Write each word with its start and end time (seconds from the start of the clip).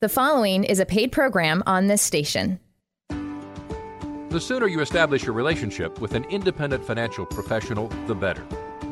The 0.00 0.08
following 0.08 0.62
is 0.62 0.78
a 0.78 0.86
paid 0.86 1.10
program 1.10 1.60
on 1.66 1.88
this 1.88 2.00
station. 2.00 2.60
The 3.08 4.38
sooner 4.38 4.68
you 4.68 4.80
establish 4.80 5.24
your 5.24 5.32
relationship 5.32 6.00
with 6.00 6.14
an 6.14 6.22
independent 6.26 6.84
financial 6.84 7.26
professional, 7.26 7.88
the 8.06 8.14
better. 8.14 8.42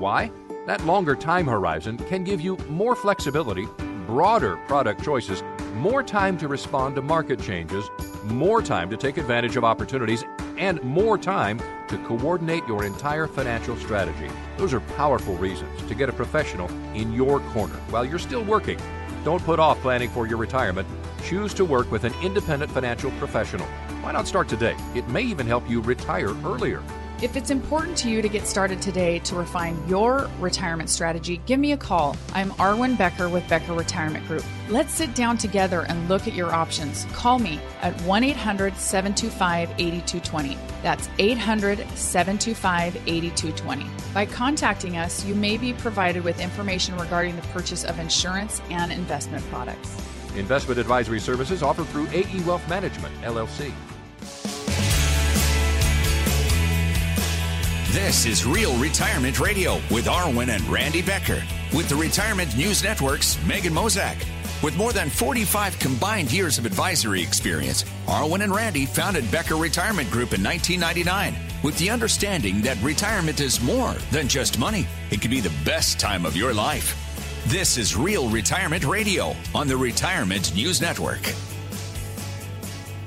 Why? 0.00 0.32
That 0.66 0.84
longer 0.84 1.14
time 1.14 1.46
horizon 1.46 1.96
can 1.96 2.24
give 2.24 2.40
you 2.40 2.56
more 2.68 2.96
flexibility, 2.96 3.68
broader 4.04 4.56
product 4.66 5.04
choices, 5.04 5.44
more 5.74 6.02
time 6.02 6.36
to 6.38 6.48
respond 6.48 6.96
to 6.96 7.02
market 7.02 7.40
changes, 7.40 7.88
more 8.24 8.60
time 8.60 8.90
to 8.90 8.96
take 8.96 9.16
advantage 9.16 9.56
of 9.56 9.62
opportunities, 9.62 10.24
and 10.58 10.82
more 10.82 11.16
time 11.16 11.60
to 11.86 11.98
coordinate 11.98 12.66
your 12.66 12.82
entire 12.82 13.28
financial 13.28 13.76
strategy. 13.76 14.28
Those 14.56 14.74
are 14.74 14.80
powerful 14.80 15.36
reasons 15.36 15.86
to 15.86 15.94
get 15.94 16.08
a 16.08 16.12
professional 16.12 16.68
in 16.94 17.12
your 17.12 17.38
corner 17.38 17.76
while 17.90 18.04
you're 18.04 18.18
still 18.18 18.42
working. 18.42 18.80
Don't 19.26 19.42
put 19.42 19.58
off 19.58 19.80
planning 19.80 20.08
for 20.08 20.28
your 20.28 20.36
retirement. 20.36 20.86
Choose 21.24 21.52
to 21.54 21.64
work 21.64 21.90
with 21.90 22.04
an 22.04 22.14
independent 22.22 22.70
financial 22.70 23.10
professional. 23.18 23.66
Why 24.00 24.12
not 24.12 24.28
start 24.28 24.48
today? 24.48 24.76
It 24.94 25.08
may 25.08 25.22
even 25.22 25.48
help 25.48 25.68
you 25.68 25.80
retire 25.80 26.28
earlier. 26.44 26.80
If 27.22 27.34
it's 27.34 27.48
important 27.48 27.96
to 27.98 28.10
you 28.10 28.20
to 28.20 28.28
get 28.28 28.46
started 28.46 28.82
today 28.82 29.20
to 29.20 29.36
refine 29.36 29.88
your 29.88 30.28
retirement 30.38 30.90
strategy, 30.90 31.40
give 31.46 31.58
me 31.58 31.72
a 31.72 31.76
call. 31.78 32.14
I'm 32.34 32.50
Arwen 32.52 32.98
Becker 32.98 33.30
with 33.30 33.48
Becker 33.48 33.72
Retirement 33.72 34.26
Group. 34.28 34.44
Let's 34.68 34.92
sit 34.92 35.14
down 35.14 35.38
together 35.38 35.86
and 35.88 36.10
look 36.10 36.28
at 36.28 36.34
your 36.34 36.52
options. 36.52 37.06
Call 37.14 37.38
me 37.38 37.58
at 37.80 37.98
1 38.02 38.22
800 38.22 38.76
725 38.76 39.70
8220. 39.78 40.58
That's 40.82 41.08
800 41.18 41.78
725 41.96 42.96
8220. 43.06 43.86
By 44.12 44.26
contacting 44.26 44.98
us, 44.98 45.24
you 45.24 45.34
may 45.34 45.56
be 45.56 45.72
provided 45.72 46.22
with 46.22 46.38
information 46.38 46.98
regarding 46.98 47.34
the 47.36 47.42
purchase 47.48 47.82
of 47.82 47.98
insurance 47.98 48.60
and 48.68 48.92
investment 48.92 49.42
products. 49.46 49.96
Investment 50.36 50.78
advisory 50.78 51.20
services 51.20 51.62
offered 51.62 51.86
through 51.86 52.08
AE 52.08 52.42
Wealth 52.42 52.68
Management, 52.68 53.14
LLC. 53.22 53.72
This 57.90 58.26
is 58.26 58.44
Real 58.44 58.76
Retirement 58.78 59.38
Radio 59.38 59.76
with 59.92 60.06
Arwen 60.06 60.48
and 60.48 60.68
Randy 60.68 61.02
Becker 61.02 61.42
with 61.72 61.88
the 61.88 61.94
Retirement 61.94 62.54
News 62.56 62.82
Network's 62.82 63.38
Megan 63.46 63.72
Mozak. 63.72 64.16
With 64.60 64.76
more 64.76 64.92
than 64.92 65.08
45 65.08 65.78
combined 65.78 66.32
years 66.32 66.58
of 66.58 66.66
advisory 66.66 67.22
experience, 67.22 67.84
Arwen 68.06 68.42
and 68.42 68.52
Randy 68.52 68.86
founded 68.86 69.30
Becker 69.30 69.54
Retirement 69.54 70.10
Group 70.10 70.34
in 70.34 70.42
1999 70.42 71.36
with 71.62 71.78
the 71.78 71.88
understanding 71.88 72.60
that 72.62 72.76
retirement 72.82 73.40
is 73.40 73.62
more 73.62 73.94
than 74.10 74.26
just 74.26 74.58
money. 74.58 74.86
It 75.12 75.20
can 75.20 75.30
be 75.30 75.40
the 75.40 75.54
best 75.64 76.00
time 76.00 76.26
of 76.26 76.36
your 76.36 76.52
life. 76.52 77.00
This 77.46 77.78
is 77.78 77.96
Real 77.96 78.28
Retirement 78.28 78.84
Radio 78.84 79.34
on 79.54 79.68
the 79.68 79.76
Retirement 79.76 80.54
News 80.56 80.80
Network. 80.80 81.20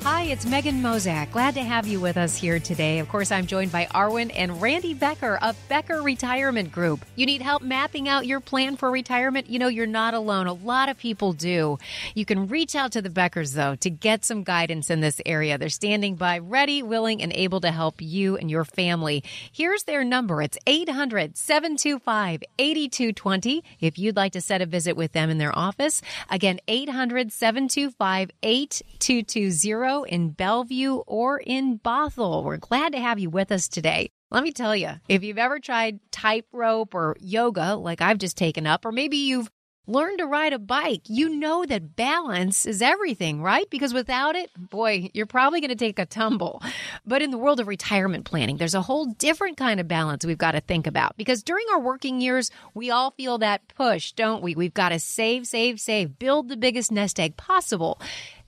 Hi, 0.04 0.24
it's 0.24 0.46
Megan 0.46 0.82
Mozak. 0.82 1.32
Glad 1.32 1.56
to 1.56 1.62
have 1.62 1.86
you 1.86 2.00
with 2.00 2.16
us 2.16 2.34
here 2.38 2.58
today. 2.58 3.00
Of 3.00 3.10
course, 3.10 3.34
I'm 3.34 3.46
joined 3.46 3.74
by 3.74 3.86
Arwen 3.88 4.32
and 4.34 4.62
Randy 4.62 4.94
Becker 4.94 5.38
of 5.42 5.58
Becker 5.68 6.02
Retirement 6.02 6.72
Group. 6.72 7.04
You 7.18 7.26
need 7.26 7.42
help 7.42 7.62
mapping 7.62 8.08
out 8.08 8.26
your 8.26 8.40
plan 8.40 8.78
for 8.78 8.90
retirement? 8.90 9.50
You 9.50 9.60
know, 9.60 9.68
you're 9.68 9.86
not 9.86 10.14
alone. 10.14 10.48
A 10.48 10.54
lot 10.54 10.88
of 10.88 10.98
people 10.98 11.34
do. 11.34 11.80
You 12.16 12.24
can 12.24 12.48
reach 12.48 12.76
out 12.76 12.94
to 12.94 13.02
the 13.02 13.10
Beckers, 13.10 13.54
though, 13.54 13.76
to 13.76 13.90
get 13.90 14.24
some 14.24 14.44
guidance 14.44 14.90
in 14.90 15.02
this 15.02 15.20
area. 15.26 15.58
They're 15.58 15.68
standing 15.68 16.16
by, 16.16 16.40
ready, 16.40 16.82
willing, 16.82 17.22
and 17.22 17.34
able 17.34 17.60
to 17.60 17.72
help 17.72 17.96
you 18.02 18.38
and 18.38 18.50
your 18.50 18.64
family. 18.64 19.22
Here's 19.52 19.84
their 19.84 20.06
number 20.06 20.42
it's 20.42 20.58
800 20.66 21.38
725 21.38 22.44
8220 22.58 23.64
if 23.82 24.00
you'd 24.00 24.16
like 24.16 24.32
to 24.32 24.42
set 24.42 24.62
a 24.62 24.66
visit 24.66 24.96
with 24.96 25.12
them 25.12 25.30
in 25.30 25.40
their 25.40 25.56
office. 25.56 26.02
Again, 26.30 26.62
800 26.70 27.34
725 27.34 28.32
8220 28.42 29.89
in 30.08 30.32
Bellevue 30.32 30.96
or 31.08 31.40
in 31.40 31.80
Bothell. 31.80 32.44
We're 32.44 32.58
glad 32.58 32.94
to 32.94 33.00
have 33.00 33.20
you 33.20 33.30
with 33.30 33.52
us 33.52 33.68
today. 33.68 34.10
Let 34.32 34.44
me 34.44 34.52
tell 34.52 34.76
you, 34.76 34.92
if 35.08 35.24
you've 35.24 35.38
ever 35.38 35.60
tried 35.60 36.00
tightrope 36.12 36.94
or 36.94 37.16
yoga, 37.20 37.76
like 37.76 38.02
I've 38.02 38.20
just 38.20 38.38
taken 38.38 38.68
up, 38.68 38.86
or 38.86 38.92
maybe 38.92 39.18
you've 39.18 39.50
learned 39.88 40.20
to 40.20 40.28
ride 40.28 40.54
a 40.54 40.60
bike, 40.60 41.02
you 41.08 41.30
know 41.30 41.66
that 41.66 41.96
balance 41.96 42.66
is 42.68 42.82
everything, 42.82 43.42
right? 43.42 43.68
Because 43.72 43.94
without 43.94 44.36
it, 44.36 44.52
boy, 44.56 45.10
you're 45.14 45.26
probably 45.26 45.62
going 45.62 45.70
to 45.70 45.76
take 45.76 45.98
a 45.98 46.06
tumble. 46.06 46.62
But 47.06 47.24
in 47.24 47.32
the 47.32 47.40
world 47.40 47.60
of 47.60 47.68
retirement 47.68 48.26
planning, 48.26 48.58
there's 48.58 48.76
a 48.76 48.84
whole 48.84 49.06
different 49.06 49.58
kind 49.58 49.80
of 49.80 49.88
balance 49.88 50.24
we've 50.24 50.38
got 50.38 50.52
to 50.52 50.62
think 50.62 50.86
about. 50.86 51.18
Because 51.18 51.42
during 51.42 51.66
our 51.74 51.80
working 51.80 52.22
years, 52.22 52.52
we 52.76 52.92
all 52.92 53.12
feel 53.12 53.40
that 53.40 53.68
push, 53.76 54.12
don't 54.12 54.44
we? 54.44 54.54
We've 54.54 54.74
got 54.74 54.90
to 54.90 55.00
save, 55.00 55.48
save, 55.48 55.80
save, 55.80 56.20
build 56.20 56.50
the 56.50 56.58
biggest 56.58 56.92
nest 56.92 57.20
egg 57.20 57.36
possible. 57.36 58.00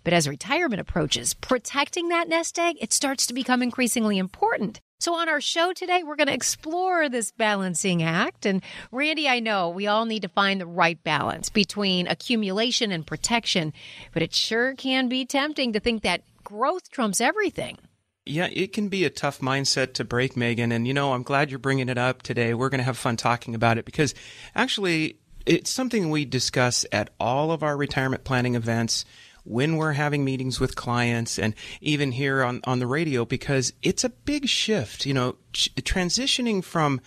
But 0.03 0.13
as 0.13 0.27
retirement 0.27 0.81
approaches, 0.81 1.33
protecting 1.33 2.09
that 2.09 2.27
nest 2.27 2.57
egg, 2.57 2.77
it 2.79 2.93
starts 2.93 3.27
to 3.27 3.33
become 3.33 3.61
increasingly 3.61 4.17
important. 4.17 4.81
So 4.99 5.15
on 5.15 5.29
our 5.29 5.41
show 5.41 5.73
today, 5.73 6.03
we're 6.03 6.15
going 6.15 6.27
to 6.27 6.33
explore 6.33 7.09
this 7.09 7.31
balancing 7.31 8.03
act. 8.03 8.45
And 8.45 8.61
Randy, 8.91 9.27
I 9.27 9.39
know 9.39 9.69
we 9.69 9.87
all 9.87 10.05
need 10.05 10.21
to 10.21 10.27
find 10.27 10.61
the 10.61 10.67
right 10.67 11.03
balance 11.03 11.49
between 11.49 12.05
accumulation 12.05 12.91
and 12.91 13.05
protection, 13.05 13.73
but 14.13 14.21
it 14.21 14.35
sure 14.35 14.75
can 14.75 15.09
be 15.09 15.25
tempting 15.25 15.73
to 15.73 15.79
think 15.79 16.03
that 16.03 16.21
growth 16.43 16.91
trumps 16.91 17.19
everything. 17.19 17.79
Yeah, 18.27 18.49
it 18.53 18.73
can 18.73 18.89
be 18.89 19.03
a 19.03 19.09
tough 19.09 19.39
mindset 19.39 19.93
to 19.93 20.03
break, 20.03 20.37
Megan. 20.37 20.71
And, 20.71 20.87
you 20.87 20.93
know, 20.93 21.13
I'm 21.13 21.23
glad 21.23 21.49
you're 21.49 21.57
bringing 21.57 21.89
it 21.89 21.97
up 21.97 22.21
today. 22.21 22.53
We're 22.53 22.69
going 22.69 22.77
to 22.77 22.85
have 22.85 22.97
fun 22.97 23.17
talking 23.17 23.55
about 23.55 23.79
it 23.79 23.85
because 23.85 24.13
actually, 24.53 25.17
it's 25.47 25.71
something 25.71 26.11
we 26.11 26.25
discuss 26.25 26.85
at 26.91 27.09
all 27.19 27.51
of 27.51 27.63
our 27.63 27.75
retirement 27.75 28.23
planning 28.23 28.53
events 28.53 29.05
when 29.43 29.77
we're 29.77 29.93
having 29.93 30.23
meetings 30.23 30.59
with 30.59 30.75
clients 30.75 31.39
and 31.39 31.55
even 31.81 32.11
here 32.11 32.43
on, 32.43 32.61
on 32.65 32.79
the 32.79 32.87
radio 32.87 33.25
because 33.25 33.73
it's 33.81 34.03
a 34.03 34.09
big 34.09 34.47
shift, 34.47 35.05
you 35.05 35.13
know, 35.13 35.35
transitioning 35.53 36.63
from 36.63 37.01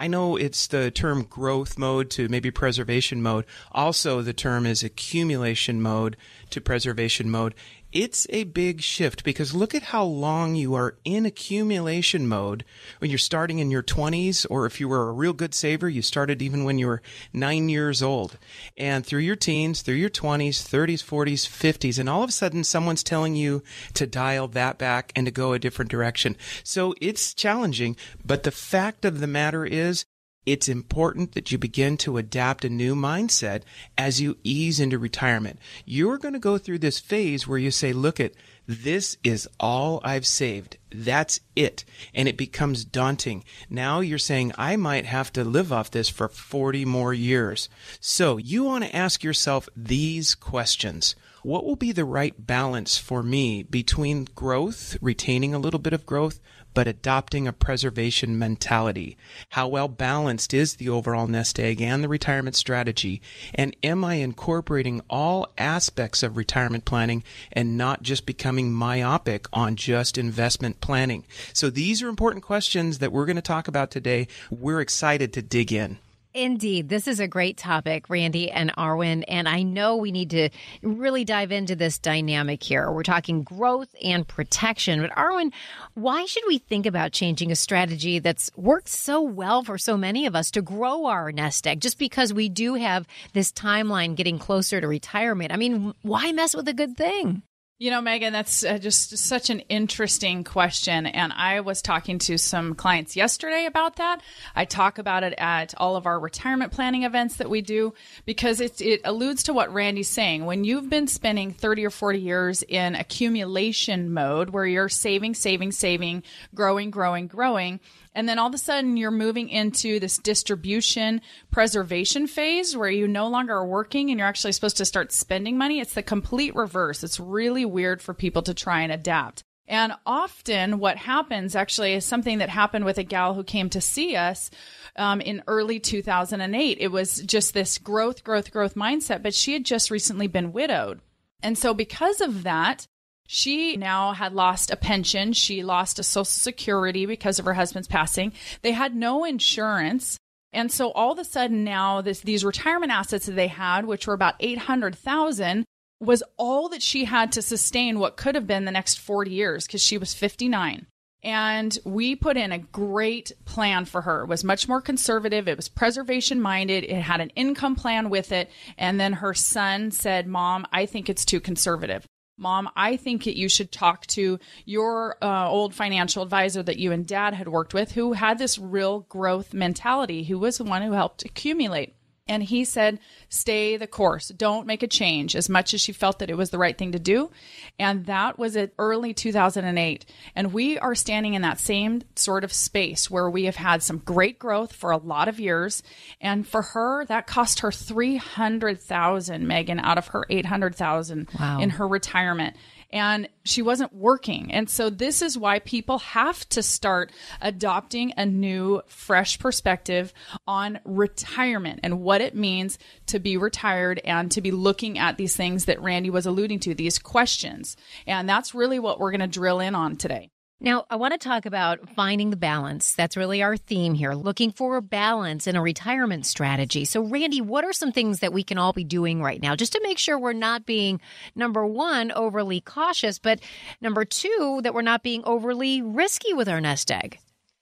I 0.00 0.06
know 0.06 0.36
it's 0.36 0.68
the 0.68 0.92
term 0.92 1.24
growth 1.24 1.76
mode 1.76 2.08
to 2.10 2.28
maybe 2.28 2.52
preservation 2.52 3.20
mode. 3.20 3.44
Also, 3.72 4.22
the 4.22 4.32
term 4.32 4.64
is 4.64 4.84
accumulation 4.84 5.82
mode 5.82 6.16
to 6.50 6.60
preservation 6.60 7.28
mode 7.30 7.56
it's 7.92 8.26
a 8.30 8.44
big 8.44 8.82
shift 8.82 9.24
because 9.24 9.54
look 9.54 9.74
at 9.74 9.84
how 9.84 10.04
long 10.04 10.54
you 10.54 10.74
are 10.74 10.96
in 11.04 11.24
accumulation 11.24 12.28
mode 12.28 12.64
when 12.98 13.10
you're 13.10 13.18
starting 13.18 13.58
in 13.58 13.70
your 13.70 13.82
20s, 13.82 14.46
or 14.50 14.66
if 14.66 14.78
you 14.78 14.88
were 14.88 15.08
a 15.08 15.12
real 15.12 15.32
good 15.32 15.54
saver, 15.54 15.88
you 15.88 16.02
started 16.02 16.42
even 16.42 16.64
when 16.64 16.78
you 16.78 16.86
were 16.86 17.02
nine 17.32 17.68
years 17.68 18.02
old. 18.02 18.36
And 18.76 19.06
through 19.06 19.20
your 19.20 19.36
teens, 19.36 19.82
through 19.82 19.94
your 19.94 20.10
20s, 20.10 20.62
30s, 20.62 21.02
40s, 21.02 21.48
50s, 21.48 21.98
and 21.98 22.08
all 22.08 22.22
of 22.22 22.28
a 22.28 22.32
sudden 22.32 22.62
someone's 22.62 23.02
telling 23.02 23.34
you 23.34 23.62
to 23.94 24.06
dial 24.06 24.48
that 24.48 24.78
back 24.78 25.12
and 25.16 25.26
to 25.26 25.32
go 25.32 25.52
a 25.52 25.58
different 25.58 25.90
direction. 25.90 26.36
So 26.62 26.94
it's 27.00 27.32
challenging, 27.32 27.96
but 28.24 28.42
the 28.42 28.50
fact 28.50 29.04
of 29.04 29.20
the 29.20 29.26
matter 29.26 29.64
is 29.64 30.04
it's 30.52 30.68
important 30.68 31.32
that 31.32 31.52
you 31.52 31.58
begin 31.58 31.98
to 31.98 32.16
adapt 32.16 32.64
a 32.64 32.70
new 32.70 32.94
mindset 32.94 33.62
as 33.98 34.20
you 34.20 34.38
ease 34.42 34.80
into 34.80 34.98
retirement. 34.98 35.58
You're 35.84 36.16
going 36.16 36.32
to 36.32 36.40
go 36.40 36.56
through 36.56 36.78
this 36.78 36.98
phase 36.98 37.46
where 37.46 37.58
you 37.58 37.70
say, 37.70 37.92
look 37.92 38.18
at 38.18 38.32
this 38.66 39.18
is 39.22 39.46
all 39.60 40.00
I've 40.02 40.26
saved. 40.26 40.78
That's 40.90 41.40
it. 41.54 41.84
And 42.14 42.28
it 42.28 42.38
becomes 42.38 42.86
daunting. 42.86 43.44
Now 43.68 44.00
you're 44.00 44.18
saying 44.18 44.52
I 44.56 44.76
might 44.76 45.04
have 45.04 45.30
to 45.34 45.44
live 45.44 45.70
off 45.70 45.90
this 45.90 46.08
for 46.08 46.28
40 46.28 46.86
more 46.86 47.12
years. 47.12 47.68
So 48.00 48.38
you 48.38 48.64
want 48.64 48.84
to 48.84 48.96
ask 48.96 49.22
yourself 49.22 49.68
these 49.76 50.34
questions. 50.34 51.14
What 51.48 51.64
will 51.64 51.76
be 51.76 51.92
the 51.92 52.04
right 52.04 52.34
balance 52.46 52.98
for 52.98 53.22
me 53.22 53.62
between 53.62 54.28
growth, 54.34 54.98
retaining 55.00 55.54
a 55.54 55.58
little 55.58 55.80
bit 55.80 55.94
of 55.94 56.04
growth, 56.04 56.40
but 56.74 56.86
adopting 56.86 57.48
a 57.48 57.54
preservation 57.54 58.38
mentality. 58.38 59.16
How 59.48 59.66
well 59.66 59.88
balanced 59.88 60.52
is 60.52 60.74
the 60.74 60.90
overall 60.90 61.26
nest 61.26 61.58
egg 61.58 61.80
and 61.80 62.04
the 62.04 62.08
retirement 62.08 62.54
strategy? 62.54 63.22
And 63.54 63.74
am 63.82 64.04
I 64.04 64.16
incorporating 64.16 65.00
all 65.08 65.50
aspects 65.56 66.22
of 66.22 66.36
retirement 66.36 66.84
planning 66.84 67.24
and 67.50 67.78
not 67.78 68.02
just 68.02 68.26
becoming 68.26 68.70
myopic 68.70 69.46
on 69.50 69.74
just 69.74 70.18
investment 70.18 70.82
planning? 70.82 71.24
So 71.54 71.70
these 71.70 72.02
are 72.02 72.10
important 72.10 72.44
questions 72.44 72.98
that 72.98 73.10
we're 73.10 73.24
going 73.24 73.36
to 73.36 73.42
talk 73.42 73.68
about 73.68 73.90
today. 73.90 74.28
We're 74.50 74.82
excited 74.82 75.32
to 75.32 75.40
dig 75.40 75.72
in. 75.72 75.96
Indeed. 76.34 76.88
This 76.88 77.08
is 77.08 77.20
a 77.20 77.26
great 77.26 77.56
topic, 77.56 78.10
Randy 78.10 78.50
and 78.50 78.70
Arwen. 78.76 79.24
And 79.28 79.48
I 79.48 79.62
know 79.62 79.96
we 79.96 80.12
need 80.12 80.30
to 80.30 80.50
really 80.82 81.24
dive 81.24 81.50
into 81.50 81.74
this 81.74 81.98
dynamic 81.98 82.62
here. 82.62 82.92
We're 82.92 83.02
talking 83.02 83.42
growth 83.42 83.88
and 84.02 84.28
protection. 84.28 85.00
But, 85.00 85.10
Arwen, 85.12 85.52
why 85.94 86.26
should 86.26 86.44
we 86.46 86.58
think 86.58 86.86
about 86.86 87.12
changing 87.12 87.50
a 87.50 87.56
strategy 87.56 88.18
that's 88.18 88.50
worked 88.56 88.88
so 88.88 89.22
well 89.22 89.64
for 89.64 89.78
so 89.78 89.96
many 89.96 90.26
of 90.26 90.36
us 90.36 90.50
to 90.52 90.62
grow 90.62 91.06
our 91.06 91.32
nest 91.32 91.66
egg 91.66 91.80
just 91.80 91.98
because 91.98 92.32
we 92.32 92.48
do 92.48 92.74
have 92.74 93.06
this 93.32 93.50
timeline 93.50 94.14
getting 94.14 94.38
closer 94.38 94.80
to 94.80 94.86
retirement? 94.86 95.52
I 95.52 95.56
mean, 95.56 95.94
why 96.02 96.30
mess 96.32 96.54
with 96.54 96.68
a 96.68 96.74
good 96.74 96.96
thing? 96.96 97.42
You 97.80 97.92
know, 97.92 98.00
Megan, 98.00 98.32
that's 98.32 98.64
uh, 98.64 98.78
just 98.78 99.16
such 99.16 99.50
an 99.50 99.60
interesting 99.68 100.42
question. 100.42 101.06
And 101.06 101.32
I 101.32 101.60
was 101.60 101.80
talking 101.80 102.18
to 102.20 102.36
some 102.36 102.74
clients 102.74 103.14
yesterday 103.14 103.66
about 103.66 103.96
that. 103.96 104.20
I 104.56 104.64
talk 104.64 104.98
about 104.98 105.22
it 105.22 105.32
at 105.38 105.74
all 105.76 105.94
of 105.94 106.04
our 106.04 106.18
retirement 106.18 106.72
planning 106.72 107.04
events 107.04 107.36
that 107.36 107.48
we 107.48 107.62
do 107.62 107.94
because 108.26 108.60
it, 108.60 108.80
it 108.80 109.02
alludes 109.04 109.44
to 109.44 109.52
what 109.52 109.72
Randy's 109.72 110.08
saying. 110.08 110.44
When 110.44 110.64
you've 110.64 110.90
been 110.90 111.06
spending 111.06 111.52
30 111.52 111.86
or 111.86 111.90
40 111.90 112.18
years 112.18 112.64
in 112.64 112.96
accumulation 112.96 114.12
mode 114.12 114.50
where 114.50 114.66
you're 114.66 114.88
saving, 114.88 115.34
saving, 115.34 115.70
saving, 115.70 116.24
growing, 116.56 116.90
growing, 116.90 117.28
growing, 117.28 117.78
and 118.14 118.28
then 118.28 118.38
all 118.38 118.48
of 118.48 118.54
a 118.54 118.58
sudden 118.58 118.96
you're 118.96 119.10
moving 119.10 119.48
into 119.48 120.00
this 120.00 120.18
distribution 120.18 121.20
preservation 121.50 122.26
phase 122.26 122.76
where 122.76 122.90
you 122.90 123.08
no 123.08 123.28
longer 123.28 123.54
are 123.54 123.66
working 123.66 124.10
and 124.10 124.18
you're 124.18 124.28
actually 124.28 124.52
supposed 124.52 124.76
to 124.78 124.84
start 124.84 125.12
spending 125.12 125.56
money. 125.58 125.80
It's 125.80 125.94
the 125.94 126.02
complete 126.02 126.54
reverse. 126.54 127.02
It's 127.02 127.20
really 127.20 127.64
weird 127.64 128.02
for 128.02 128.14
people 128.14 128.42
to 128.42 128.54
try 128.54 128.82
and 128.82 128.92
adapt. 128.92 129.42
And 129.68 129.92
often 130.06 130.78
what 130.78 130.96
happens 130.96 131.54
actually 131.54 131.92
is 131.92 132.04
something 132.04 132.38
that 132.38 132.48
happened 132.48 132.86
with 132.86 132.96
a 132.96 133.04
gal 133.04 133.34
who 133.34 133.44
came 133.44 133.68
to 133.70 133.82
see 133.82 134.16
us 134.16 134.50
um, 134.96 135.20
in 135.20 135.42
early 135.46 135.78
2008. 135.78 136.78
It 136.80 136.88
was 136.88 137.20
just 137.20 137.52
this 137.52 137.76
growth, 137.76 138.24
growth, 138.24 138.50
growth 138.50 138.74
mindset, 138.74 139.22
but 139.22 139.34
she 139.34 139.52
had 139.52 139.64
just 139.64 139.90
recently 139.90 140.26
been 140.26 140.52
widowed. 140.52 141.00
And 141.42 141.56
so 141.56 141.74
because 141.74 142.22
of 142.22 142.44
that, 142.44 142.86
she 143.30 143.76
now 143.76 144.14
had 144.14 144.32
lost 144.32 144.70
a 144.70 144.76
pension. 144.76 145.34
She 145.34 145.62
lost 145.62 145.98
a 145.98 146.02
social 146.02 146.24
security 146.24 147.04
because 147.04 147.38
of 147.38 147.44
her 147.44 147.52
husband's 147.52 147.86
passing. 147.86 148.32
They 148.62 148.72
had 148.72 148.96
no 148.96 149.24
insurance. 149.24 150.16
And 150.50 150.72
so 150.72 150.92
all 150.92 151.12
of 151.12 151.18
a 151.18 151.24
sudden 151.24 151.62
now 151.62 152.00
this, 152.00 152.20
these 152.20 152.42
retirement 152.42 152.90
assets 152.90 153.26
that 153.26 153.32
they 153.32 153.48
had, 153.48 153.84
which 153.84 154.06
were 154.06 154.14
about 154.14 154.36
800,000 154.40 155.66
was 156.00 156.22
all 156.38 156.70
that 156.70 156.80
she 156.80 157.04
had 157.04 157.30
to 157.32 157.42
sustain 157.42 157.98
what 157.98 158.16
could 158.16 158.34
have 158.34 158.46
been 158.46 158.64
the 158.64 158.70
next 158.70 158.98
40 158.98 159.30
years 159.30 159.66
because 159.66 159.82
she 159.82 159.98
was 159.98 160.14
59. 160.14 160.86
And 161.22 161.78
we 161.84 162.16
put 162.16 162.38
in 162.38 162.50
a 162.50 162.58
great 162.58 163.32
plan 163.44 163.84
for 163.84 164.00
her. 164.00 164.22
It 164.22 164.28
was 164.28 164.42
much 164.42 164.68
more 164.68 164.80
conservative. 164.80 165.48
It 165.48 165.56
was 165.58 165.68
preservation 165.68 166.40
minded. 166.40 166.84
It 166.84 167.02
had 167.02 167.20
an 167.20 167.28
income 167.36 167.76
plan 167.76 168.08
with 168.08 168.32
it. 168.32 168.48
And 168.78 168.98
then 168.98 169.12
her 169.14 169.34
son 169.34 169.90
said, 169.90 170.26
Mom, 170.26 170.66
I 170.72 170.86
think 170.86 171.10
it's 171.10 171.26
too 171.26 171.40
conservative. 171.40 172.06
Mom, 172.38 172.70
I 172.76 172.96
think 172.96 173.24
that 173.24 173.36
you 173.36 173.48
should 173.48 173.72
talk 173.72 174.06
to 174.08 174.38
your 174.64 175.16
uh, 175.20 175.48
old 175.48 175.74
financial 175.74 176.22
advisor 176.22 176.62
that 176.62 176.78
you 176.78 176.92
and 176.92 177.06
dad 177.06 177.34
had 177.34 177.48
worked 177.48 177.74
with 177.74 177.92
who 177.92 178.12
had 178.12 178.38
this 178.38 178.58
real 178.58 179.00
growth 179.00 179.52
mentality, 179.52 180.24
who 180.24 180.38
was 180.38 180.58
the 180.58 180.64
one 180.64 180.82
who 180.82 180.92
helped 180.92 181.24
accumulate. 181.24 181.94
And 182.28 182.42
he 182.42 182.64
said, 182.64 182.98
stay 183.28 183.76
the 183.76 183.86
course. 183.86 184.28
Don't 184.28 184.66
make 184.66 184.82
a 184.82 184.86
change 184.86 185.34
as 185.34 185.48
much 185.48 185.74
as 185.74 185.80
she 185.80 185.92
felt 185.92 186.18
that 186.18 186.30
it 186.30 186.36
was 186.36 186.50
the 186.50 186.58
right 186.58 186.76
thing 186.76 186.92
to 186.92 186.98
do. 186.98 187.30
And 187.78 188.06
that 188.06 188.38
was 188.38 188.56
at 188.56 188.72
early 188.78 189.14
2008. 189.14 190.04
And 190.36 190.52
we 190.52 190.78
are 190.78 190.94
standing 190.94 191.34
in 191.34 191.42
that 191.42 191.58
same 191.58 192.02
sort 192.16 192.44
of 192.44 192.52
space 192.52 193.10
where 193.10 193.30
we 193.30 193.44
have 193.44 193.56
had 193.56 193.82
some 193.82 193.98
great 193.98 194.38
growth 194.38 194.72
for 194.72 194.90
a 194.90 194.98
lot 194.98 195.28
of 195.28 195.40
years. 195.40 195.82
And 196.20 196.46
for 196.46 196.62
her, 196.62 197.04
that 197.06 197.26
cost 197.26 197.60
her 197.60 197.72
300,000, 197.72 199.46
Megan, 199.46 199.80
out 199.80 199.98
of 199.98 200.08
her 200.08 200.26
800,000 200.28 201.28
wow. 201.38 201.60
in 201.60 201.70
her 201.70 201.88
retirement 201.88 202.56
and 202.90 203.28
she 203.44 203.62
wasn't 203.62 203.92
working. 203.92 204.52
And 204.52 204.68
so 204.68 204.90
this 204.90 205.22
is 205.22 205.36
why 205.36 205.58
people 205.58 205.98
have 205.98 206.48
to 206.50 206.62
start 206.62 207.12
adopting 207.40 208.12
a 208.16 208.24
new, 208.24 208.82
fresh 208.86 209.38
perspective 209.38 210.12
on 210.46 210.80
retirement 210.84 211.80
and 211.82 212.00
what 212.00 212.20
it 212.20 212.34
means 212.34 212.78
to 213.06 213.18
be 213.18 213.36
retired 213.36 214.00
and 214.04 214.30
to 214.32 214.40
be 214.40 214.50
looking 214.50 214.98
at 214.98 215.16
these 215.16 215.36
things 215.36 215.66
that 215.66 215.82
Randy 215.82 216.10
was 216.10 216.26
alluding 216.26 216.60
to, 216.60 216.74
these 216.74 216.98
questions. 216.98 217.76
And 218.06 218.28
that's 218.28 218.54
really 218.54 218.78
what 218.78 218.98
we're 218.98 219.10
going 219.10 219.20
to 219.20 219.26
drill 219.26 219.60
in 219.60 219.74
on 219.74 219.96
today. 219.96 220.30
Now, 220.60 220.86
I 220.90 220.96
want 220.96 221.12
to 221.12 221.18
talk 221.18 221.46
about 221.46 221.88
finding 221.90 222.30
the 222.30 222.36
balance. 222.36 222.92
That's 222.94 223.16
really 223.16 223.44
our 223.44 223.56
theme 223.56 223.94
here, 223.94 224.14
looking 224.14 224.50
for 224.50 224.76
a 224.76 224.82
balance 224.82 225.46
in 225.46 225.54
a 225.54 225.62
retirement 225.62 226.26
strategy. 226.26 226.84
So, 226.84 227.00
Randy, 227.00 227.40
what 227.40 227.64
are 227.64 227.72
some 227.72 227.92
things 227.92 228.18
that 228.18 228.32
we 228.32 228.42
can 228.42 228.58
all 228.58 228.72
be 228.72 228.82
doing 228.82 229.22
right 229.22 229.40
now 229.40 229.54
just 229.54 229.72
to 229.74 229.80
make 229.84 229.98
sure 229.98 230.18
we're 230.18 230.32
not 230.32 230.66
being, 230.66 231.00
number 231.36 231.64
one, 231.64 232.10
overly 232.10 232.60
cautious, 232.60 233.20
but 233.20 233.38
number 233.80 234.04
two, 234.04 234.58
that 234.64 234.74
we're 234.74 234.82
not 234.82 235.04
being 235.04 235.22
overly 235.24 235.80
risky 235.80 236.32
with 236.32 236.48
our 236.48 236.60
nest 236.60 236.90
egg? 236.90 237.20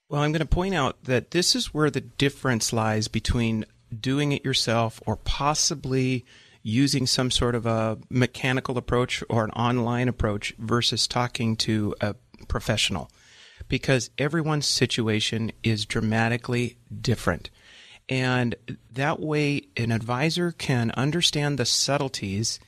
Well, 0.08 0.22
I'm 0.22 0.32
going 0.32 0.40
to 0.40 0.46
point 0.46 0.75
out 0.75 1.04
that 1.04 1.32
this 1.32 1.54
is 1.54 1.75
where 1.75 1.90
the 1.90 2.00
difference 2.00 2.72
lies 2.72 3.08
between 3.08 3.66
doing 4.00 4.32
it 4.32 4.42
yourself 4.42 5.02
or 5.04 5.16
possibly 5.16 6.25
using 6.62 7.06
some 7.06 7.31
sort 7.31 7.54
of 7.54 7.64
a 7.64 7.96
mechanical 8.10 8.76
approach 8.76 9.22
or 9.28 9.44
an 9.44 9.50
online 9.52 10.08
approach 10.08 10.52
versus 10.58 11.06
talking 11.06 11.54
to 11.54 11.94
a 12.00 12.14
professional 12.49 13.11
because 13.69 14.11
everyone's 14.19 14.67
situation 14.67 15.53
is 15.62 15.87
dramatically 15.87 16.77
different. 17.00 17.50
And 18.09 18.55
that 18.93 19.21
way, 19.21 19.62
an 19.77 19.91
advisor 19.91 20.53
can 20.53 20.91
understand 20.93 21.59
the 21.59 21.65
subtleties 21.65 22.61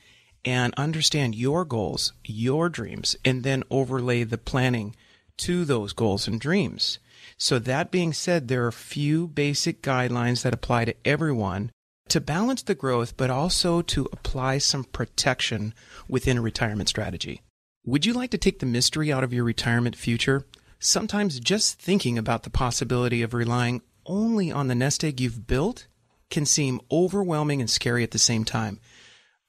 and 0.43 0.73
understand 0.75 1.35
your 1.35 1.65
goals, 1.65 2.13
your 2.25 2.69
dreams, 2.69 3.15
and 3.23 3.43
then 3.43 3.63
overlay 3.69 4.23
the 4.23 4.37
planning 4.37 4.95
to 5.37 5.63
those 5.63 5.93
goals 5.93 6.27
and 6.27 6.39
dreams. 6.39 6.99
So, 7.37 7.59
that 7.59 7.91
being 7.91 8.11
said, 8.11 8.47
there 8.47 8.65
are 8.65 8.69
a 8.69 8.73
few 8.73 9.27
basic 9.27 9.81
guidelines 9.81 10.41
that 10.41 10.53
apply 10.53 10.85
to 10.85 10.95
everyone 11.05 11.71
to 12.09 12.19
balance 12.19 12.63
the 12.63 12.75
growth, 12.75 13.15
but 13.15 13.29
also 13.29 13.81
to 13.81 14.09
apply 14.11 14.57
some 14.57 14.83
protection 14.83 15.73
within 16.07 16.37
a 16.37 16.41
retirement 16.41 16.89
strategy. 16.89 17.41
Would 17.85 18.05
you 18.05 18.11
like 18.11 18.31
to 18.31 18.37
take 18.37 18.59
the 18.59 18.65
mystery 18.65 19.11
out 19.11 19.23
of 19.23 19.31
your 19.31 19.45
retirement 19.45 19.95
future? 19.95 20.45
Sometimes 20.79 21.39
just 21.39 21.79
thinking 21.79 22.17
about 22.17 22.43
the 22.43 22.49
possibility 22.49 23.21
of 23.21 23.33
relying 23.33 23.81
only 24.05 24.51
on 24.51 24.67
the 24.67 24.75
nest 24.75 25.01
egg 25.03 25.21
you've 25.21 25.47
built 25.47 25.87
can 26.29 26.45
seem 26.45 26.81
overwhelming 26.91 27.61
and 27.61 27.69
scary 27.69 28.03
at 28.03 28.11
the 28.11 28.19
same 28.19 28.43
time. 28.43 28.81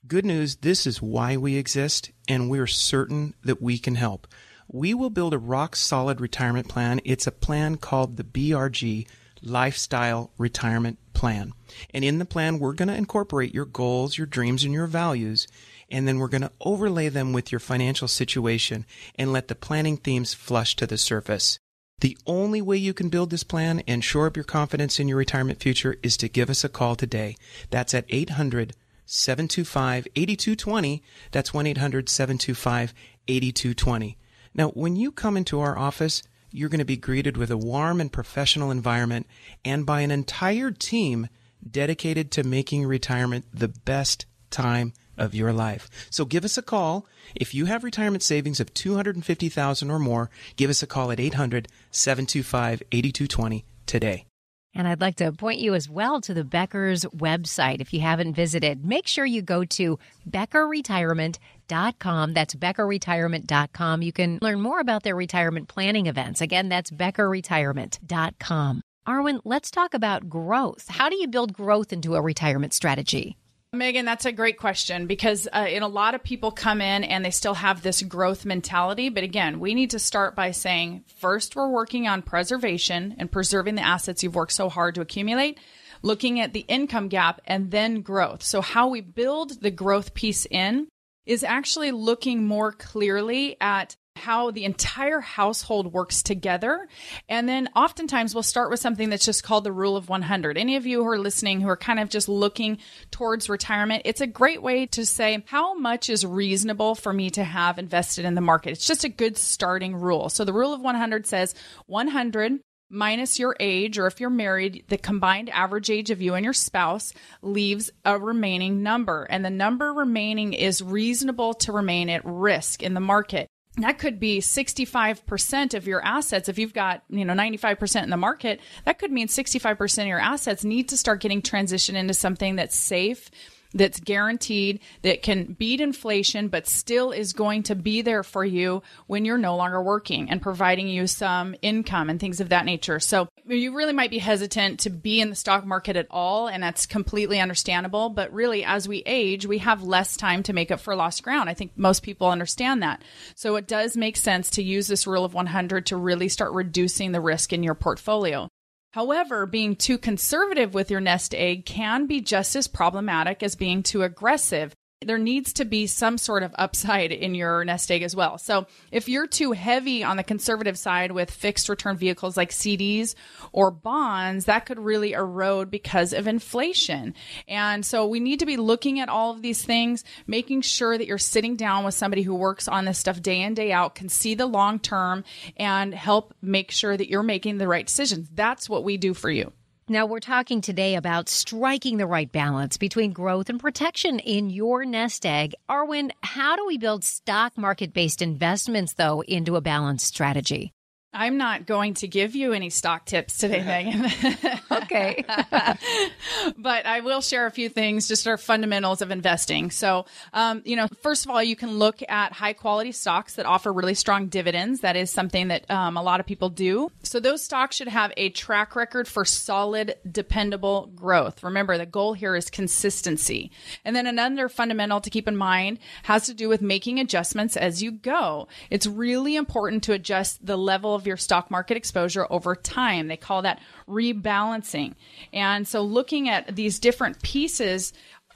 Good 0.06 0.24
news, 0.24 0.56
this 0.56 0.86
is 0.86 1.02
why 1.02 1.36
we 1.36 1.56
exist, 1.56 2.12
and 2.28 2.48
we're 2.48 2.68
certain 2.68 3.34
that 3.42 3.60
we 3.60 3.78
can 3.78 3.96
help. 3.96 4.28
We 4.68 4.94
will 4.94 5.10
build 5.10 5.34
a 5.34 5.38
rock 5.38 5.74
solid 5.74 6.20
retirement 6.20 6.68
plan. 6.68 7.00
It's 7.04 7.26
a 7.26 7.32
plan 7.32 7.78
called 7.78 8.16
the 8.16 8.24
BRG 8.24 9.08
Lifestyle 9.42 10.30
Retirement 10.38 10.98
Plan. 11.14 11.52
And 11.92 12.04
in 12.04 12.20
the 12.20 12.24
plan, 12.24 12.60
we're 12.60 12.74
going 12.74 12.88
to 12.88 12.94
incorporate 12.94 13.52
your 13.52 13.66
goals, 13.66 14.16
your 14.16 14.28
dreams, 14.28 14.62
and 14.62 14.72
your 14.72 14.86
values 14.86 15.48
and 15.90 16.06
then 16.06 16.18
we're 16.18 16.28
going 16.28 16.42
to 16.42 16.52
overlay 16.60 17.08
them 17.08 17.32
with 17.32 17.50
your 17.50 17.58
financial 17.58 18.08
situation 18.08 18.86
and 19.16 19.32
let 19.32 19.48
the 19.48 19.54
planning 19.54 19.96
themes 19.96 20.34
flush 20.34 20.76
to 20.76 20.86
the 20.86 20.98
surface. 20.98 21.58
The 22.00 22.16
only 22.26 22.62
way 22.62 22.78
you 22.78 22.94
can 22.94 23.10
build 23.10 23.30
this 23.30 23.44
plan 23.44 23.82
and 23.86 24.02
shore 24.02 24.26
up 24.26 24.36
your 24.36 24.44
confidence 24.44 24.98
in 24.98 25.08
your 25.08 25.18
retirement 25.18 25.60
future 25.60 25.96
is 26.02 26.16
to 26.18 26.28
give 26.28 26.48
us 26.48 26.64
a 26.64 26.68
call 26.68 26.96
today. 26.96 27.36
That's 27.70 27.92
at 27.92 28.06
800 28.08 28.74
725 29.04 30.08
8220. 30.16 31.02
That's 31.30 31.52
1 31.52 31.66
800 31.66 32.08
725 32.08 32.94
8220. 33.28 34.16
Now, 34.54 34.68
when 34.70 34.96
you 34.96 35.12
come 35.12 35.36
into 35.36 35.60
our 35.60 35.76
office, 35.76 36.22
you're 36.52 36.68
going 36.68 36.78
to 36.78 36.84
be 36.84 36.96
greeted 36.96 37.36
with 37.36 37.50
a 37.50 37.56
warm 37.56 38.00
and 38.00 38.12
professional 38.12 38.70
environment 38.70 39.26
and 39.64 39.84
by 39.84 40.00
an 40.00 40.10
entire 40.10 40.70
team 40.70 41.28
dedicated 41.68 42.30
to 42.32 42.42
making 42.42 42.86
retirement 42.86 43.44
the 43.52 43.68
best 43.68 44.26
time 44.50 44.92
of 45.20 45.34
your 45.34 45.52
life. 45.52 45.90
So 46.10 46.24
give 46.24 46.44
us 46.44 46.58
a 46.58 46.62
call. 46.62 47.06
If 47.34 47.54
you 47.54 47.66
have 47.66 47.84
retirement 47.84 48.22
savings 48.22 48.58
of 48.58 48.72
250,000 48.74 49.90
or 49.90 49.98
more, 49.98 50.30
give 50.56 50.70
us 50.70 50.82
a 50.82 50.86
call 50.86 51.12
at 51.12 51.18
800-725-8220 51.18 53.64
today. 53.86 54.24
And 54.72 54.86
I'd 54.86 55.00
like 55.00 55.16
to 55.16 55.32
point 55.32 55.58
you 55.58 55.74
as 55.74 55.88
well 55.88 56.20
to 56.20 56.32
the 56.32 56.44
Becker's 56.44 57.04
website. 57.06 57.80
If 57.80 57.92
you 57.92 57.98
haven't 58.00 58.34
visited, 58.34 58.84
make 58.84 59.08
sure 59.08 59.26
you 59.26 59.42
go 59.42 59.64
to 59.64 59.98
beckerretirement.com. 60.28 62.34
That's 62.34 62.54
beckerretirement.com. 62.54 64.02
You 64.02 64.12
can 64.12 64.38
learn 64.40 64.60
more 64.60 64.78
about 64.78 65.02
their 65.02 65.16
retirement 65.16 65.66
planning 65.66 66.06
events. 66.06 66.40
Again, 66.40 66.68
that's 66.68 66.92
beckerretirement.com. 66.92 68.82
Arwen, 69.08 69.40
let's 69.44 69.72
talk 69.72 69.94
about 69.94 70.28
growth. 70.28 70.86
How 70.88 71.08
do 71.08 71.16
you 71.16 71.26
build 71.26 71.52
growth 71.52 71.92
into 71.92 72.14
a 72.14 72.22
retirement 72.22 72.72
strategy? 72.72 73.36
Megan, 73.72 74.04
that's 74.04 74.24
a 74.24 74.32
great 74.32 74.58
question 74.58 75.06
because 75.06 75.46
uh, 75.52 75.66
in 75.68 75.84
a 75.84 75.88
lot 75.88 76.16
of 76.16 76.24
people 76.24 76.50
come 76.50 76.80
in 76.80 77.04
and 77.04 77.24
they 77.24 77.30
still 77.30 77.54
have 77.54 77.82
this 77.82 78.02
growth 78.02 78.44
mentality. 78.44 79.10
But 79.10 79.22
again, 79.22 79.60
we 79.60 79.74
need 79.74 79.90
to 79.90 80.00
start 80.00 80.34
by 80.34 80.50
saying 80.50 81.04
first, 81.18 81.54
we're 81.54 81.68
working 81.68 82.08
on 82.08 82.22
preservation 82.22 83.14
and 83.16 83.30
preserving 83.30 83.76
the 83.76 83.86
assets 83.86 84.24
you've 84.24 84.34
worked 84.34 84.52
so 84.52 84.68
hard 84.68 84.96
to 84.96 85.00
accumulate, 85.00 85.60
looking 86.02 86.40
at 86.40 86.52
the 86.52 86.64
income 86.66 87.06
gap, 87.06 87.40
and 87.44 87.70
then 87.70 88.00
growth. 88.00 88.42
So, 88.42 88.60
how 88.60 88.88
we 88.88 89.02
build 89.02 89.60
the 89.62 89.70
growth 89.70 90.14
piece 90.14 90.46
in 90.50 90.88
is 91.24 91.44
actually 91.44 91.92
looking 91.92 92.44
more 92.44 92.72
clearly 92.72 93.56
at 93.60 93.94
how 94.20 94.50
the 94.50 94.64
entire 94.64 95.20
household 95.20 95.92
works 95.92 96.22
together. 96.22 96.88
And 97.28 97.48
then 97.48 97.68
oftentimes 97.74 98.34
we'll 98.34 98.42
start 98.42 98.70
with 98.70 98.80
something 98.80 99.10
that's 99.10 99.24
just 99.24 99.42
called 99.42 99.64
the 99.64 99.72
rule 99.72 99.96
of 99.96 100.08
100. 100.08 100.56
Any 100.56 100.76
of 100.76 100.86
you 100.86 101.02
who 101.02 101.08
are 101.08 101.18
listening 101.18 101.60
who 101.60 101.68
are 101.68 101.76
kind 101.76 101.98
of 101.98 102.08
just 102.08 102.28
looking 102.28 102.78
towards 103.10 103.48
retirement, 103.48 104.02
it's 104.04 104.20
a 104.20 104.26
great 104.26 104.62
way 104.62 104.86
to 104.86 105.04
say, 105.04 105.42
how 105.46 105.74
much 105.74 106.08
is 106.08 106.24
reasonable 106.24 106.94
for 106.94 107.12
me 107.12 107.30
to 107.30 107.44
have 107.44 107.78
invested 107.78 108.24
in 108.24 108.34
the 108.34 108.40
market? 108.40 108.70
It's 108.70 108.86
just 108.86 109.04
a 109.04 109.08
good 109.08 109.36
starting 109.36 109.96
rule. 109.96 110.28
So 110.28 110.44
the 110.44 110.52
rule 110.52 110.72
of 110.72 110.80
100 110.80 111.26
says 111.26 111.54
100 111.86 112.60
minus 112.90 113.38
your 113.38 113.56
age, 113.60 113.98
or 113.98 114.06
if 114.06 114.20
you're 114.20 114.30
married, 114.30 114.84
the 114.88 114.98
combined 114.98 115.48
average 115.50 115.88
age 115.88 116.10
of 116.10 116.20
you 116.20 116.34
and 116.34 116.44
your 116.44 116.52
spouse 116.52 117.14
leaves 117.40 117.90
a 118.04 118.18
remaining 118.18 118.82
number. 118.82 119.24
And 119.24 119.44
the 119.44 119.50
number 119.50 119.92
remaining 119.92 120.52
is 120.52 120.82
reasonable 120.82 121.54
to 121.54 121.72
remain 121.72 122.10
at 122.10 122.24
risk 122.24 122.82
in 122.82 122.94
the 122.94 123.00
market 123.00 123.48
that 123.76 123.98
could 123.98 124.18
be 124.18 124.40
65% 124.40 125.74
of 125.74 125.86
your 125.86 126.04
assets. 126.04 126.48
If 126.48 126.58
you've 126.58 126.74
got 126.74 127.02
you 127.08 127.24
know 127.24 127.34
95% 127.34 128.02
in 128.02 128.10
the 128.10 128.16
market 128.16 128.60
that 128.84 128.98
could 128.98 129.12
mean 129.12 129.28
65% 129.28 130.02
of 130.02 130.06
your 130.06 130.18
assets 130.18 130.64
need 130.64 130.88
to 130.88 130.96
start 130.96 131.20
getting 131.20 131.42
transitioned 131.42 131.94
into 131.94 132.14
something 132.14 132.56
that's 132.56 132.76
safe 132.76 133.30
that's 133.72 134.00
guaranteed, 134.00 134.80
that 135.02 135.22
can 135.22 135.52
beat 135.52 135.80
inflation, 135.80 136.48
but 136.48 136.66
still 136.66 137.12
is 137.12 137.32
going 137.32 137.62
to 137.64 137.74
be 137.74 138.02
there 138.02 138.22
for 138.22 138.44
you 138.44 138.82
when 139.06 139.24
you're 139.24 139.38
no 139.38 139.56
longer 139.56 139.82
working 139.82 140.30
and 140.30 140.42
providing 140.42 140.88
you 140.88 141.06
some 141.06 141.54
income 141.62 142.10
and 142.10 142.18
things 142.18 142.40
of 142.40 142.48
that 142.48 142.64
nature. 142.64 143.00
So 143.00 143.28
you 143.46 143.74
really 143.74 143.92
might 143.92 144.10
be 144.10 144.18
hesitant 144.18 144.80
to 144.80 144.90
be 144.90 145.20
in 145.20 145.30
the 145.30 145.36
stock 145.36 145.64
market 145.64 145.96
at 145.96 146.06
all, 146.10 146.48
and 146.48 146.62
that's 146.62 146.86
completely 146.86 147.40
understandable. 147.40 148.08
But 148.08 148.32
really, 148.32 148.64
as 148.64 148.88
we 148.88 149.02
age, 149.06 149.46
we 149.46 149.58
have 149.58 149.82
less 149.82 150.16
time 150.16 150.42
to 150.44 150.52
make 150.52 150.70
up 150.70 150.80
for 150.80 150.96
lost 150.96 151.22
ground. 151.22 151.48
I 151.48 151.54
think 151.54 151.72
most 151.76 152.02
people 152.02 152.28
understand 152.28 152.82
that. 152.82 153.02
So 153.34 153.56
it 153.56 153.66
does 153.68 153.96
make 153.96 154.16
sense 154.16 154.50
to 154.50 154.62
use 154.62 154.88
this 154.88 155.06
rule 155.06 155.24
of 155.24 155.34
100 155.34 155.86
to 155.86 155.96
really 155.96 156.28
start 156.28 156.52
reducing 156.52 157.12
the 157.12 157.20
risk 157.20 157.52
in 157.52 157.62
your 157.62 157.74
portfolio. 157.74 158.48
However, 158.92 159.46
being 159.46 159.76
too 159.76 159.98
conservative 159.98 160.74
with 160.74 160.90
your 160.90 161.00
nest 161.00 161.32
egg 161.34 161.64
can 161.64 162.06
be 162.06 162.20
just 162.20 162.56
as 162.56 162.66
problematic 162.66 163.42
as 163.42 163.54
being 163.54 163.84
too 163.84 164.02
aggressive 164.02 164.74
there 165.06 165.16
needs 165.16 165.54
to 165.54 165.64
be 165.64 165.86
some 165.86 166.18
sort 166.18 166.42
of 166.42 166.54
upside 166.56 167.10
in 167.10 167.34
your 167.34 167.64
nest 167.64 167.90
egg 167.90 168.02
as 168.02 168.14
well. 168.14 168.36
So 168.36 168.66
if 168.92 169.08
you're 169.08 169.26
too 169.26 169.52
heavy 169.52 170.04
on 170.04 170.18
the 170.18 170.22
conservative 170.22 170.76
side 170.76 171.10
with 171.10 171.30
fixed 171.30 171.70
return 171.70 171.96
vehicles 171.96 172.36
like 172.36 172.50
CDs 172.50 173.14
or 173.52 173.70
bonds, 173.70 174.44
that 174.44 174.66
could 174.66 174.78
really 174.78 175.12
erode 175.12 175.70
because 175.70 176.12
of 176.12 176.26
inflation. 176.26 177.14
And 177.48 177.84
so 177.86 178.06
we 178.06 178.20
need 178.20 178.40
to 178.40 178.46
be 178.46 178.58
looking 178.58 179.00
at 179.00 179.08
all 179.08 179.32
of 179.32 179.40
these 179.40 179.64
things, 179.64 180.04
making 180.26 180.60
sure 180.60 180.98
that 180.98 181.06
you're 181.06 181.16
sitting 181.16 181.56
down 181.56 181.84
with 181.84 181.94
somebody 181.94 182.20
who 182.20 182.34
works 182.34 182.68
on 182.68 182.84
this 182.84 182.98
stuff 182.98 183.22
day 183.22 183.40
in, 183.40 183.54
day 183.54 183.72
out, 183.72 183.94
can 183.94 184.10
see 184.10 184.34
the 184.34 184.44
long 184.44 184.78
term 184.78 185.24
and 185.56 185.94
help 185.94 186.34
make 186.42 186.70
sure 186.70 186.94
that 186.94 187.08
you're 187.08 187.22
making 187.22 187.56
the 187.56 187.68
right 187.68 187.86
decisions. 187.86 188.28
That's 188.34 188.68
what 188.68 188.84
we 188.84 188.98
do 188.98 189.14
for 189.14 189.30
you. 189.30 189.50
Now, 189.90 190.06
we're 190.06 190.20
talking 190.20 190.60
today 190.60 190.94
about 190.94 191.28
striking 191.28 191.96
the 191.96 192.06
right 192.06 192.30
balance 192.30 192.76
between 192.76 193.10
growth 193.10 193.50
and 193.50 193.58
protection 193.58 194.20
in 194.20 194.48
your 194.48 194.84
nest 194.84 195.26
egg. 195.26 195.56
Arwen, 195.68 196.12
how 196.22 196.54
do 196.54 196.64
we 196.64 196.78
build 196.78 197.02
stock 197.02 197.58
market 197.58 197.92
based 197.92 198.22
investments, 198.22 198.94
though, 198.94 199.24
into 199.24 199.56
a 199.56 199.60
balanced 199.60 200.06
strategy? 200.06 200.72
I'm 201.12 201.38
not 201.38 201.66
going 201.66 201.94
to 201.94 202.08
give 202.08 202.36
you 202.36 202.52
any 202.52 202.70
stock 202.70 203.04
tips 203.04 203.38
today, 203.38 203.64
Megan. 203.64 204.60
okay. 204.70 205.24
but 206.56 206.86
I 206.86 207.00
will 207.00 207.20
share 207.20 207.46
a 207.46 207.50
few 207.50 207.68
things, 207.68 208.06
just 208.06 208.28
our 208.28 208.36
fundamentals 208.36 209.02
of 209.02 209.10
investing. 209.10 209.72
So, 209.72 210.06
um, 210.32 210.62
you 210.64 210.76
know, 210.76 210.86
first 211.02 211.24
of 211.24 211.32
all, 211.32 211.42
you 211.42 211.56
can 211.56 211.78
look 211.78 212.00
at 212.08 212.32
high 212.32 212.52
quality 212.52 212.92
stocks 212.92 213.34
that 213.34 213.46
offer 213.46 213.72
really 213.72 213.94
strong 213.94 214.28
dividends. 214.28 214.80
That 214.80 214.94
is 214.94 215.10
something 215.10 215.48
that 215.48 215.68
um, 215.68 215.96
a 215.96 216.02
lot 216.02 216.20
of 216.20 216.26
people 216.26 216.48
do. 216.48 216.92
So, 217.02 217.18
those 217.18 217.42
stocks 217.42 217.76
should 217.76 217.88
have 217.88 218.12
a 218.16 218.30
track 218.30 218.76
record 218.76 219.08
for 219.08 219.24
solid, 219.24 219.96
dependable 220.10 220.90
growth. 220.94 221.42
Remember, 221.42 221.76
the 221.76 221.86
goal 221.86 222.14
here 222.14 222.36
is 222.36 222.50
consistency. 222.50 223.50
And 223.84 223.96
then 223.96 224.06
another 224.06 224.48
fundamental 224.48 225.00
to 225.00 225.10
keep 225.10 225.26
in 225.26 225.36
mind 225.36 225.80
has 226.04 226.26
to 226.26 226.34
do 226.34 226.48
with 226.48 226.62
making 226.62 227.00
adjustments 227.00 227.56
as 227.56 227.82
you 227.82 227.90
go. 227.90 228.46
It's 228.70 228.86
really 228.86 229.34
important 229.34 229.82
to 229.84 229.92
adjust 229.92 230.46
the 230.46 230.56
level 230.56 230.94
of 230.94 230.99
your 231.06 231.16
stock 231.16 231.50
market 231.50 231.76
exposure 231.76 232.26
over 232.30 232.54
time. 232.54 233.08
They 233.08 233.16
call 233.16 233.42
that 233.42 233.60
rebalancing. 233.88 234.94
And 235.32 235.66
so 235.66 235.82
looking 235.82 236.28
at 236.28 236.54
these 236.56 236.78
different 236.78 237.22
pieces, 237.22 237.92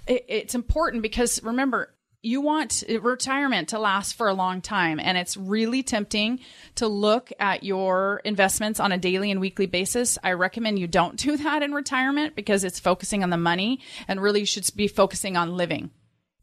it, 0.06 0.24
it's 0.28 0.54
important 0.54 1.02
because 1.02 1.42
remember, 1.42 1.94
you 2.24 2.40
want 2.40 2.82
retirement 3.02 3.68
to 3.68 3.78
last 3.78 4.14
for 4.14 4.28
a 4.28 4.34
long 4.34 4.62
time. 4.62 4.98
And 4.98 5.18
it's 5.18 5.36
really 5.36 5.82
tempting 5.82 6.40
to 6.76 6.88
look 6.88 7.30
at 7.38 7.62
your 7.62 8.22
investments 8.24 8.80
on 8.80 8.92
a 8.92 8.98
daily 8.98 9.30
and 9.30 9.40
weekly 9.40 9.66
basis. 9.66 10.16
I 10.24 10.32
recommend 10.32 10.78
you 10.78 10.86
don't 10.86 11.16
do 11.16 11.36
that 11.36 11.62
in 11.62 11.72
retirement 11.72 12.34
because 12.34 12.64
it's 12.64 12.80
focusing 12.80 13.22
on 13.22 13.28
the 13.28 13.36
money 13.36 13.80
and 14.08 14.22
really 14.22 14.40
you 14.40 14.46
should 14.46 14.68
be 14.74 14.88
focusing 14.88 15.36
on 15.36 15.56
living. 15.56 15.90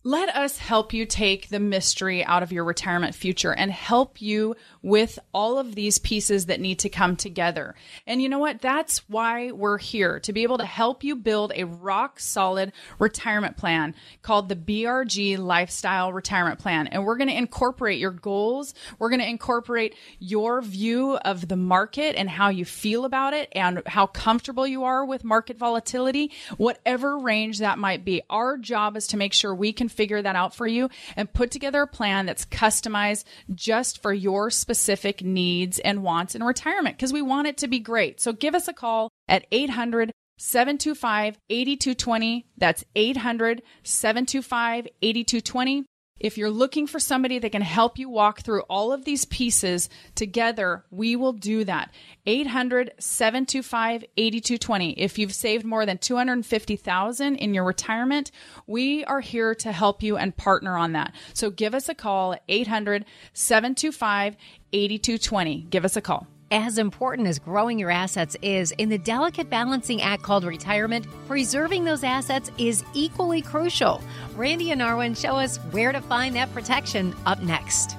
Let 0.03 0.35
us 0.35 0.57
help 0.57 0.93
you 0.93 1.05
take 1.05 1.49
the 1.49 1.59
mystery 1.59 2.25
out 2.25 2.41
of 2.41 2.51
your 2.51 2.63
retirement 2.63 3.13
future 3.13 3.53
and 3.53 3.71
help 3.71 4.19
you 4.19 4.55
with 4.81 5.19
all 5.31 5.59
of 5.59 5.75
these 5.75 5.99
pieces 5.99 6.47
that 6.47 6.59
need 6.59 6.79
to 6.79 6.89
come 6.89 7.15
together. 7.15 7.75
And 8.07 8.19
you 8.19 8.27
know 8.27 8.39
what? 8.39 8.61
That's 8.61 9.07
why 9.07 9.51
we're 9.51 9.77
here 9.77 10.19
to 10.21 10.33
be 10.33 10.41
able 10.41 10.57
to 10.57 10.65
help 10.65 11.03
you 11.03 11.15
build 11.15 11.51
a 11.55 11.65
rock 11.65 12.19
solid 12.19 12.73
retirement 12.97 13.57
plan 13.57 13.93
called 14.23 14.49
the 14.49 14.55
BRG 14.55 15.37
Lifestyle 15.37 16.11
Retirement 16.11 16.57
Plan. 16.57 16.87
And 16.87 17.05
we're 17.05 17.17
going 17.17 17.29
to 17.29 17.37
incorporate 17.37 17.99
your 17.99 18.09
goals. 18.09 18.73
We're 18.97 19.09
going 19.09 19.19
to 19.19 19.29
incorporate 19.29 19.93
your 20.17 20.63
view 20.63 21.17
of 21.17 21.47
the 21.47 21.57
market 21.57 22.15
and 22.15 22.27
how 22.27 22.49
you 22.49 22.65
feel 22.65 23.05
about 23.05 23.35
it 23.35 23.49
and 23.51 23.83
how 23.85 24.07
comfortable 24.07 24.65
you 24.65 24.83
are 24.83 25.05
with 25.05 25.23
market 25.23 25.59
volatility, 25.59 26.31
whatever 26.57 27.19
range 27.19 27.59
that 27.59 27.77
might 27.77 28.03
be. 28.03 28.23
Our 28.31 28.57
job 28.57 28.97
is 28.97 29.05
to 29.09 29.17
make 29.17 29.33
sure 29.33 29.53
we 29.53 29.71
can 29.71 29.90
figure 29.91 30.21
that 30.21 30.35
out 30.35 30.55
for 30.55 30.67
you 30.67 30.89
and 31.15 31.31
put 31.33 31.51
together 31.51 31.83
a 31.83 31.87
plan 31.87 32.25
that's 32.25 32.45
customized 32.45 33.25
just 33.53 34.01
for 34.01 34.13
your 34.13 34.49
specific 34.49 35.23
needs 35.23 35.79
and 35.79 36.03
wants 36.03 36.35
in 36.35 36.43
retirement 36.43 36.97
because 36.97 37.13
we 37.13 37.21
want 37.21 37.47
it 37.47 37.57
to 37.57 37.67
be 37.67 37.79
great. 37.79 38.19
So 38.19 38.33
give 38.33 38.55
us 38.55 38.67
a 38.67 38.73
call 38.73 39.09
at 39.27 39.45
800 39.51 40.11
725 40.37 41.37
8220. 41.49 42.47
That's 42.57 42.83
800 42.95 43.61
725 43.83 44.87
8220. 45.01 45.85
If 46.21 46.37
you're 46.37 46.51
looking 46.51 46.85
for 46.85 46.99
somebody 46.99 47.39
that 47.39 47.51
can 47.51 47.63
help 47.63 47.97
you 47.97 48.07
walk 48.07 48.41
through 48.41 48.61
all 48.69 48.93
of 48.93 49.05
these 49.05 49.25
pieces 49.25 49.89
together, 50.13 50.85
we 50.91 51.15
will 51.15 51.33
do 51.33 51.63
that. 51.63 51.91
800 52.27 52.91
725 52.99 54.05
8220. 54.15 54.91
If 54.91 55.17
you've 55.17 55.33
saved 55.33 55.65
more 55.65 55.85
than 55.87 55.97
250,000 55.97 57.35
in 57.35 57.53
your 57.55 57.63
retirement, 57.63 58.29
we 58.67 59.03
are 59.05 59.21
here 59.21 59.55
to 59.55 59.71
help 59.71 60.03
you 60.03 60.15
and 60.15 60.37
partner 60.37 60.77
on 60.77 60.91
that. 60.93 61.15
So 61.33 61.49
give 61.49 61.73
us 61.73 61.89
a 61.89 61.95
call 61.95 62.35
800 62.47 63.03
725 63.33 64.35
8220. 64.71 65.61
Give 65.71 65.83
us 65.83 65.97
a 65.97 66.01
call 66.01 66.27
as 66.51 66.77
important 66.77 67.27
as 67.27 67.39
growing 67.39 67.79
your 67.79 67.89
assets 67.89 68.35
is 68.41 68.71
in 68.71 68.89
the 68.89 68.97
delicate 68.97 69.49
balancing 69.49 70.01
act 70.01 70.21
called 70.21 70.43
retirement, 70.43 71.07
preserving 71.27 71.85
those 71.85 72.03
assets 72.03 72.51
is 72.57 72.83
equally 72.93 73.41
crucial. 73.41 74.03
Randy 74.35 74.71
and 74.71 74.81
Arwen 74.81 75.15
show 75.15 75.37
us 75.37 75.57
where 75.71 75.91
to 75.91 76.01
find 76.01 76.35
that 76.35 76.53
protection 76.53 77.15
up 77.25 77.41
next. 77.41 77.95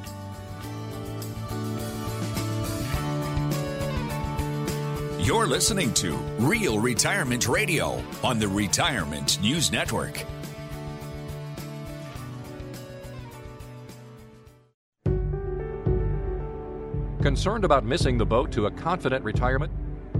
You're 5.18 5.46
listening 5.46 5.94
to 5.94 6.14
Real 6.38 6.80
Retirement 6.80 7.46
Radio 7.46 8.02
on 8.24 8.38
the 8.38 8.48
Retirement 8.48 9.40
News 9.40 9.70
Network. 9.70 10.24
Concerned 17.22 17.64
about 17.64 17.84
missing 17.84 18.18
the 18.18 18.26
boat 18.26 18.50
to 18.50 18.66
a 18.66 18.70
confident 18.72 19.24
retirement? 19.24 19.72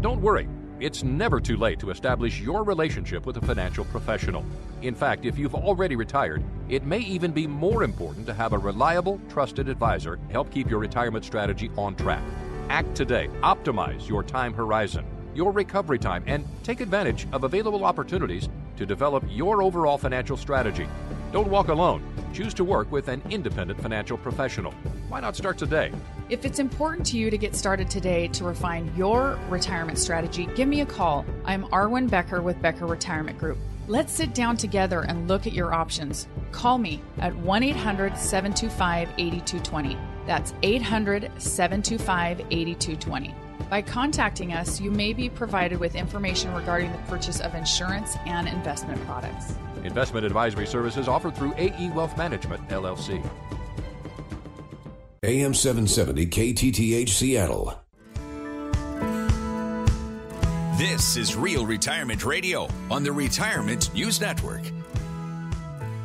Don't 0.03 0.23
worry. 0.23 0.49
It's 0.79 1.03
never 1.03 1.41
too 1.41 1.57
late 1.57 1.81
to 1.81 1.91
establish 1.91 2.41
your 2.41 2.63
relationship 2.63 3.27
with 3.27 3.39
a 3.39 3.41
financial 3.41 3.85
professional. 3.87 4.45
In 4.83 4.95
fact, 4.95 5.25
if 5.25 5.37
you've 5.37 5.57
already 5.57 5.97
retired, 5.97 6.45
it 6.69 6.87
may 6.87 7.01
even 7.01 7.33
be 7.33 7.45
more 7.45 7.83
important 7.83 8.25
to 8.27 8.33
have 8.33 8.53
a 8.53 8.59
reliable, 8.59 9.21
trusted 9.29 9.69
advisor 9.69 10.21
help 10.31 10.53
keep 10.53 10.71
your 10.71 10.79
retirement 10.79 11.25
strategy 11.25 11.73
on 11.77 11.97
track. 11.97 12.23
Act 12.69 12.95
today. 12.95 13.29
Optimize 13.43 14.09
your 14.09 14.23
time 14.23 14.55
horizon, 14.55 15.05
your 15.35 15.51
recovery 15.51 15.99
time, 15.99 16.23
and 16.29 16.47
take 16.63 16.81
advantage 16.81 17.27
of 17.33 17.43
available 17.43 17.85
opportunities 17.85 18.49
to 18.77 18.87
develop 18.87 19.25
your 19.29 19.61
overall 19.61 19.99
financial 19.99 20.37
strategy. 20.37 20.87
Don't 21.33 21.49
walk 21.49 21.69
alone. 21.69 22.03
Choose 22.35 22.53
to 22.55 22.65
work 22.65 22.93
with 22.93 23.09
an 23.09 23.23
independent 23.31 23.81
financial 23.81 24.19
professional. 24.19 24.73
Why 25.09 25.21
not 25.21 25.35
start 25.35 25.57
today? 25.57 25.91
If 26.29 26.45
it's 26.45 26.59
important 26.59 27.07
to 27.07 27.17
you 27.17 27.31
to 27.31 27.39
get 27.39 27.57
started 27.57 27.89
today 27.89 28.29
to 28.29 28.45
refine 28.45 28.93
your 28.97 29.39
retirement 29.49 29.99
strategy, 29.99 30.47
give 30.55 30.69
me 30.69 30.83
a 30.83 30.87
call. 30.87 31.25
I'm 31.47 31.65
Arwen 31.69 32.09
Becker 32.09 32.43
with 32.43 32.61
Becker 32.61 32.85
Retirement 32.85 33.39
Group. 33.39 33.57
Let's 33.89 34.13
sit 34.13 34.35
down 34.35 34.59
together 34.59 35.01
and 35.01 35.27
look 35.27 35.47
at 35.47 35.55
your 35.55 35.73
options. 35.73 36.29
Call 36.53 36.77
me 36.77 37.03
at 37.19 37.35
1 37.35 37.63
800 37.63 38.17
725 38.19 39.09
8220. 39.17 39.99
That's 40.27 40.53
800 40.63 41.31
725 41.39 42.41
8220. 42.51 43.35
By 43.71 43.83
contacting 43.83 44.53
us, 44.53 44.81
you 44.81 44.91
may 44.91 45.13
be 45.13 45.29
provided 45.29 45.81
with 45.81 45.95
information 45.95 46.53
regarding 46.55 46.93
the 46.93 46.99
purchase 46.99 47.41
of 47.41 47.55
insurance 47.55 48.17
and 48.27 48.49
investment 48.49 49.05
products. 49.07 49.55
Investment 49.85 50.27
advisory 50.27 50.67
services 50.67 51.09
offered 51.09 51.35
through 51.35 51.55
AE 51.57 51.91
Wealth 51.91 52.17
Management, 52.17 52.69
LLC. 52.69 53.25
AM 55.25 55.55
770 55.55 56.27
KTTH 56.27 57.09
Seattle. 57.09 57.79
This 60.79 61.17
is 61.17 61.37
Real 61.37 61.65
Retirement 61.65 62.25
Radio 62.25 62.69
on 62.91 63.05
the 63.05 63.13
Retirement 63.13 63.95
News 63.95 64.21
Network. 64.21 64.63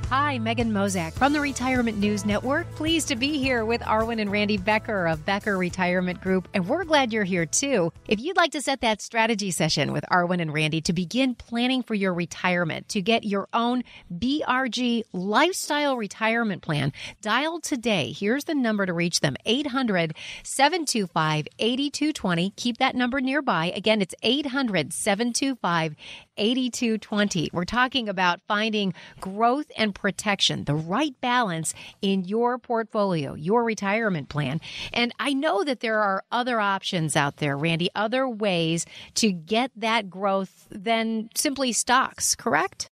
Hi, 0.10 0.40
Megan 0.40 0.72
Mozak 0.72 1.12
from 1.12 1.34
the 1.34 1.42
Retirement 1.42 1.98
News 1.98 2.26
Network. 2.26 2.66
Pleased 2.76 3.10
to 3.10 3.18
be 3.18 3.38
here 3.40 3.66
with 3.66 3.82
Arwen 3.82 4.22
and 4.22 4.32
Randy 4.32 4.56
Becker 4.56 5.06
of 5.06 5.26
Becker 5.26 5.58
Retirement 5.58 6.22
Group, 6.22 6.48
and 6.54 6.66
we're 6.66 6.86
glad 6.86 7.12
you're 7.12 7.26
here 7.26 7.46
too. 7.46 7.92
If 8.08 8.22
you'd 8.22 8.38
like 8.38 8.54
to 8.54 8.62
set 8.62 8.80
that 8.80 9.02
strategy 9.02 9.52
session 9.52 9.92
with 9.92 10.06
Arwen 10.10 10.42
and 10.42 10.54
Randy 10.54 10.80
to 10.80 10.94
begin 10.94 11.36
planning 11.36 11.84
for 11.84 11.94
your 11.94 12.14
retirement, 12.14 12.88
to 12.88 13.02
get 13.02 13.26
your 13.26 13.50
own 13.52 13.84
BRG 14.10 15.04
lifestyle 15.12 15.98
retirement 15.98 16.62
plan, 16.62 16.94
dial 17.22 17.60
today. 17.60 18.14
Here's 18.14 18.46
the 18.46 18.56
number 18.56 18.86
to 18.86 18.94
reach 18.94 19.20
them 19.20 19.36
800 19.46 20.16
725 20.42 21.50
8220. 21.60 22.52
Keep 22.52 22.78
that 22.78 22.96
number 22.96 23.20
nearby. 23.20 23.74
Again, 23.76 24.02
it's 24.02 24.16
800 24.24 24.94
725 24.94 25.98
8220. 26.38 27.50
We're 27.54 27.66
talking 27.66 28.10
about 28.10 28.42
finding 28.48 28.94
growth 29.20 29.72
and 29.78 29.94
protection, 29.94 30.64
the 30.66 30.76
right 30.76 31.20
balance 31.22 31.74
in 32.02 32.26
your 32.26 32.58
portfolio, 32.58 33.34
your 33.34 33.64
retirement 33.64 34.30
plan. 34.30 34.62
And 34.94 35.14
I 35.20 35.34
know 35.34 35.64
that 35.64 35.80
there 35.80 36.00
are 36.00 36.24
other 36.32 36.60
options 36.60 37.16
out 37.16 37.38
there, 37.38 37.58
Randy, 37.58 37.90
other 37.96 38.28
ways 38.28 38.86
to 39.16 39.32
get 39.32 39.72
that 39.76 40.10
growth 40.10 40.68
than 40.70 41.30
simply 41.36 41.72
stocks, 41.74 42.36
correct? 42.36 42.90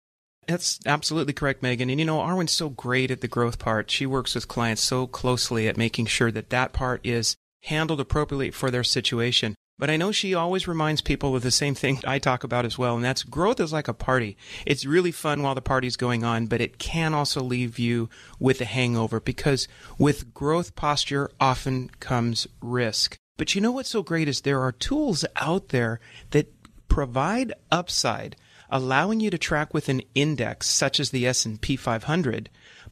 That's 0.47 0.79
absolutely 0.85 1.33
correct, 1.33 1.63
Megan. 1.63 1.89
And 1.89 1.99
you 1.99 2.05
know, 2.05 2.19
Arwen's 2.19 2.51
so 2.51 2.69
great 2.69 3.11
at 3.11 3.21
the 3.21 3.27
growth 3.27 3.59
part. 3.59 3.89
She 3.89 4.05
works 4.05 4.35
with 4.35 4.47
clients 4.47 4.81
so 4.81 5.07
closely 5.07 5.67
at 5.67 5.77
making 5.77 6.07
sure 6.07 6.31
that 6.31 6.49
that 6.49 6.73
part 6.73 7.01
is 7.05 7.35
handled 7.63 8.01
appropriately 8.01 8.51
for 8.51 8.69
their 8.69 8.83
situation. 8.83 9.55
But 9.79 9.89
I 9.89 9.97
know 9.97 10.11
she 10.11 10.35
always 10.35 10.67
reminds 10.67 11.01
people 11.01 11.35
of 11.35 11.41
the 11.41 11.49
same 11.51 11.73
thing 11.73 11.99
I 12.05 12.19
talk 12.19 12.43
about 12.43 12.65
as 12.65 12.77
well, 12.77 12.95
and 12.95 13.03
that's 13.03 13.23
growth 13.23 13.59
is 13.59 13.73
like 13.73 13.87
a 13.87 13.93
party. 13.93 14.37
It's 14.65 14.85
really 14.85 15.11
fun 15.11 15.41
while 15.41 15.55
the 15.55 15.61
party's 15.61 15.95
going 15.95 16.23
on, 16.23 16.45
but 16.45 16.61
it 16.61 16.77
can 16.77 17.13
also 17.13 17.41
leave 17.41 17.79
you 17.79 18.07
with 18.39 18.61
a 18.61 18.65
hangover 18.65 19.19
because 19.19 19.67
with 19.97 20.33
growth 20.33 20.75
posture 20.75 21.29
often 21.39 21.89
comes 21.99 22.47
risk. 22.61 23.17
But 23.35 23.55
you 23.55 23.61
know 23.61 23.71
what's 23.71 23.89
so 23.89 24.03
great 24.03 24.27
is 24.27 24.41
there 24.41 24.61
are 24.61 24.71
tools 24.71 25.25
out 25.37 25.69
there 25.69 25.99
that 26.29 26.53
provide 26.87 27.51
upside, 27.71 28.35
allowing 28.69 29.19
you 29.19 29.31
to 29.31 29.37
track 29.39 29.73
with 29.73 29.89
an 29.89 30.03
index 30.13 30.69
such 30.69 30.99
as 30.99 31.09
the 31.09 31.25
S&P 31.25 31.75
500 31.75 32.49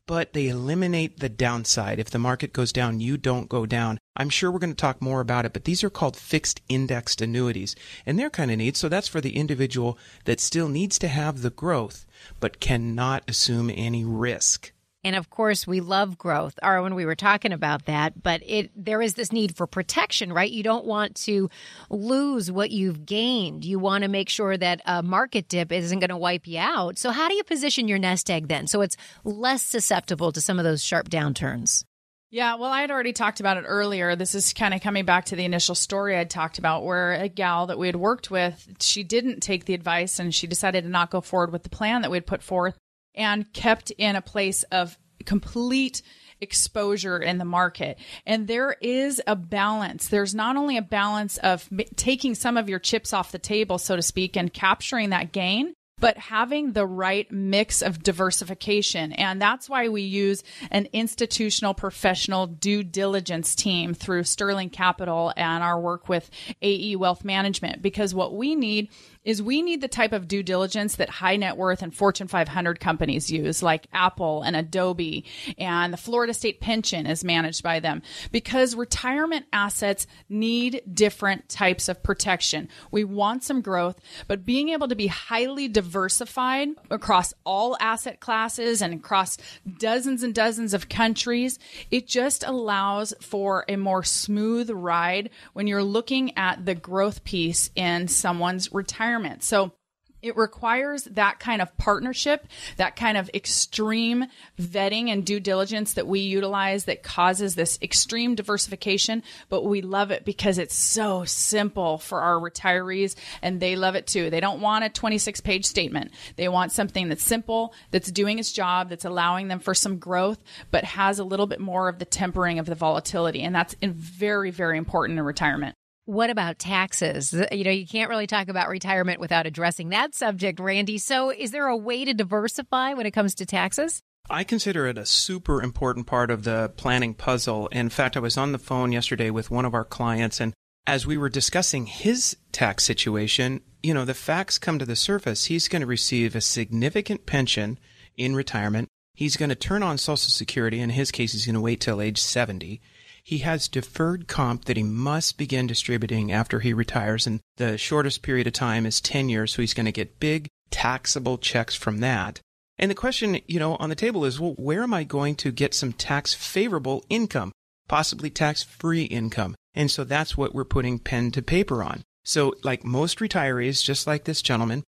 but 0.08 0.34
they 0.34 0.48
eliminate 0.48 1.20
the 1.20 1.29
downside. 1.29 2.00
If 2.00 2.10
the 2.10 2.20
market 2.20 2.53
goes 2.53 2.74
down, 2.74 3.00
you 3.00 3.17
don't 3.17 3.50
go 3.50 3.65
down. 3.65 3.98
I'm 4.15 4.29
sure 4.29 4.51
we're 4.51 4.60
going 4.60 4.74
to 4.74 4.75
talk 4.75 5.01
more 5.01 5.22
about 5.22 5.46
it, 5.46 5.53
but 5.53 5.63
these 5.65 5.84
are 5.84 5.89
called 5.89 6.17
fixed 6.17 6.62
indexed 6.67 7.22
annuities, 7.22 7.75
and 8.05 8.20
they're 8.20 8.29
kind 8.29 8.51
of 8.51 8.58
neat. 8.58 8.75
So 8.75 8.89
that's 8.89 9.08
for 9.08 9.22
the 9.22 9.38
individual 9.38 9.98
that 10.25 10.39
still 10.39 10.67
needs 10.67 11.00
to 11.00 11.08
have 11.08 11.41
the 11.41 11.50
growth, 11.50 12.05
but 12.39 12.60
cannot 12.60 13.24
assume 13.29 13.72
any 13.74 14.03
risk. 14.03 14.71
And 15.03 15.15
of 15.15 15.29
course, 15.29 15.65
we 15.65 15.79
love 15.79 16.17
growth. 16.17 16.60
Arwen, 16.62 16.96
we 16.96 17.05
were 17.05 17.15
talking 17.15 17.51
about 17.51 17.86
that, 17.86 18.22
but 18.22 18.41
it 18.46 18.72
there 18.75 19.01
is 19.01 19.15
this 19.15 19.31
need 19.31 19.55
for 19.55 19.65
protection, 19.65 20.31
right? 20.31 20.50
You 20.50 20.62
don't 20.62 20.86
want 20.86 21.15
to 21.24 21.50
lose 21.89 22.51
what 22.51 22.70
you've 22.70 23.05
gained. 23.05 23.65
You 23.65 23.79
want 23.79 24.03
to 24.03 24.10
make 24.10 24.29
sure 24.29 24.55
that 24.58 24.81
a 24.86 25.01
market 25.01 25.48
dip 25.48 25.72
isn't 25.72 26.00
going 26.00 26.10
to 26.10 26.17
wipe 26.17 26.46
you 26.46 26.60
out. 26.60 27.00
So 27.00 27.10
how 27.12 27.29
do 27.29 27.36
you 27.36 27.43
position 27.43 27.88
your 27.88 27.98
nest 27.98 28.29
egg 28.29 28.48
then 28.48 28.67
so 28.67 28.81
it's 28.81 28.98
less 29.24 29.63
susceptible 29.63 30.31
to 30.31 30.41
some 30.41 30.60
of 30.60 30.65
those 30.65 30.84
sharp 30.84 31.10
downturns? 31.10 31.84
Yeah, 32.29 32.55
well, 32.55 32.72
I 32.72 32.79
had 32.79 32.91
already 32.91 33.12
talked 33.12 33.41
about 33.41 33.58
it 33.58 33.65
earlier. 33.67 34.15
This 34.15 34.36
is 34.36 34.53
kind 34.53 34.74
of 34.74 34.79
coming 34.79 35.03
back 35.03 35.25
to 35.25 35.36
the 35.36 35.43
initial 35.43 35.75
story 35.75 36.15
I'd 36.15 36.29
talked 36.29 36.60
about 36.60 36.86
where 36.86 37.12
a 37.12 37.27
gal 37.27 37.67
that 37.67 37.77
we 37.77 37.88
had 37.88 37.98
worked 37.98 38.31
with, 38.31 38.77
she 38.79 39.03
didn't 39.03 39.41
take 39.41 39.65
the 39.65 39.74
advice 39.74 40.17
and 40.17 40.34
she 40.34 40.48
decided 40.48 40.86
to 40.86 40.89
not 40.89 41.10
go 41.10 41.20
forward 41.20 41.51
with 41.51 41.63
the 41.63 41.70
plan 41.70 42.03
that 42.03 42.12
we 42.12 42.15
had 42.15 42.25
put 42.25 42.41
forth 42.41 42.77
and 43.15 43.51
kept 43.53 43.91
in 43.91 44.15
a 44.15 44.22
place 44.22 44.63
of 44.72 44.98
complete 45.25 46.01
exposure 46.39 47.20
in 47.20 47.38
the 47.38 47.46
market. 47.46 48.00
And 48.25 48.48
there 48.48 48.75
is 48.82 49.22
a 49.27 49.36
balance. 49.36 50.08
There's 50.08 50.34
not 50.34 50.58
only 50.58 50.75
a 50.75 50.82
balance 50.82 51.38
of 51.38 51.70
taking 51.96 52.33
some 52.33 52.57
of 52.57 52.68
your 52.68 52.79
chips 52.79 53.14
off 53.14 53.31
the 53.31 53.40
table, 53.40 53.77
so 53.77 53.96
to 53.96 54.01
speak, 54.01 54.36
and 54.36 54.51
capturing 54.51 55.12
that 55.12 55.31
gain, 55.31 55.75
but 56.00 56.18
having 56.18 56.72
the 56.72 56.88
right 56.88 57.31
mix 57.31 57.83
of 57.83 58.01
diversification. 58.01 59.12
And 59.14 59.40
that's 59.40 59.70
why 59.70 59.90
we 59.90 60.01
use 60.01 60.44
an 60.72 60.88
institutional 60.94 61.75
professional 61.75 62.48
due 62.48 62.81
diligence 62.81 63.53
team 63.53 63.94
through 63.94 64.24
Sterling 64.24 64.72
Capital 64.72 65.31
and 65.38 65.64
our 65.64 65.79
work 65.79 66.09
with 66.09 66.27
AE 66.64 66.96
Wealth 66.96 67.24
Management, 67.24 67.83
because 67.83 68.16
what 68.16 68.36
we 68.36 68.55
need 68.55 68.90
is 69.24 69.42
we 69.42 69.62
need 69.62 69.81
the 69.81 69.88
type 69.88 70.14
of 70.14 70.27
due 70.27 70.42
diligence 70.42 70.96
that 70.96 71.10
high 71.10 71.36
net 71.36 71.55
worth 71.55 71.81
and 71.81 71.94
Fortune 71.94 72.27
500 72.27 72.79
companies 72.79 73.31
use, 73.31 73.62
like 73.62 73.88
Apple 73.94 74.42
and 74.42 74.55
Adobe, 74.55 75.25
and 75.57 75.94
the 75.94 75.98
Florida 75.98 76.34
State 76.34 76.60
Pension 76.60 77.05
is 77.05 77.24
managed 77.24 77.62
by 77.62 77.79
them 77.79 78.01
because 78.31 78.75
retirement 78.75 79.46
assets 79.53 80.07
need 80.27 80.81
different 80.92 81.50
types 81.50 81.88
of 81.88 82.01
protection. 82.01 82.68
We 82.90 83.03
want 83.03 83.44
some 83.44 83.62
growth, 83.62 84.00
but 84.27 84.46
being 84.46 84.70
able 84.70 84.88
to 84.88 84.96
be 84.96 85.07
highly 85.07 85.68
diversified 85.68 86.70
across 86.90 87.34
all 87.46 87.77
asset 87.79 88.20
classes 88.20 88.81
and 88.81 88.94
across 88.94 89.38
dozens 89.77 90.24
and 90.24 90.34
dozens 90.34 90.74
of 90.74 90.90
countries, 90.90 91.60
it 91.92 92.07
just 92.07 92.44
allows 92.44 93.14
for 93.22 93.66
a 93.68 93.75
more 93.75 94.03
smooth 94.03 94.72
ride 94.72 95.29
when 95.53 95.68
you're 95.68 95.84
looking 95.84 96.36
at 96.38 96.66
the 96.66 96.74
growth 96.74 97.24
piece 97.24 97.70
in 97.75 98.07
someone's 98.07 98.74
retirement 98.74 99.11
retirement. 99.12 99.44
So 99.44 99.74
it 100.22 100.38
requires 100.38 101.06
that 101.06 101.40
kind 101.40 101.64
of 101.64 101.76
partnership, 101.78 102.48
that 102.78 102.96
kind 102.96 103.18
of 103.18 103.28
extreme 103.34 104.26
vetting 104.60 105.08
and 105.10 105.26
due 105.26 105.40
diligence 105.40 105.94
that 105.94 106.06
we 106.06 106.20
utilize 106.20 106.86
that 106.86 107.02
causes 107.02 107.56
this 107.56 107.80
extreme 107.82 108.36
diversification. 108.36 109.24
But 109.50 109.64
we 109.64 109.82
love 109.82 110.12
it 110.12 110.24
because 110.24 110.60
it's 110.60 110.76
so 110.76 111.26
simple 111.26 111.98
for 111.98 112.22
our 112.22 112.36
retirees 112.36 113.16
and 113.42 113.60
they 113.60 113.76
love 113.76 113.96
it 113.96 114.06
too. 114.06 114.30
They 114.30 114.42
don't 114.42 114.62
want 114.62 114.86
a 114.86 114.90
26 114.90 115.42
page 115.42 115.66
statement. 115.66 116.12
They 116.36 116.48
want 116.48 116.72
something 116.72 117.10
that's 117.10 117.24
simple, 117.24 117.74
that's 117.90 118.12
doing 118.12 118.38
its 118.38 118.52
job, 118.52 118.90
that's 118.90 119.06
allowing 119.06 119.48
them 119.48 119.60
for 119.60 119.74
some 119.74 119.98
growth, 119.98 120.44
but 120.70 120.84
has 120.84 121.18
a 121.18 121.24
little 121.24 121.48
bit 121.48 121.60
more 121.60 121.90
of 121.90 121.98
the 121.98 122.06
tempering 122.06 122.60
of 122.60 122.68
the 122.68 122.76
volatility. 122.76 123.42
And 123.42 123.56
that's 123.56 123.74
very, 123.82 124.52
very 124.52 124.78
important 124.78 125.18
in 125.18 125.26
retirement. 125.26 125.76
What 126.05 126.31
about 126.31 126.57
taxes? 126.57 127.31
You 127.51 127.64
know, 127.64 127.72
you 127.72 127.85
can't 127.85 128.09
really 128.09 128.27
talk 128.27 128.48
about 128.48 128.70
retirement 128.70 129.20
without 129.20 129.46
addressing 129.46 129.90
that 129.90 130.16
subject, 130.16 130.59
Randy. 130.59 130.98
So, 130.98 131.29
is 131.31 131.51
there 131.51 131.68
a 131.68 131.77
way 131.77 132.05
to 132.05 132.14
diversify 132.14 132.94
when 132.94 133.05
it 133.05 133.11
comes 133.11 133.35
to 133.35 133.46
taxes? 133.46 134.01
I 134.29 134.44
consider 134.44 134.87
it 134.87 134.98
a 134.98 135.05
super 135.05 135.61
important 135.61 136.07
part 136.07 136.31
of 136.31 136.44
the 136.44 136.72
planning 136.75 137.14
puzzle. 137.14 137.68
In 137.68 137.90
fact, 137.90 138.18
I 138.18 138.20
was 138.20 138.37
on 138.37 138.51
the 138.51 138.57
phone 138.57 138.92
yesterday 138.92 139.29
with 139.29 139.51
one 139.51 139.66
of 139.66 139.74
our 139.74 139.85
clients, 139.85 140.40
and 140.40 140.53
as 140.87 141.05
we 141.05 141.18
were 141.18 141.29
discussing 141.29 141.85
his 141.85 142.35
tax 142.51 142.83
situation, 142.83 143.61
you 143.83 143.94
know, 143.94 144.05
the 144.05 144.14
facts 144.14 144.57
come 144.57 144.79
to 144.79 144.85
the 144.85 144.96
surface. 144.96 145.46
He's 145.46 145.68
going 145.68 145.81
to 145.81 145.87
receive 145.87 146.35
a 146.35 146.42
significant 146.42 147.25
pension 147.25 147.79
in 148.18 148.35
retirement. 148.35 148.87
He's 149.14 149.37
going 149.37 149.50
to 149.50 149.55
turn 149.55 149.83
on 149.83 149.98
Social 149.98 150.29
Security. 150.29 150.79
In 150.79 150.92
his 150.92 151.11
case, 151.11 151.33
he's 151.33 151.46
going 151.46 151.55
to 151.55 151.61
wait 151.61 151.79
till 151.79 152.01
age 152.01 152.20
70 152.20 152.81
he 153.24 153.40
has 153.40 153.68
deferred 153.68 154.27
comp 154.27 154.66
that 154.66 154.77
he 154.77 154.84
must 154.84 155.38
begin 155.38 155.68
distributing 155.68 156.31
after 156.31 156.60
he 156.60 156.74
retires. 156.74 157.27
And 157.27 157.40
the 157.57 157.77
shortest 157.77 158.22
period 158.22 158.48
of 158.48 158.53
time 158.53 158.86
is 158.86 159.01
10 159.01 159.29
years. 159.29 159.53
So 159.53 159.62
he's 159.62 159.74
going 159.74 159.86
to 159.86 159.92
get 159.92 160.20
big 160.20 160.48
taxable 160.70 161.38
checks 161.38 161.75
from 161.75 162.00
that. 162.00 162.40
And 162.77 162.90
the 162.90 162.96
question, 162.96 163.40
you 163.48 163.60
know, 163.60 163.75
on 163.75 163.90
the 163.90 163.96
table 163.96 164.25
is, 164.25 164.40
well, 164.40 164.53
where 164.57 164.81
am 164.81 164.94
I 164.94 165.03
going 165.03 165.36
to 165.36 165.51
get 165.51 165.74
some 165.74 165.94
tax 165.94 166.34
favorable 166.34 167.05
income, 167.10 167.51
possibly 167.88 168.29
tax 168.29 168.64
free 168.64 169.03
income? 169.03 169.55
And 169.75 169.92
so 169.92 170.03
that's 170.03 170.36
what 170.36 170.55
we're 170.55 170.66
putting 170.66 170.98
pen 170.98 171.31
to 171.31 171.42
paper 171.42 171.84
on. 171.84 172.03
So 172.24 172.55
like 172.64 172.84
most 172.84 173.20
retirees, 173.20 173.84
just 173.84 174.07
like 174.07 174.24
this 174.24 174.42
gentleman, 174.42 174.84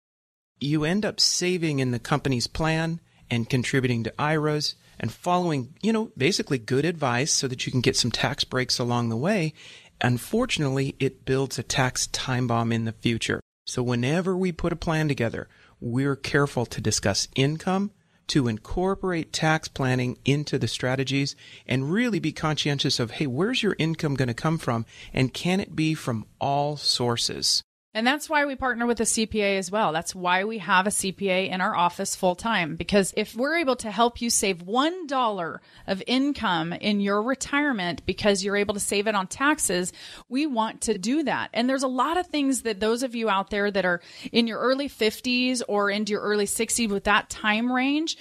you 0.59 0.85
end 0.85 1.05
up 1.05 1.21
saving 1.21 1.81
in 1.81 1.91
the 1.91 1.99
company's 1.99 2.47
plan 2.47 3.01
and 3.31 3.49
contributing 3.49 4.05
to 4.05 4.15
IRAs 4.19 4.75
and 4.99 5.13
following, 5.13 5.75
you 5.83 5.93
know, 5.93 6.13
basically 6.17 6.59
good 6.59 6.85
advice 6.85 7.33
so 7.33 7.49
that 7.49 7.67
you 7.67 7.73
can 7.73 7.81
get 7.81 7.97
some 7.97 8.11
tax 8.11 8.45
breaks 8.45 8.79
along 8.79 9.09
the 9.09 9.17
way. 9.17 9.53
Unfortunately, 10.01 10.97
it 10.99 11.25
builds 11.25 11.59
a 11.59 11.63
tax 11.63 12.07
time 12.09 12.47
bomb 12.47 12.73
in 12.73 12.85
the 12.85 12.93
future. 12.93 13.41
So 13.67 13.83
whenever 13.83 14.37
we 14.37 14.53
put 14.53 14.73
a 14.73 14.77
plan 14.77 15.09
together, 15.09 15.49
we're 15.81 16.17
careful 16.17 16.67
to 16.67 16.81
discuss 16.81 17.29
income, 17.35 17.93
to 18.29 18.49
incorporate 18.49 19.33
tax 19.33 19.69
planning 19.69 20.19
into 20.25 20.59
the 20.59 20.69
strategies 20.69 21.37
and 21.67 21.93
really 21.93 22.19
be 22.19 22.33
conscientious 22.33 22.99
of, 22.99 23.13
hey, 23.13 23.27
where's 23.27 23.63
your 23.63 23.77
income 23.79 24.15
going 24.15 24.29
to 24.29 24.35
come 24.35 24.59
from? 24.59 24.87
And 25.13 25.35
can 25.35 25.61
it 25.61 25.77
be 25.77 25.95
from 25.95 26.27
all 26.41 26.77
sources? 26.77 27.63
And 27.95 28.07
that's 28.07 28.31
why 28.31 28.47
we 28.47 28.57
partner 28.57 28.87
with 28.87 29.01
a 29.01 29.05
CPA 29.05 29.59
as 29.59 29.71
well. 29.71 29.93
That's 29.93 30.15
why 30.15 30.45
we 30.45 30.59
have 30.59 30.87
a 30.87 30.91
CPA 30.91 31.51
in 31.51 31.61
our 31.61 31.77
office 31.77 32.17
full 32.17 32.35
time. 32.35 32.75
Because 32.77 33.13
if 33.19 33.35
we're 33.35 33.59
able 33.59 33.77
to 33.77 33.91
help 33.91 34.23
you 34.23 34.31
save 34.31 34.65
$1 34.65 35.59
of 35.87 36.03
income 36.07 36.73
in 36.73 37.01
your 37.01 37.23
retirement 37.23 38.07
because 38.07 38.43
you're 38.43 38.57
able 38.57 38.73
to 38.73 38.81
save 38.81 39.07
it 39.09 39.15
on 39.15 39.27
taxes, 39.27 39.93
we 40.31 40.47
want 40.47 40.81
to 40.83 40.97
do 40.97 41.23
that. 41.25 41.51
And 41.53 41.69
there's 41.69 41.83
a 41.83 41.89
lot 41.89 42.17
of 42.17 42.29
things 42.29 42.63
that 42.63 42.81
those 42.81 43.03
of 43.03 43.15
you 43.15 43.29
out 43.29 43.51
there 43.51 43.71
that 43.71 43.85
are 43.85 44.01
in 44.33 44.47
your 44.47 44.59
early 44.59 44.89
50s 44.89 45.61
or 45.69 45.91
into 45.91 46.13
your 46.13 46.23
early 46.23 46.47
60s 46.47 46.89
with 46.89 47.05
that 47.05 47.29
time 47.29 47.71
range 47.71 48.17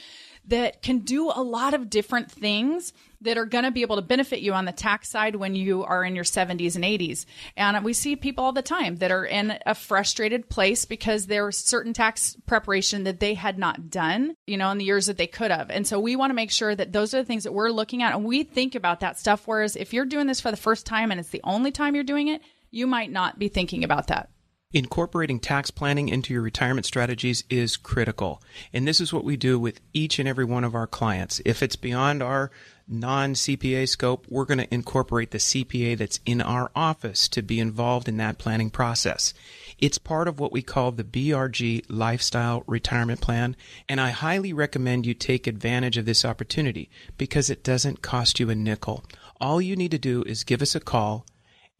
that 0.51 0.81
can 0.81 0.99
do 0.99 1.31
a 1.33 1.41
lot 1.41 1.73
of 1.73 1.89
different 1.89 2.29
things 2.29 2.91
that 3.21 3.37
are 3.37 3.45
going 3.45 3.63
to 3.63 3.71
be 3.71 3.83
able 3.83 3.95
to 3.95 4.01
benefit 4.01 4.41
you 4.41 4.53
on 4.53 4.65
the 4.65 4.71
tax 4.73 5.07
side 5.07 5.35
when 5.37 5.55
you 5.55 5.83
are 5.83 6.03
in 6.03 6.13
your 6.13 6.25
70s 6.25 6.75
and 6.75 6.83
80s. 6.83 7.25
And 7.55 7.85
we 7.85 7.93
see 7.93 8.17
people 8.17 8.43
all 8.43 8.51
the 8.51 8.61
time 8.61 8.97
that 8.97 9.11
are 9.11 9.23
in 9.23 9.57
a 9.65 9.73
frustrated 9.73 10.49
place 10.49 10.83
because 10.83 11.27
there's 11.27 11.57
certain 11.57 11.93
tax 11.93 12.35
preparation 12.47 13.05
that 13.05 13.21
they 13.21 13.33
had 13.33 13.57
not 13.57 13.89
done, 13.89 14.35
you 14.45 14.57
know, 14.57 14.69
in 14.71 14.77
the 14.77 14.85
years 14.85 15.05
that 15.05 15.17
they 15.17 15.27
could 15.27 15.51
have. 15.51 15.69
And 15.69 15.87
so 15.87 15.99
we 15.99 16.17
want 16.17 16.31
to 16.31 16.35
make 16.35 16.51
sure 16.51 16.75
that 16.75 16.91
those 16.91 17.13
are 17.13 17.21
the 17.21 17.25
things 17.25 17.45
that 17.45 17.53
we're 17.53 17.69
looking 17.69 18.03
at 18.03 18.13
and 18.13 18.25
we 18.25 18.43
think 18.43 18.75
about 18.75 18.99
that 18.99 19.17
stuff. 19.17 19.43
Whereas 19.45 19.77
if 19.77 19.93
you're 19.93 20.05
doing 20.05 20.27
this 20.27 20.41
for 20.41 20.51
the 20.51 20.57
first 20.57 20.85
time 20.85 21.11
and 21.11 21.19
it's 21.19 21.29
the 21.29 21.41
only 21.45 21.71
time 21.71 21.95
you're 21.95 22.03
doing 22.03 22.27
it, 22.27 22.41
you 22.71 22.87
might 22.87 23.11
not 23.11 23.39
be 23.39 23.47
thinking 23.47 23.85
about 23.85 24.07
that. 24.07 24.29
Incorporating 24.73 25.41
tax 25.41 25.69
planning 25.69 26.07
into 26.07 26.33
your 26.33 26.41
retirement 26.41 26.85
strategies 26.85 27.43
is 27.49 27.75
critical. 27.75 28.41
And 28.71 28.87
this 28.87 29.01
is 29.01 29.11
what 29.11 29.25
we 29.25 29.35
do 29.35 29.59
with 29.59 29.81
each 29.91 30.17
and 30.17 30.29
every 30.29 30.45
one 30.45 30.63
of 30.63 30.75
our 30.75 30.87
clients. 30.87 31.41
If 31.43 31.61
it's 31.61 31.75
beyond 31.75 32.23
our 32.23 32.51
non 32.87 33.33
CPA 33.33 33.89
scope, 33.89 34.25
we're 34.29 34.45
going 34.45 34.59
to 34.59 34.73
incorporate 34.73 35.31
the 35.31 35.39
CPA 35.39 35.97
that's 35.97 36.21
in 36.25 36.41
our 36.41 36.71
office 36.73 37.27
to 37.29 37.41
be 37.41 37.59
involved 37.59 38.07
in 38.07 38.15
that 38.17 38.37
planning 38.37 38.69
process. 38.69 39.33
It's 39.77 39.97
part 39.97 40.29
of 40.29 40.39
what 40.39 40.53
we 40.53 40.61
call 40.61 40.91
the 40.91 41.03
BRG 41.03 41.83
Lifestyle 41.89 42.63
Retirement 42.65 43.19
Plan, 43.19 43.57
and 43.89 43.99
I 43.99 44.11
highly 44.11 44.53
recommend 44.53 45.05
you 45.05 45.13
take 45.13 45.47
advantage 45.47 45.97
of 45.97 46.05
this 46.05 46.23
opportunity 46.23 46.89
because 47.17 47.49
it 47.49 47.63
doesn't 47.63 48.01
cost 48.01 48.39
you 48.39 48.49
a 48.49 48.55
nickel. 48.55 49.03
All 49.41 49.61
you 49.61 49.75
need 49.75 49.91
to 49.91 49.97
do 49.97 50.23
is 50.23 50.45
give 50.45 50.61
us 50.61 50.75
a 50.75 50.79
call 50.79 51.25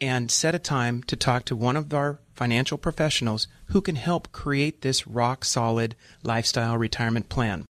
and 0.01 0.31
set 0.31 0.55
a 0.55 0.59
time 0.59 1.03
to 1.03 1.15
talk 1.15 1.45
to 1.45 1.55
one 1.55 1.77
of 1.77 1.93
our 1.93 2.19
financial 2.33 2.77
professionals 2.77 3.47
who 3.67 3.79
can 3.81 3.95
help 3.95 4.31
create 4.31 4.81
this 4.81 5.05
rock 5.05 5.45
solid 5.45 5.95
lifestyle 6.23 6.75
retirement 6.77 7.29
plan. 7.29 7.65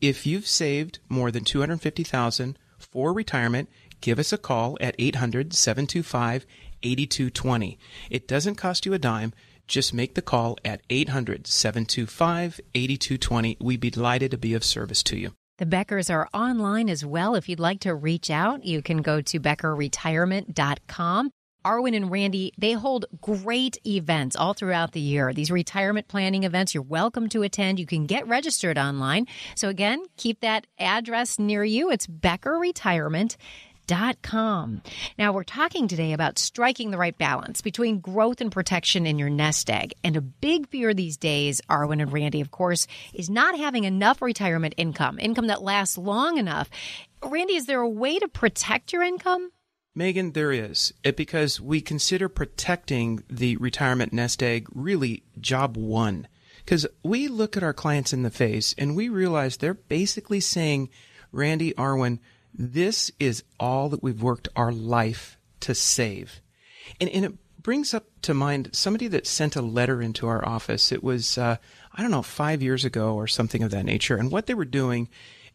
If 0.00 0.24
you've 0.26 0.46
saved 0.46 1.00
more 1.08 1.32
than 1.32 1.44
250,000 1.44 2.56
for 2.78 3.12
retirement, 3.12 3.68
give 4.00 4.20
us 4.20 4.32
a 4.32 4.38
call 4.38 4.78
at 4.80 4.96
800-725-8220. 4.98 7.78
It 8.08 8.28
doesn't 8.28 8.54
cost 8.54 8.86
you 8.86 8.94
a 8.94 8.98
dime. 8.98 9.34
Just 9.66 9.94
make 9.94 10.14
the 10.14 10.22
call 10.22 10.56
at 10.64 10.86
800-725-8220. 10.88 13.56
We'd 13.60 13.80
be 13.80 13.90
delighted 13.90 14.30
to 14.30 14.38
be 14.38 14.54
of 14.54 14.62
service 14.62 15.02
to 15.04 15.16
you. 15.16 15.32
The 15.58 15.66
Beckers 15.66 16.12
are 16.12 16.28
online 16.34 16.90
as 16.90 17.04
well. 17.04 17.34
If 17.34 17.48
you'd 17.48 17.60
like 17.60 17.80
to 17.80 17.94
reach 17.94 18.30
out, 18.30 18.64
you 18.64 18.82
can 18.82 18.98
go 18.98 19.20
to 19.22 19.40
beckerretirement.com. 19.40 21.30
Arwen 21.64 21.96
and 21.96 22.10
Randy, 22.10 22.52
they 22.58 22.72
hold 22.72 23.06
great 23.20 23.78
events 23.86 24.34
all 24.36 24.52
throughout 24.52 24.92
the 24.92 25.00
year. 25.00 25.32
These 25.32 25.50
retirement 25.50 26.08
planning 26.08 26.44
events, 26.44 26.74
you're 26.74 26.82
welcome 26.82 27.28
to 27.30 27.42
attend. 27.42 27.80
You 27.80 27.86
can 27.86 28.04
get 28.06 28.28
registered 28.28 28.76
online. 28.76 29.26
So 29.54 29.68
again, 29.68 30.04
keep 30.16 30.40
that 30.40 30.66
address 30.78 31.38
near 31.38 31.64
you. 31.64 31.90
It's 31.90 32.06
beckerretirement.com. 32.06 34.82
Now, 35.18 35.32
we're 35.32 35.44
talking 35.44 35.88
today 35.88 36.12
about 36.12 36.38
striking 36.38 36.90
the 36.90 36.98
right 36.98 37.16
balance 37.16 37.62
between 37.62 38.00
growth 38.00 38.40
and 38.40 38.52
protection 38.52 39.06
in 39.06 39.18
your 39.18 39.30
nest 39.30 39.70
egg. 39.70 39.94
And 40.02 40.16
a 40.16 40.20
big 40.20 40.68
fear 40.68 40.92
these 40.92 41.16
days, 41.16 41.62
Arwen 41.70 42.02
and 42.02 42.12
Randy, 42.12 42.42
of 42.42 42.50
course, 42.50 42.86
is 43.12 43.30
not 43.30 43.58
having 43.58 43.84
enough 43.84 44.20
retirement 44.20 44.74
income, 44.76 45.18
income 45.18 45.46
that 45.46 45.62
lasts 45.62 45.96
long 45.96 46.36
enough. 46.38 46.68
Randy, 47.22 47.56
is 47.56 47.66
there 47.66 47.80
a 47.80 47.88
way 47.88 48.18
to 48.18 48.28
protect 48.28 48.92
your 48.92 49.02
income? 49.02 49.50
Megan, 49.94 50.32
there 50.32 50.52
is. 50.52 50.92
It, 51.04 51.16
because 51.16 51.60
we 51.60 51.80
consider 51.80 52.28
protecting 52.28 53.22
the 53.30 53.56
retirement 53.56 54.12
nest 54.12 54.42
egg 54.42 54.66
really 54.74 55.22
job 55.40 55.76
one. 55.76 56.26
Because 56.64 56.86
we 57.02 57.28
look 57.28 57.56
at 57.56 57.62
our 57.62 57.74
clients 57.74 58.12
in 58.12 58.22
the 58.22 58.30
face 58.30 58.74
and 58.76 58.96
we 58.96 59.08
realize 59.08 59.56
they're 59.56 59.74
basically 59.74 60.40
saying, 60.40 60.88
Randy 61.30 61.72
Arwen, 61.74 62.18
this 62.52 63.10
is 63.20 63.44
all 63.60 63.88
that 63.90 64.02
we've 64.02 64.22
worked 64.22 64.48
our 64.56 64.72
life 64.72 65.38
to 65.60 65.74
save. 65.74 66.40
And, 67.00 67.10
and 67.10 67.24
it 67.24 67.62
brings 67.62 67.94
up 67.94 68.06
to 68.22 68.34
mind 68.34 68.70
somebody 68.72 69.08
that 69.08 69.26
sent 69.26 69.56
a 69.56 69.62
letter 69.62 70.00
into 70.00 70.26
our 70.26 70.46
office. 70.46 70.90
It 70.90 71.04
was, 71.04 71.38
uh, 71.38 71.56
I 71.92 72.02
don't 72.02 72.10
know, 72.10 72.22
five 72.22 72.62
years 72.62 72.84
ago 72.84 73.14
or 73.14 73.26
something 73.26 73.62
of 73.62 73.70
that 73.70 73.84
nature. 73.84 74.16
And 74.16 74.30
what 74.30 74.46
they 74.46 74.54
were 74.54 74.64
doing 74.64 75.08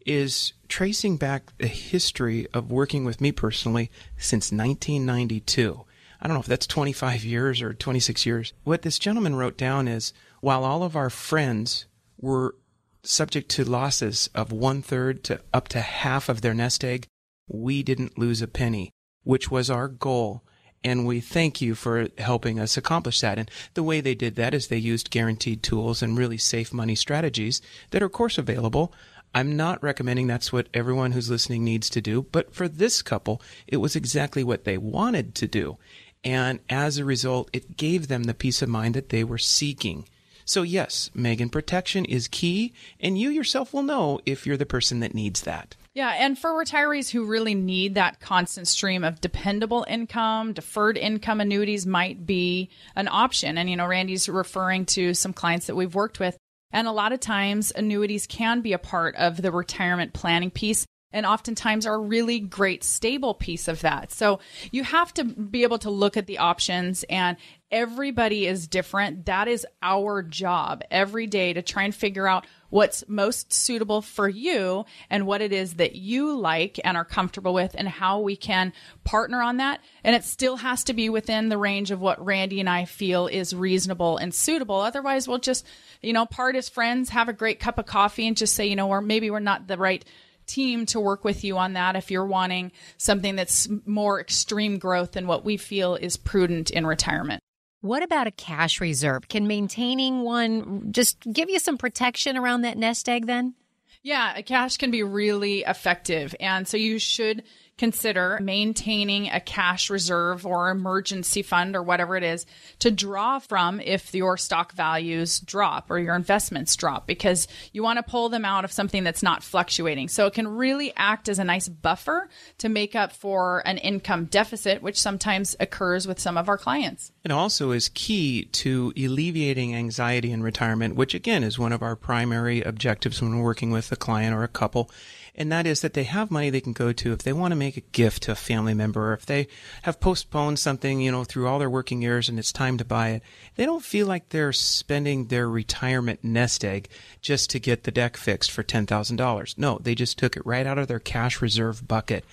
is 0.06 0.52
tracing 0.68 1.16
back 1.16 1.56
the 1.58 1.66
history 1.66 2.46
of 2.52 2.70
working 2.70 3.04
with 3.04 3.20
me 3.20 3.32
personally 3.32 3.90
since 4.16 4.52
1992. 4.52 5.84
I 6.20 6.26
don't 6.26 6.34
know 6.34 6.40
if 6.40 6.46
that's 6.46 6.66
25 6.66 7.24
years 7.24 7.62
or 7.62 7.72
26 7.72 8.26
years. 8.26 8.52
What 8.64 8.82
this 8.82 8.98
gentleman 8.98 9.36
wrote 9.36 9.56
down 9.56 9.88
is 9.88 10.12
while 10.40 10.64
all 10.64 10.82
of 10.82 10.96
our 10.96 11.10
friends 11.10 11.86
were 12.18 12.54
subject 13.02 13.48
to 13.50 13.64
losses 13.64 14.28
of 14.34 14.52
one 14.52 14.82
third 14.82 15.24
to 15.24 15.40
up 15.52 15.68
to 15.68 15.80
half 15.80 16.28
of 16.28 16.42
their 16.42 16.54
nest 16.54 16.84
egg, 16.84 17.06
we 17.48 17.82
didn't 17.82 18.18
lose 18.18 18.42
a 18.42 18.46
penny, 18.46 18.90
which 19.24 19.50
was 19.50 19.70
our 19.70 19.88
goal. 19.88 20.42
And 20.82 21.06
we 21.06 21.20
thank 21.20 21.60
you 21.60 21.74
for 21.74 22.08
helping 22.16 22.58
us 22.58 22.76
accomplish 22.76 23.20
that. 23.20 23.38
And 23.38 23.50
the 23.74 23.82
way 23.82 24.00
they 24.00 24.14
did 24.14 24.36
that 24.36 24.54
is 24.54 24.68
they 24.68 24.78
used 24.78 25.10
guaranteed 25.10 25.62
tools 25.62 26.02
and 26.02 26.16
really 26.16 26.38
safe 26.38 26.72
money 26.72 26.94
strategies 26.94 27.60
that 27.90 28.02
are, 28.02 28.06
of 28.06 28.12
course, 28.12 28.38
available. 28.38 28.92
I'm 29.34 29.56
not 29.56 29.82
recommending 29.82 30.26
that's 30.26 30.52
what 30.52 30.68
everyone 30.74 31.12
who's 31.12 31.30
listening 31.30 31.64
needs 31.64 31.88
to 31.90 32.00
do, 32.00 32.22
but 32.32 32.54
for 32.54 32.68
this 32.68 33.00
couple, 33.02 33.40
it 33.66 33.76
was 33.76 33.94
exactly 33.94 34.42
what 34.42 34.64
they 34.64 34.76
wanted 34.76 35.34
to 35.36 35.46
do. 35.46 35.78
And 36.24 36.60
as 36.68 36.98
a 36.98 37.04
result, 37.04 37.48
it 37.52 37.76
gave 37.76 38.08
them 38.08 38.24
the 38.24 38.34
peace 38.34 38.60
of 38.60 38.68
mind 38.68 38.94
that 38.94 39.10
they 39.10 39.24
were 39.24 39.38
seeking. 39.38 40.06
So 40.44 40.62
yes, 40.62 41.10
Megan, 41.14 41.48
protection 41.48 42.04
is 42.04 42.26
key, 42.26 42.72
and 42.98 43.16
you 43.16 43.30
yourself 43.30 43.72
will 43.72 43.84
know 43.84 44.20
if 44.26 44.46
you're 44.46 44.56
the 44.56 44.66
person 44.66 44.98
that 45.00 45.14
needs 45.14 45.42
that. 45.42 45.76
Yeah, 45.94 46.12
and 46.16 46.38
for 46.38 46.50
retirees 46.50 47.10
who 47.10 47.24
really 47.24 47.54
need 47.54 47.94
that 47.94 48.20
constant 48.20 48.68
stream 48.68 49.04
of 49.04 49.20
dependable 49.20 49.84
income, 49.88 50.52
deferred 50.52 50.96
income 50.96 51.40
annuities 51.40 51.86
might 51.86 52.26
be 52.26 52.68
an 52.96 53.08
option. 53.08 53.58
And, 53.58 53.70
you 53.70 53.76
know, 53.76 53.86
Randy's 53.86 54.28
referring 54.28 54.86
to 54.86 55.14
some 55.14 55.32
clients 55.32 55.66
that 55.66 55.76
we've 55.76 55.94
worked 55.94 56.20
with 56.20 56.36
and 56.72 56.86
a 56.86 56.92
lot 56.92 57.12
of 57.12 57.20
times, 57.20 57.72
annuities 57.74 58.26
can 58.26 58.60
be 58.60 58.72
a 58.72 58.78
part 58.78 59.16
of 59.16 59.40
the 59.40 59.52
retirement 59.52 60.12
planning 60.12 60.50
piece 60.50 60.86
and 61.12 61.26
oftentimes 61.26 61.86
are 61.86 61.94
a 61.94 61.98
really 61.98 62.38
great 62.38 62.84
stable 62.84 63.34
piece 63.34 63.68
of 63.68 63.80
that. 63.80 64.12
So 64.12 64.40
you 64.70 64.84
have 64.84 65.12
to 65.14 65.24
be 65.24 65.62
able 65.62 65.78
to 65.80 65.90
look 65.90 66.16
at 66.16 66.26
the 66.26 66.38
options 66.38 67.04
and 67.10 67.36
everybody 67.70 68.46
is 68.46 68.68
different. 68.68 69.26
That 69.26 69.48
is 69.48 69.66
our 69.82 70.22
job 70.22 70.82
every 70.90 71.26
day 71.26 71.52
to 71.52 71.62
try 71.62 71.84
and 71.84 71.94
figure 71.94 72.28
out 72.28 72.46
what's 72.70 73.04
most 73.08 73.52
suitable 73.52 74.00
for 74.00 74.28
you 74.28 74.84
and 75.10 75.26
what 75.26 75.42
it 75.42 75.52
is 75.52 75.74
that 75.74 75.96
you 75.96 76.36
like 76.36 76.80
and 76.82 76.96
are 76.96 77.04
comfortable 77.04 77.52
with 77.52 77.74
and 77.76 77.88
how 77.88 78.20
we 78.20 78.36
can 78.36 78.72
partner 79.04 79.42
on 79.42 79.58
that. 79.58 79.80
And 80.02 80.16
it 80.16 80.24
still 80.24 80.56
has 80.56 80.84
to 80.84 80.94
be 80.94 81.08
within 81.08 81.48
the 81.48 81.58
range 81.58 81.90
of 81.90 82.00
what 82.00 82.24
Randy 82.24 82.60
and 82.60 82.68
I 82.68 82.84
feel 82.84 83.26
is 83.26 83.54
reasonable 83.54 84.16
and 84.16 84.32
suitable. 84.32 84.80
Otherwise, 84.80 85.28
we'll 85.28 85.38
just, 85.38 85.66
you 86.00 86.12
know, 86.12 86.26
part 86.26 86.56
as 86.56 86.68
friends, 86.68 87.10
have 87.10 87.28
a 87.28 87.34
great 87.34 87.60
cup 87.60 87.78
of 87.78 87.86
coffee 87.86 88.26
and 88.26 88.36
just 88.36 88.54
say, 88.54 88.66
you 88.66 88.76
know, 88.76 88.88
or 88.88 89.00
maybe 89.00 89.30
we're 89.30 89.40
not 89.40 89.66
the 89.66 89.76
right 89.76 90.04
team 90.46 90.84
to 90.84 90.98
work 90.98 91.24
with 91.24 91.44
you 91.44 91.56
on 91.58 91.74
that 91.74 91.94
if 91.94 92.10
you're 92.10 92.26
wanting 92.26 92.72
something 92.96 93.36
that's 93.36 93.68
more 93.86 94.20
extreme 94.20 94.78
growth 94.78 95.12
than 95.12 95.26
what 95.26 95.44
we 95.44 95.56
feel 95.56 95.94
is 95.94 96.16
prudent 96.16 96.70
in 96.70 96.86
retirement. 96.86 97.40
What 97.80 98.02
about 98.02 98.26
a 98.26 98.30
cash 98.30 98.80
reserve? 98.80 99.28
Can 99.28 99.46
maintaining 99.46 100.22
one 100.22 100.92
just 100.92 101.18
give 101.32 101.48
you 101.48 101.58
some 101.58 101.78
protection 101.78 102.36
around 102.36 102.62
that 102.62 102.76
nest 102.76 103.08
egg 103.08 103.26
then? 103.26 103.54
Yeah, 104.02 104.36
a 104.36 104.42
cash 104.42 104.76
can 104.76 104.90
be 104.90 105.02
really 105.02 105.60
effective. 105.60 106.34
And 106.40 106.66
so 106.66 106.76
you 106.76 106.98
should 106.98 107.42
consider 107.80 108.38
maintaining 108.42 109.30
a 109.30 109.40
cash 109.40 109.88
reserve 109.88 110.44
or 110.44 110.68
emergency 110.68 111.40
fund 111.40 111.74
or 111.74 111.82
whatever 111.82 112.14
it 112.14 112.22
is 112.22 112.44
to 112.78 112.90
draw 112.90 113.38
from 113.38 113.80
if 113.80 114.14
your 114.14 114.36
stock 114.36 114.72
values 114.72 115.40
drop 115.40 115.90
or 115.90 115.98
your 115.98 116.14
investments 116.14 116.76
drop 116.76 117.06
because 117.06 117.48
you 117.72 117.82
want 117.82 117.96
to 117.96 118.02
pull 118.02 118.28
them 118.28 118.44
out 118.44 118.66
of 118.66 118.70
something 118.70 119.02
that's 119.02 119.22
not 119.22 119.42
fluctuating. 119.42 120.08
So 120.08 120.26
it 120.26 120.34
can 120.34 120.46
really 120.46 120.92
act 120.94 121.26
as 121.30 121.38
a 121.38 121.44
nice 121.44 121.70
buffer 121.70 122.28
to 122.58 122.68
make 122.68 122.94
up 122.94 123.14
for 123.14 123.66
an 123.66 123.78
income 123.78 124.26
deficit, 124.26 124.82
which 124.82 125.00
sometimes 125.00 125.56
occurs 125.58 126.06
with 126.06 126.20
some 126.20 126.36
of 126.36 126.50
our 126.50 126.58
clients. 126.58 127.12
It 127.24 127.30
also 127.30 127.70
is 127.70 127.88
key 127.94 128.44
to 128.44 128.92
alleviating 128.94 129.74
anxiety 129.74 130.32
in 130.32 130.42
retirement, 130.42 130.96
which 130.96 131.14
again 131.14 131.42
is 131.42 131.58
one 131.58 131.72
of 131.72 131.82
our 131.82 131.96
primary 131.96 132.60
objectives 132.60 133.22
when 133.22 133.38
we're 133.38 133.42
working 133.42 133.70
with 133.70 133.90
a 133.90 133.96
client 133.96 134.34
or 134.34 134.42
a 134.42 134.48
couple 134.48 134.90
and 135.34 135.50
that 135.50 135.66
is 135.66 135.80
that 135.80 135.94
they 135.94 136.04
have 136.04 136.30
money 136.30 136.50
they 136.50 136.60
can 136.60 136.72
go 136.72 136.92
to 136.92 137.12
if 137.12 137.22
they 137.22 137.32
want 137.32 137.52
to 137.52 137.56
make 137.56 137.69
a 137.76 137.82
gift 137.92 138.24
to 138.24 138.32
a 138.32 138.36
family 138.36 138.74
member, 138.74 139.10
or 139.10 139.14
if 139.14 139.26
they 139.26 139.48
have 139.82 140.00
postponed 140.00 140.58
something, 140.58 141.00
you 141.00 141.10
know, 141.10 141.24
through 141.24 141.46
all 141.46 141.58
their 141.58 141.70
working 141.70 142.02
years 142.02 142.28
and 142.28 142.38
it's 142.38 142.52
time 142.52 142.78
to 142.78 142.84
buy 142.84 143.10
it. 143.10 143.22
They 143.56 143.66
don't 143.66 143.84
feel 143.84 144.06
like 144.06 144.28
they're 144.28 144.52
spending 144.52 145.26
their 145.26 145.48
retirement 145.48 146.24
nest 146.24 146.64
egg 146.64 146.88
just 147.20 147.50
to 147.50 147.60
get 147.60 147.84
the 147.84 147.90
deck 147.90 148.16
fixed 148.16 148.50
for 148.50 148.62
$10,000. 148.62 149.58
No, 149.58 149.78
they 149.80 149.94
just 149.94 150.18
took 150.18 150.36
it 150.36 150.46
right 150.46 150.66
out 150.66 150.78
of 150.78 150.88
their 150.88 150.98
cash 150.98 151.40
reserve 151.40 151.86
bucket. 151.86 152.24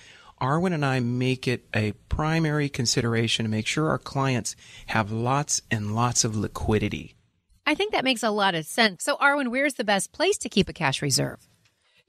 Arwen 0.41 0.73
and 0.73 0.85
I 0.85 0.99
make 0.99 1.47
it 1.47 1.65
a 1.73 1.93
primary 2.09 2.69
consideration 2.69 3.45
to 3.45 3.49
make 3.49 3.65
sure 3.65 3.89
our 3.89 3.97
clients 3.97 4.55
have 4.87 5.11
lots 5.11 5.61
and 5.71 5.95
lots 5.95 6.23
of 6.23 6.35
liquidity. 6.35 7.15
I 7.65 7.75
think 7.75 7.91
that 7.91 8.03
makes 8.03 8.23
a 8.23 8.29
lot 8.29 8.55
of 8.55 8.65
sense. 8.65 9.03
So, 9.03 9.17
Arwen, 9.17 9.49
where's 9.49 9.73
the 9.73 9.83
best 9.83 10.13
place 10.13 10.37
to 10.39 10.49
keep 10.49 10.69
a 10.69 10.73
cash 10.73 11.01
reserve? 11.01 11.47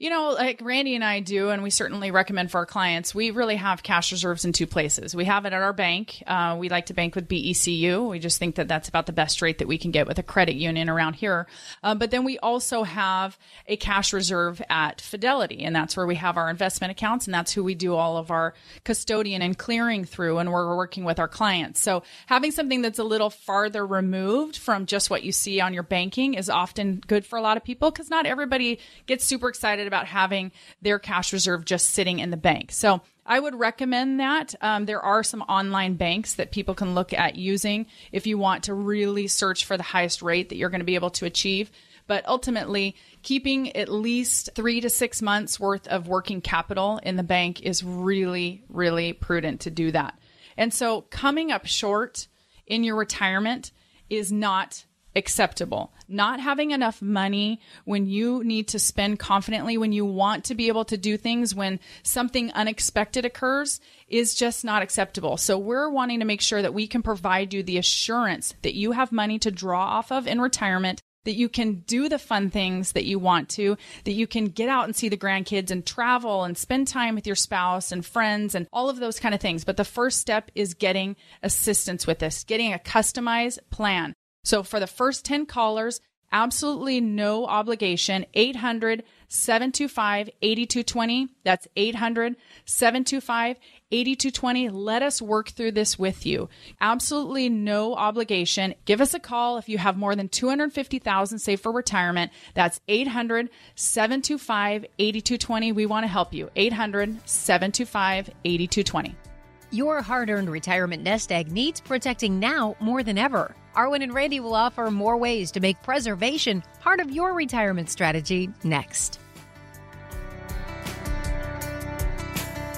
You 0.01 0.09
know, 0.09 0.29
like 0.29 0.61
Randy 0.63 0.95
and 0.95 1.03
I 1.03 1.19
do, 1.19 1.49
and 1.49 1.61
we 1.61 1.69
certainly 1.69 2.09
recommend 2.09 2.51
for 2.51 2.59
our 2.59 2.65
clients, 2.65 3.13
we 3.13 3.31
really 3.31 3.57
have 3.57 3.83
cash 3.83 4.13
reserves 4.13 4.45
in 4.45 4.53
two 4.53 4.65
places. 4.65 5.13
We 5.13 5.25
have 5.25 5.43
it 5.43 5.51
at 5.51 5.61
our 5.61 5.73
bank. 5.73 6.23
Uh, 6.25 6.55
we 6.57 6.69
like 6.69 6.85
to 6.85 6.93
bank 6.93 7.15
with 7.15 7.27
BECU. 7.27 8.09
We 8.09 8.19
just 8.19 8.39
think 8.39 8.55
that 8.55 8.69
that's 8.69 8.87
about 8.87 9.07
the 9.07 9.11
best 9.11 9.41
rate 9.41 9.57
that 9.57 9.67
we 9.67 9.77
can 9.77 9.91
get 9.91 10.07
with 10.07 10.17
a 10.17 10.23
credit 10.23 10.55
union 10.55 10.89
around 10.89 11.15
here. 11.15 11.47
Uh, 11.83 11.95
but 11.95 12.11
then 12.11 12.23
we 12.23 12.39
also 12.39 12.83
have 12.83 13.37
a 13.67 13.75
cash 13.75 14.13
reserve 14.13 14.61
at 14.69 15.01
Fidelity, 15.01 15.65
and 15.65 15.75
that's 15.75 15.97
where 15.97 16.07
we 16.07 16.15
have 16.15 16.37
our 16.37 16.49
investment 16.49 16.91
accounts, 16.91 17.27
and 17.27 17.33
that's 17.33 17.51
who 17.51 17.61
we 17.61 17.75
do 17.75 17.93
all 17.93 18.15
of 18.15 18.31
our 18.31 18.53
custodian 18.85 19.41
and 19.41 19.57
clearing 19.57 20.05
through, 20.05 20.37
and 20.37 20.49
we're 20.49 20.77
working 20.77 21.03
with 21.03 21.19
our 21.19 21.27
clients. 21.27 21.81
So 21.81 22.03
having 22.27 22.51
something 22.51 22.81
that's 22.81 22.99
a 22.99 23.03
little 23.03 23.29
farther 23.29 23.85
removed 23.85 24.55
from 24.55 24.85
just 24.85 25.09
what 25.09 25.23
you 25.23 25.33
see 25.33 25.59
on 25.59 25.73
your 25.73 25.83
banking 25.83 26.35
is 26.35 26.49
often 26.49 27.03
good 27.05 27.25
for 27.25 27.37
a 27.37 27.41
lot 27.41 27.57
of 27.57 27.65
people 27.65 27.91
because 27.91 28.09
not 28.09 28.25
everybody 28.25 28.79
gets 29.05 29.25
super 29.25 29.49
excited 29.49 29.88
about 29.89 30.07
having 30.07 30.53
their 30.81 30.99
cash 30.99 31.33
reserve 31.33 31.65
just 31.65 31.89
sitting 31.89 32.19
in 32.19 32.29
the 32.29 32.37
bank. 32.37 32.71
So 32.71 33.01
I 33.25 33.39
would 33.39 33.53
recommend 33.53 34.21
that. 34.21 34.55
Um, 34.61 34.85
there 34.85 35.01
are 35.01 35.23
some 35.23 35.41
online 35.41 35.95
banks 35.95 36.35
that 36.35 36.51
people 36.51 36.73
can 36.73 36.95
look 36.95 37.11
at 37.11 37.35
using 37.35 37.85
if 38.11 38.25
you 38.25 38.37
want 38.37 38.63
to 38.63 38.73
really 38.73 39.27
search 39.27 39.65
for 39.65 39.75
the 39.75 39.83
highest 39.83 40.21
rate 40.21 40.49
that 40.49 40.55
you're 40.55 40.69
going 40.69 40.79
to 40.79 40.85
be 40.85 40.95
able 40.95 41.11
to 41.11 41.25
achieve. 41.25 41.69
But 42.07 42.27
ultimately, 42.27 42.95
keeping 43.21 43.75
at 43.75 43.87
least 43.87 44.49
three 44.55 44.81
to 44.81 44.89
six 44.89 45.21
months 45.21 45.59
worth 45.59 45.87
of 45.87 46.07
working 46.07 46.41
capital 46.41 46.99
in 47.03 47.17
the 47.17 47.23
bank 47.23 47.61
is 47.61 47.83
really, 47.83 48.63
really 48.67 49.13
prudent 49.13 49.61
to 49.61 49.69
do 49.69 49.91
that. 49.91 50.17
And 50.57 50.73
so 50.73 51.01
coming 51.01 51.51
up 51.51 51.67
short 51.67 52.27
in 52.65 52.83
your 52.83 52.95
retirement 52.95 53.71
is 54.09 54.31
not 54.31 54.85
acceptable. 55.15 55.91
Not 56.07 56.39
having 56.39 56.71
enough 56.71 57.01
money 57.01 57.59
when 57.85 58.05
you 58.05 58.43
need 58.43 58.67
to 58.69 58.79
spend 58.79 59.19
confidently, 59.19 59.77
when 59.77 59.91
you 59.91 60.05
want 60.05 60.45
to 60.45 60.55
be 60.55 60.67
able 60.67 60.85
to 60.85 60.97
do 60.97 61.17
things, 61.17 61.55
when 61.55 61.79
something 62.03 62.51
unexpected 62.53 63.25
occurs 63.25 63.79
is 64.07 64.35
just 64.35 64.63
not 64.63 64.81
acceptable. 64.81 65.37
So 65.37 65.57
we're 65.57 65.89
wanting 65.89 66.19
to 66.19 66.25
make 66.25 66.41
sure 66.41 66.61
that 66.61 66.73
we 66.73 66.87
can 66.87 67.03
provide 67.03 67.53
you 67.53 67.63
the 67.63 67.77
assurance 67.77 68.53
that 68.61 68.75
you 68.75 68.91
have 68.93 69.11
money 69.11 69.39
to 69.39 69.51
draw 69.51 69.83
off 69.83 70.11
of 70.11 70.27
in 70.27 70.41
retirement 70.41 71.01
that 71.25 71.35
you 71.35 71.49
can 71.49 71.75
do 71.81 72.09
the 72.09 72.19
fun 72.19 72.49
things 72.49 72.93
that 72.93 73.05
you 73.05 73.19
want 73.19 73.49
to, 73.49 73.77
that 74.05 74.13
you 74.13 74.25
can 74.25 74.45
get 74.45 74.69
out 74.69 74.85
and 74.85 74.95
see 74.95 75.09
the 75.09 75.17
grandkids 75.17 75.69
and 75.69 75.85
travel 75.85 76.43
and 76.43 76.57
spend 76.57 76.87
time 76.87 77.15
with 77.15 77.27
your 77.27 77.35
spouse 77.35 77.91
and 77.91 78.05
friends 78.05 78.55
and 78.55 78.67
all 78.71 78.89
of 78.89 78.99
those 78.99 79.19
kind 79.19 79.35
of 79.35 79.41
things. 79.41 79.63
But 79.63 79.77
the 79.77 79.85
first 79.85 80.19
step 80.19 80.49
is 80.55 80.73
getting 80.73 81.15
assistance 81.43 82.07
with 82.07 82.19
this, 82.19 82.43
getting 82.43 82.73
a 82.73 82.79
customized 82.79 83.59
plan. 83.69 84.13
So 84.49 84.63
for 84.63 84.79
the 84.79 84.87
first 84.87 85.25
10 85.25 85.45
callers, 85.45 86.01
absolutely 86.31 87.01
no 87.01 87.45
obligation. 87.45 88.25
800 88.33 89.03
725 89.27 90.31
8220. 90.41 91.27
That's 91.43 91.67
800 91.75 92.35
725 92.65 93.57
8220. 93.91 94.69
Let 94.69 95.03
us 95.03 95.21
work 95.21 95.49
through 95.49 95.73
this 95.73 95.99
with 95.99 96.25
you. 96.25 96.49
Absolutely 96.81 97.47
no 97.49 97.93
obligation. 97.93 98.73
Give 98.85 99.01
us 99.01 99.13
a 99.13 99.19
call 99.19 99.59
if 99.59 99.69
you 99.69 99.77
have 99.77 99.97
more 99.97 100.15
than 100.15 100.29
250,000 100.29 101.37
saved 101.37 101.61
for 101.61 101.71
retirement. 101.71 102.31
That's 102.55 102.81
800 102.87 103.51
725 103.75 104.87
8220. 104.97 105.73
We 105.73 105.85
want 105.85 106.05
to 106.05 106.07
help 106.07 106.33
you. 106.33 106.49
800 106.55 107.19
725 107.29 108.31
8220. 108.43 109.28
Your 109.71 110.01
hard 110.01 110.31
earned 110.31 110.49
retirement 110.49 111.03
nest 111.03 111.31
egg 111.31 111.51
needs 111.51 111.79
protecting 111.79 112.39
now 112.39 112.75
more 112.79 113.03
than 113.03 113.19
ever. 113.19 113.55
Arwen 113.75 114.01
and 114.01 114.11
Randy 114.11 114.39
will 114.39 114.55
offer 114.55 114.89
more 114.89 115.15
ways 115.15 115.51
to 115.51 115.59
make 115.59 115.83
preservation 115.83 116.63
part 116.81 116.99
of 116.99 117.11
your 117.11 117.33
retirement 117.33 117.91
strategy 117.91 118.49
next. 118.63 119.19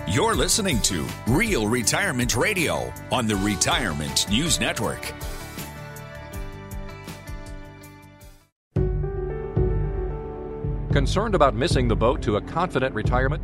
You're 0.05 0.35
listening 0.35 0.81
to 0.81 1.07
Real 1.27 1.65
Retirement 1.69 2.35
Radio 2.35 2.93
on 3.09 3.25
the 3.25 3.37
Retirement 3.37 4.29
News 4.29 4.59
Network. 4.59 5.13
Concerned 10.91 11.35
about 11.35 11.55
missing 11.55 11.87
the 11.87 11.95
boat 11.95 12.21
to 12.23 12.35
a 12.35 12.41
confident 12.41 12.93
retirement? 12.93 13.41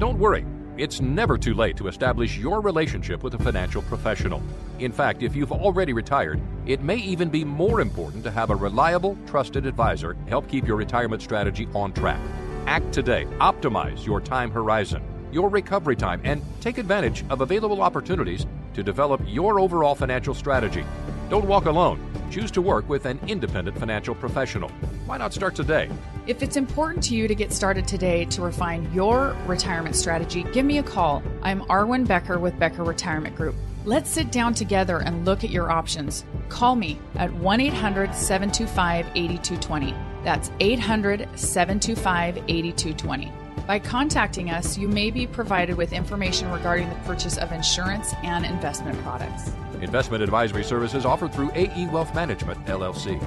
Don't 0.00 0.18
worry. 0.18 0.44
It's 0.78 1.00
never 1.00 1.36
too 1.36 1.54
late 1.54 1.76
to 1.78 1.88
establish 1.88 2.38
your 2.38 2.60
relationship 2.60 3.24
with 3.24 3.34
a 3.34 3.38
financial 3.38 3.82
professional. 3.82 4.40
In 4.78 4.92
fact, 4.92 5.24
if 5.24 5.34
you've 5.34 5.50
already 5.50 5.92
retired, 5.92 6.40
it 6.66 6.82
may 6.82 6.98
even 6.98 7.30
be 7.30 7.44
more 7.44 7.80
important 7.80 8.22
to 8.22 8.30
have 8.30 8.50
a 8.50 8.54
reliable, 8.54 9.18
trusted 9.26 9.66
advisor 9.66 10.16
help 10.28 10.48
keep 10.48 10.68
your 10.68 10.76
retirement 10.76 11.20
strategy 11.20 11.66
on 11.74 11.92
track. 11.92 12.20
Act 12.68 12.92
today. 12.92 13.26
Optimize 13.40 14.06
your 14.06 14.20
time 14.20 14.52
horizon, 14.52 15.02
your 15.32 15.48
recovery 15.48 15.96
time, 15.96 16.20
and 16.22 16.44
take 16.60 16.78
advantage 16.78 17.24
of 17.28 17.40
available 17.40 17.82
opportunities 17.82 18.46
to 18.74 18.84
develop 18.84 19.20
your 19.26 19.58
overall 19.58 19.96
financial 19.96 20.32
strategy. 20.32 20.84
Don't 21.28 21.46
walk 21.46 21.64
alone. 21.64 21.98
Choose 22.30 22.50
to 22.52 22.62
work 22.62 22.88
with 22.88 23.06
an 23.06 23.18
independent 23.26 23.78
financial 23.78 24.14
professional. 24.14 24.68
Why 25.06 25.16
not 25.16 25.32
start 25.32 25.54
today? 25.54 25.88
If 26.26 26.42
it's 26.42 26.56
important 26.56 27.02
to 27.04 27.14
you 27.14 27.26
to 27.26 27.34
get 27.34 27.52
started 27.52 27.88
today 27.88 28.26
to 28.26 28.42
refine 28.42 28.92
your 28.92 29.34
retirement 29.46 29.96
strategy, 29.96 30.42
give 30.52 30.66
me 30.66 30.78
a 30.78 30.82
call. 30.82 31.22
I'm 31.42 31.62
Arwen 31.62 32.06
Becker 32.06 32.38
with 32.38 32.58
Becker 32.58 32.84
Retirement 32.84 33.34
Group. 33.34 33.54
Let's 33.86 34.10
sit 34.10 34.30
down 34.30 34.52
together 34.52 34.98
and 34.98 35.24
look 35.24 35.42
at 35.42 35.50
your 35.50 35.70
options. 35.70 36.26
Call 36.50 36.76
me 36.76 36.98
at 37.14 37.32
1 37.32 37.60
800 37.60 38.14
725 38.14 39.06
8220. 39.14 39.94
That's 40.22 40.50
800 40.60 41.28
725 41.34 42.36
8220. 42.48 43.32
By 43.66 43.78
contacting 43.78 44.50
us, 44.50 44.78
you 44.78 44.88
may 44.88 45.10
be 45.10 45.26
provided 45.26 45.76
with 45.76 45.92
information 45.92 46.50
regarding 46.50 46.88
the 46.88 46.94
purchase 46.96 47.36
of 47.38 47.52
insurance 47.52 48.14
and 48.22 48.44
investment 48.44 48.98
products. 49.02 49.50
Investment 49.80 50.22
advisory 50.22 50.64
services 50.64 51.04
offered 51.04 51.32
through 51.32 51.50
AE 51.54 51.86
Wealth 51.88 52.14
Management, 52.14 52.64
LLC. 52.66 53.20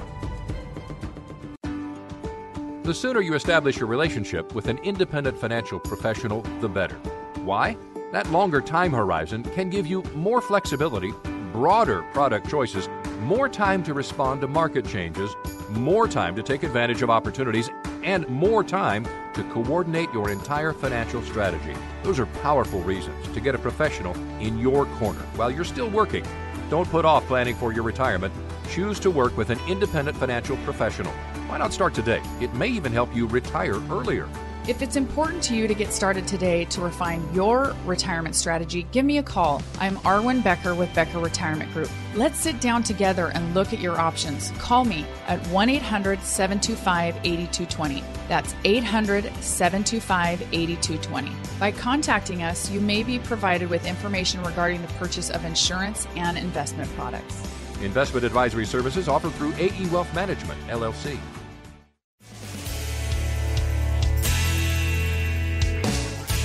The 2.82 2.94
sooner 2.94 3.20
you 3.20 3.34
establish 3.34 3.76
your 3.76 3.86
relationship 3.86 4.54
with 4.54 4.66
an 4.66 4.78
independent 4.78 5.38
financial 5.38 5.78
professional, 5.78 6.42
the 6.60 6.68
better. 6.68 6.96
Why? 7.44 7.76
That 8.10 8.30
longer 8.30 8.60
time 8.60 8.92
horizon 8.92 9.44
can 9.44 9.70
give 9.70 9.86
you 9.86 10.02
more 10.14 10.40
flexibility, 10.40 11.12
broader 11.52 12.02
product 12.12 12.50
choices, 12.50 12.88
more 13.20 13.48
time 13.48 13.84
to 13.84 13.94
respond 13.94 14.40
to 14.40 14.48
market 14.48 14.86
changes, 14.86 15.34
more 15.70 16.08
time 16.08 16.34
to 16.34 16.42
take 16.42 16.64
advantage 16.64 17.02
of 17.02 17.10
opportunities, 17.10 17.70
and 18.02 18.28
more 18.28 18.64
time 18.64 19.06
to 19.34 19.44
coordinate 19.44 20.12
your 20.12 20.30
entire 20.30 20.72
financial 20.72 21.22
strategy. 21.22 21.74
Those 22.02 22.18
are 22.18 22.26
powerful 22.26 22.80
reasons 22.80 23.28
to 23.34 23.40
get 23.40 23.54
a 23.54 23.58
professional 23.58 24.14
in 24.40 24.58
your 24.58 24.86
corner 24.96 25.22
while 25.36 25.50
you're 25.50 25.64
still 25.64 25.90
working. 25.90 26.24
Don't 26.70 26.88
put 26.88 27.04
off 27.04 27.26
planning 27.26 27.54
for 27.54 27.72
your 27.72 27.82
retirement. 27.82 28.32
Choose 28.70 28.98
to 29.00 29.10
work 29.10 29.36
with 29.36 29.50
an 29.50 29.58
independent 29.68 30.16
financial 30.16 30.56
professional. 30.58 31.12
Why 31.48 31.58
not 31.58 31.72
start 31.72 31.94
today? 31.94 32.22
It 32.40 32.54
may 32.54 32.68
even 32.68 32.92
help 32.92 33.14
you 33.14 33.26
retire 33.26 33.80
earlier. 33.90 34.28
If 34.68 34.80
it's 34.80 34.94
important 34.94 35.42
to 35.44 35.56
you 35.56 35.66
to 35.66 35.74
get 35.74 35.92
started 35.92 36.28
today 36.28 36.66
to 36.66 36.80
refine 36.82 37.34
your 37.34 37.74
retirement 37.84 38.36
strategy, 38.36 38.86
give 38.92 39.04
me 39.04 39.18
a 39.18 39.22
call. 39.22 39.60
I'm 39.80 39.96
Arwen 39.98 40.44
Becker 40.44 40.72
with 40.72 40.94
Becker 40.94 41.18
Retirement 41.18 41.72
Group. 41.72 41.90
Let's 42.14 42.38
sit 42.38 42.60
down 42.60 42.84
together 42.84 43.32
and 43.34 43.54
look 43.54 43.72
at 43.72 43.80
your 43.80 43.98
options. 43.98 44.52
Call 44.58 44.84
me 44.84 45.04
at 45.26 45.44
1 45.48 45.68
800 45.68 46.22
725 46.22 47.16
8220. 47.24 48.04
That's 48.28 48.54
800 48.62 49.24
725 49.42 50.42
8220. 50.52 51.32
By 51.58 51.72
contacting 51.72 52.44
us, 52.44 52.70
you 52.70 52.80
may 52.80 53.02
be 53.02 53.18
provided 53.18 53.68
with 53.68 53.84
information 53.84 54.44
regarding 54.44 54.80
the 54.80 54.92
purchase 54.94 55.28
of 55.28 55.44
insurance 55.44 56.06
and 56.14 56.38
investment 56.38 56.88
products. 56.94 57.42
Investment 57.82 58.24
advisory 58.24 58.66
services 58.66 59.08
offered 59.08 59.32
through 59.32 59.54
AE 59.54 59.88
Wealth 59.88 60.14
Management, 60.14 60.60
LLC. 60.68 61.18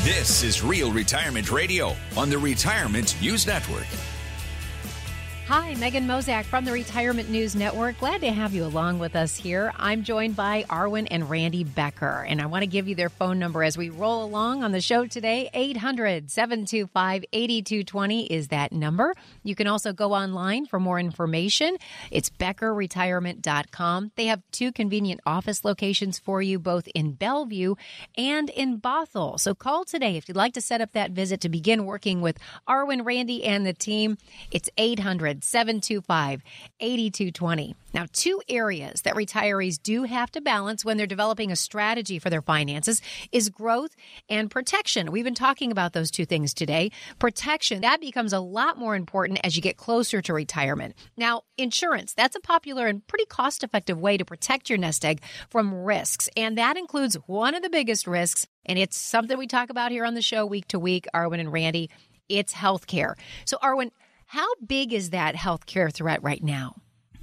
This 0.07 0.41
is 0.41 0.63
Real 0.63 0.89
Retirement 0.89 1.51
Radio 1.51 1.93
on 2.15 2.29
the 2.29 2.37
Retirement 2.37 3.17
News 3.21 3.45
Network. 3.45 3.85
Hi, 5.47 5.75
Megan 5.75 6.05
Mozak 6.05 6.43
from 6.43 6.65
the 6.65 6.73
Retirement 6.73 7.29
News 7.29 7.55
Network. 7.55 7.97
Glad 7.99 8.19
to 8.19 8.29
have 8.29 8.53
you 8.53 8.65
along 8.65 8.99
with 8.99 9.15
us 9.15 9.37
here. 9.37 9.71
I'm 9.77 10.03
joined 10.03 10.35
by 10.35 10.65
Arwen 10.69 11.07
and 11.09 11.29
Randy 11.29 11.63
Becker, 11.63 12.25
and 12.27 12.41
I 12.41 12.47
want 12.47 12.63
to 12.63 12.67
give 12.67 12.89
you 12.89 12.95
their 12.95 13.07
phone 13.07 13.39
number 13.39 13.63
as 13.63 13.77
we 13.77 13.89
roll 13.89 14.25
along 14.25 14.61
on 14.61 14.73
the 14.73 14.81
show 14.81 15.05
today. 15.05 15.49
800 15.53 16.29
725 16.29 17.23
8220 17.31 18.25
is 18.25 18.49
that 18.49 18.73
number. 18.73 19.15
You 19.41 19.55
can 19.55 19.67
also 19.67 19.93
go 19.93 20.13
online 20.13 20.65
for 20.65 20.81
more 20.81 20.99
information. 20.99 21.77
It's 22.11 22.29
beckerretirement.com. 22.29 24.11
They 24.17 24.25
have 24.25 24.43
two 24.51 24.73
convenient 24.73 25.21
office 25.25 25.63
locations 25.63 26.19
for 26.19 26.41
you, 26.41 26.59
both 26.59 26.89
in 26.93 27.13
Bellevue 27.13 27.75
and 28.17 28.49
in 28.49 28.81
Bothell. 28.81 29.39
So 29.39 29.55
call 29.55 29.85
today 29.85 30.17
if 30.17 30.27
you'd 30.27 30.35
like 30.35 30.55
to 30.55 30.61
set 30.61 30.81
up 30.81 30.91
that 30.91 31.11
visit 31.11 31.39
to 31.39 31.47
begin 31.47 31.85
working 31.85 32.19
with 32.19 32.37
Arwen, 32.67 33.05
Randy, 33.05 33.45
and 33.45 33.65
the 33.65 33.71
team. 33.71 34.17
It's 34.51 34.69
800 34.77 35.36
725 35.43 36.43
8220. 36.79 37.75
Now, 37.93 38.05
two 38.11 38.41
areas 38.47 39.01
that 39.01 39.15
retirees 39.15 39.81
do 39.81 40.03
have 40.03 40.31
to 40.31 40.41
balance 40.41 40.85
when 40.85 40.97
they're 40.97 41.07
developing 41.07 41.51
a 41.51 41.55
strategy 41.55 42.19
for 42.19 42.29
their 42.29 42.41
finances 42.41 43.01
is 43.31 43.49
growth 43.49 43.95
and 44.29 44.51
protection. 44.51 45.11
We've 45.11 45.23
been 45.23 45.33
talking 45.33 45.71
about 45.71 45.93
those 45.93 46.11
two 46.11 46.25
things 46.25 46.53
today. 46.53 46.91
Protection, 47.17 47.81
that 47.81 48.01
becomes 48.01 48.33
a 48.33 48.39
lot 48.39 48.77
more 48.77 48.95
important 48.95 49.39
as 49.43 49.55
you 49.55 49.61
get 49.61 49.77
closer 49.77 50.21
to 50.21 50.33
retirement. 50.33 50.95
Now, 51.15 51.43
insurance, 51.57 52.13
that's 52.13 52.35
a 52.35 52.39
popular 52.39 52.87
and 52.87 53.05
pretty 53.07 53.25
cost 53.25 53.63
effective 53.63 53.99
way 53.99 54.17
to 54.17 54.25
protect 54.25 54.69
your 54.69 54.77
nest 54.77 55.03
egg 55.03 55.21
from 55.49 55.73
risks. 55.73 56.29
And 56.37 56.57
that 56.57 56.77
includes 56.77 57.15
one 57.25 57.55
of 57.55 57.63
the 57.63 57.69
biggest 57.69 58.05
risks, 58.05 58.47
and 58.65 58.77
it's 58.77 58.97
something 58.97 59.37
we 59.37 59.47
talk 59.47 59.69
about 59.69 59.91
here 59.91 60.05
on 60.05 60.13
the 60.13 60.21
show 60.21 60.45
week 60.45 60.67
to 60.67 60.79
week, 60.79 61.07
Arwen 61.13 61.39
and 61.39 61.51
Randy. 61.51 61.89
It's 62.29 62.53
healthcare. 62.53 63.15
So, 63.45 63.57
Arwen, 63.63 63.91
how 64.27 64.47
big 64.55 64.93
is 64.93 65.11
that 65.11 65.35
healthcare 65.35 65.91
threat 65.91 66.21
right 66.21 66.43
now? 66.43 66.75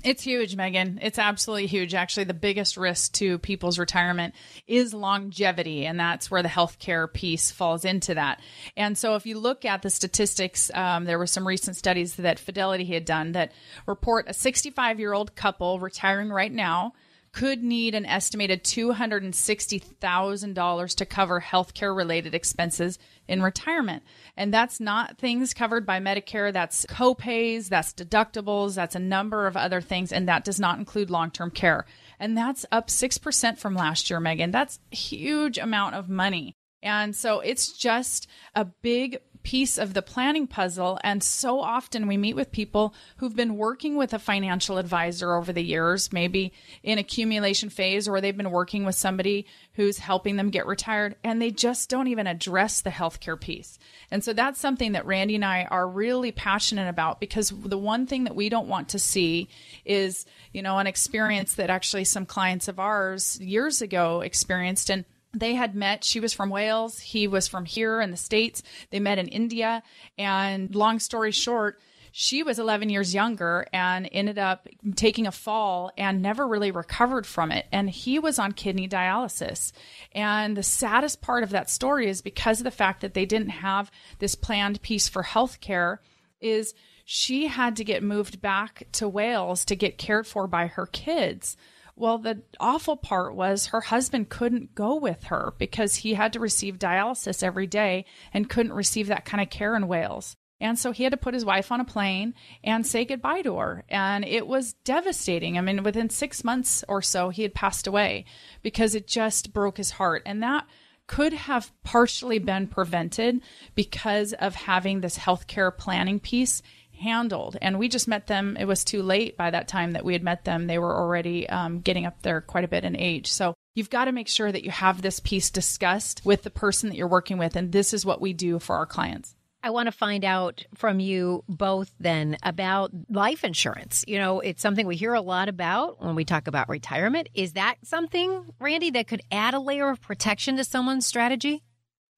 It's 0.02 0.22
huge, 0.22 0.54
Megan. 0.54 0.98
It's 1.00 1.18
absolutely 1.18 1.66
huge. 1.66 1.94
Actually, 1.94 2.24
the 2.24 2.34
biggest 2.34 2.76
risk 2.76 3.12
to 3.14 3.38
people's 3.38 3.78
retirement 3.78 4.34
is 4.66 4.92
longevity, 4.92 5.86
and 5.86 5.98
that's 5.98 6.30
where 6.30 6.42
the 6.42 6.48
healthcare 6.48 7.10
piece 7.10 7.50
falls 7.50 7.86
into 7.86 8.14
that. 8.14 8.40
And 8.76 8.98
so, 8.98 9.14
if 9.14 9.24
you 9.24 9.38
look 9.38 9.64
at 9.64 9.80
the 9.80 9.88
statistics, 9.88 10.70
um, 10.74 11.04
there 11.04 11.18
were 11.18 11.26
some 11.26 11.46
recent 11.48 11.76
studies 11.76 12.16
that 12.16 12.38
Fidelity 12.38 12.84
had 12.84 13.06
done 13.06 13.32
that 13.32 13.52
report 13.86 14.26
a 14.28 14.34
65 14.34 15.00
year 15.00 15.14
old 15.14 15.34
couple 15.34 15.80
retiring 15.80 16.28
right 16.28 16.52
now 16.52 16.92
could 17.34 17.62
need 17.64 17.96
an 17.96 18.06
estimated 18.06 18.62
$260,000 18.62 20.94
to 20.94 21.04
cover 21.04 21.40
healthcare 21.40 21.96
related 21.96 22.32
expenses 22.32 22.96
in 23.26 23.42
retirement. 23.42 24.04
And 24.36 24.54
that's 24.54 24.78
not 24.78 25.18
things 25.18 25.52
covered 25.52 25.84
by 25.84 25.98
Medicare. 25.98 26.52
That's 26.52 26.86
copays, 26.86 27.68
that's 27.68 27.92
deductibles, 27.92 28.76
that's 28.76 28.94
a 28.94 29.00
number 29.00 29.48
of 29.48 29.56
other 29.56 29.80
things. 29.80 30.12
And 30.12 30.28
that 30.28 30.44
does 30.44 30.60
not 30.60 30.78
include 30.78 31.10
long 31.10 31.32
term 31.32 31.50
care. 31.50 31.86
And 32.20 32.36
that's 32.36 32.64
up 32.70 32.86
6% 32.86 33.58
from 33.58 33.74
last 33.74 34.08
year, 34.08 34.20
Megan. 34.20 34.52
That's 34.52 34.78
a 34.92 34.96
huge 34.96 35.58
amount 35.58 35.96
of 35.96 36.08
money. 36.08 36.54
And 36.84 37.16
so 37.16 37.40
it's 37.40 37.76
just 37.76 38.28
a 38.54 38.64
big 38.64 39.18
piece 39.44 39.78
of 39.78 39.94
the 39.94 40.02
planning 40.02 40.46
puzzle. 40.46 40.98
And 41.04 41.22
so 41.22 41.60
often 41.60 42.08
we 42.08 42.16
meet 42.16 42.34
with 42.34 42.50
people 42.50 42.94
who've 43.18 43.36
been 43.36 43.56
working 43.56 43.96
with 43.96 44.12
a 44.12 44.18
financial 44.18 44.78
advisor 44.78 45.34
over 45.34 45.52
the 45.52 45.62
years, 45.62 46.12
maybe 46.12 46.52
in 46.82 46.98
accumulation 46.98 47.68
phase, 47.68 48.08
or 48.08 48.20
they've 48.20 48.36
been 48.36 48.50
working 48.50 48.84
with 48.84 48.96
somebody 48.96 49.46
who's 49.74 49.98
helping 49.98 50.36
them 50.36 50.50
get 50.50 50.66
retired, 50.66 51.14
and 51.22 51.40
they 51.40 51.50
just 51.50 51.88
don't 51.88 52.08
even 52.08 52.26
address 52.26 52.80
the 52.80 52.90
healthcare 52.90 53.40
piece. 53.40 53.78
And 54.10 54.24
so 54.24 54.32
that's 54.32 54.60
something 54.60 54.92
that 54.92 55.06
Randy 55.06 55.34
and 55.34 55.44
I 55.44 55.64
are 55.64 55.86
really 55.86 56.32
passionate 56.32 56.88
about 56.88 57.20
because 57.20 57.50
the 57.50 57.78
one 57.78 58.06
thing 58.06 58.24
that 58.24 58.34
we 58.34 58.48
don't 58.48 58.68
want 58.68 58.88
to 58.90 58.98
see 58.98 59.48
is, 59.84 60.24
you 60.52 60.62
know, 60.62 60.78
an 60.78 60.86
experience 60.86 61.54
that 61.56 61.70
actually 61.70 62.04
some 62.04 62.24
clients 62.24 62.66
of 62.66 62.80
ours 62.80 63.38
years 63.40 63.82
ago 63.82 64.22
experienced. 64.22 64.90
And 64.90 65.04
they 65.34 65.54
had 65.54 65.74
met 65.74 66.04
she 66.04 66.20
was 66.20 66.32
from 66.32 66.50
wales 66.50 66.98
he 67.00 67.26
was 67.26 67.48
from 67.48 67.64
here 67.64 68.00
in 68.00 68.10
the 68.10 68.16
states. 68.16 68.62
They 68.90 69.00
met 69.00 69.18
in 69.18 69.28
india 69.28 69.82
and 70.18 70.74
long 70.74 70.98
story 70.98 71.32
short 71.32 71.80
she 72.16 72.44
was 72.44 72.60
11 72.60 72.90
years 72.90 73.12
younger 73.12 73.66
and 73.72 74.08
ended 74.12 74.38
up 74.38 74.68
taking 74.94 75.26
a 75.26 75.32
fall 75.32 75.90
and 75.98 76.22
never 76.22 76.46
really 76.46 76.70
recovered 76.70 77.26
from 77.26 77.50
it. 77.50 77.66
And 77.72 77.90
he 77.90 78.20
was 78.20 78.38
on 78.38 78.52
kidney 78.52 78.88
dialysis. 78.88 79.72
And 80.12 80.56
the 80.56 80.62
saddest 80.62 81.20
part 81.20 81.42
of 81.42 81.50
that 81.50 81.68
story 81.68 82.08
is 82.08 82.22
because 82.22 82.60
of 82.60 82.64
the 82.64 82.70
fact 82.70 83.00
that 83.00 83.14
they 83.14 83.26
didn't 83.26 83.48
have 83.48 83.90
this 84.20 84.36
planned 84.36 84.80
piece 84.80 85.08
for 85.08 85.24
health 85.24 85.60
care 85.60 86.00
is 86.40 86.72
she 87.04 87.48
had 87.48 87.74
to 87.76 87.84
get 87.84 88.04
moved 88.04 88.40
back 88.40 88.86
to 88.92 89.08
wales 89.08 89.64
to 89.64 89.74
get 89.74 89.98
cared 89.98 90.28
for 90.28 90.46
by 90.46 90.68
her 90.68 90.86
kids 90.86 91.56
well, 91.96 92.18
the 92.18 92.42
awful 92.58 92.96
part 92.96 93.34
was 93.34 93.66
her 93.66 93.80
husband 93.80 94.28
couldn't 94.28 94.74
go 94.74 94.96
with 94.96 95.24
her 95.24 95.54
because 95.58 95.96
he 95.96 96.14
had 96.14 96.32
to 96.32 96.40
receive 96.40 96.78
dialysis 96.78 97.42
every 97.42 97.66
day 97.66 98.04
and 98.32 98.50
couldn't 98.50 98.72
receive 98.72 99.06
that 99.08 99.24
kind 99.24 99.40
of 99.40 99.50
care 99.50 99.76
in 99.76 99.86
Wales. 99.86 100.36
And 100.60 100.78
so 100.78 100.92
he 100.92 101.04
had 101.04 101.10
to 101.10 101.18
put 101.18 101.34
his 101.34 101.44
wife 101.44 101.70
on 101.70 101.80
a 101.80 101.84
plane 101.84 102.34
and 102.62 102.86
say 102.86 103.04
goodbye 103.04 103.42
to 103.42 103.58
her. 103.58 103.84
And 103.88 104.24
it 104.24 104.46
was 104.46 104.72
devastating. 104.84 105.58
I 105.58 105.60
mean, 105.60 105.82
within 105.82 106.10
six 106.10 106.42
months 106.42 106.84
or 106.88 107.02
so, 107.02 107.28
he 107.28 107.42
had 107.42 107.54
passed 107.54 107.86
away 107.86 108.24
because 108.62 108.94
it 108.94 109.06
just 109.06 109.52
broke 109.52 109.76
his 109.76 109.92
heart. 109.92 110.22
And 110.24 110.42
that 110.42 110.66
could 111.06 111.34
have 111.34 111.70
partially 111.82 112.38
been 112.38 112.66
prevented 112.66 113.40
because 113.74 114.32
of 114.32 114.54
having 114.54 115.00
this 115.00 115.18
healthcare 115.18 115.76
planning 115.76 116.18
piece 116.18 116.62
handled. 117.00 117.56
And 117.60 117.78
we 117.78 117.88
just 117.88 118.08
met 118.08 118.26
them. 118.26 118.56
It 118.58 118.66
was 118.66 118.84
too 118.84 119.02
late 119.02 119.36
by 119.36 119.50
that 119.50 119.68
time 119.68 119.92
that 119.92 120.04
we 120.04 120.12
had 120.12 120.22
met 120.22 120.44
them. 120.44 120.66
They 120.66 120.78
were 120.78 120.96
already 120.96 121.48
um, 121.48 121.80
getting 121.80 122.06
up 122.06 122.22
there 122.22 122.40
quite 122.40 122.64
a 122.64 122.68
bit 122.68 122.84
in 122.84 122.96
age. 122.96 123.30
So 123.30 123.54
you've 123.74 123.90
got 123.90 124.06
to 124.06 124.12
make 124.12 124.28
sure 124.28 124.50
that 124.50 124.64
you 124.64 124.70
have 124.70 125.02
this 125.02 125.20
piece 125.20 125.50
discussed 125.50 126.22
with 126.24 126.42
the 126.42 126.50
person 126.50 126.88
that 126.88 126.96
you're 126.96 127.08
working 127.08 127.38
with. 127.38 127.56
And 127.56 127.72
this 127.72 127.92
is 127.92 128.06
what 128.06 128.20
we 128.20 128.32
do 128.32 128.58
for 128.58 128.76
our 128.76 128.86
clients. 128.86 129.34
I 129.64 129.70
want 129.70 129.86
to 129.86 129.92
find 129.92 130.26
out 130.26 130.62
from 130.74 131.00
you 131.00 131.42
both 131.48 131.90
then 131.98 132.36
about 132.42 132.90
life 133.08 133.44
insurance. 133.44 134.04
You 134.06 134.18
know, 134.18 134.40
it's 134.40 134.60
something 134.60 134.86
we 134.86 134.94
hear 134.94 135.14
a 135.14 135.22
lot 135.22 135.48
about 135.48 136.04
when 136.04 136.14
we 136.14 136.26
talk 136.26 136.48
about 136.48 136.68
retirement. 136.68 137.30
Is 137.32 137.54
that 137.54 137.76
something, 137.82 138.44
Randy, 138.60 138.90
that 138.90 139.08
could 139.08 139.22
add 139.32 139.54
a 139.54 139.58
layer 139.58 139.88
of 139.88 140.02
protection 140.02 140.58
to 140.58 140.64
someone's 140.64 141.06
strategy? 141.06 141.62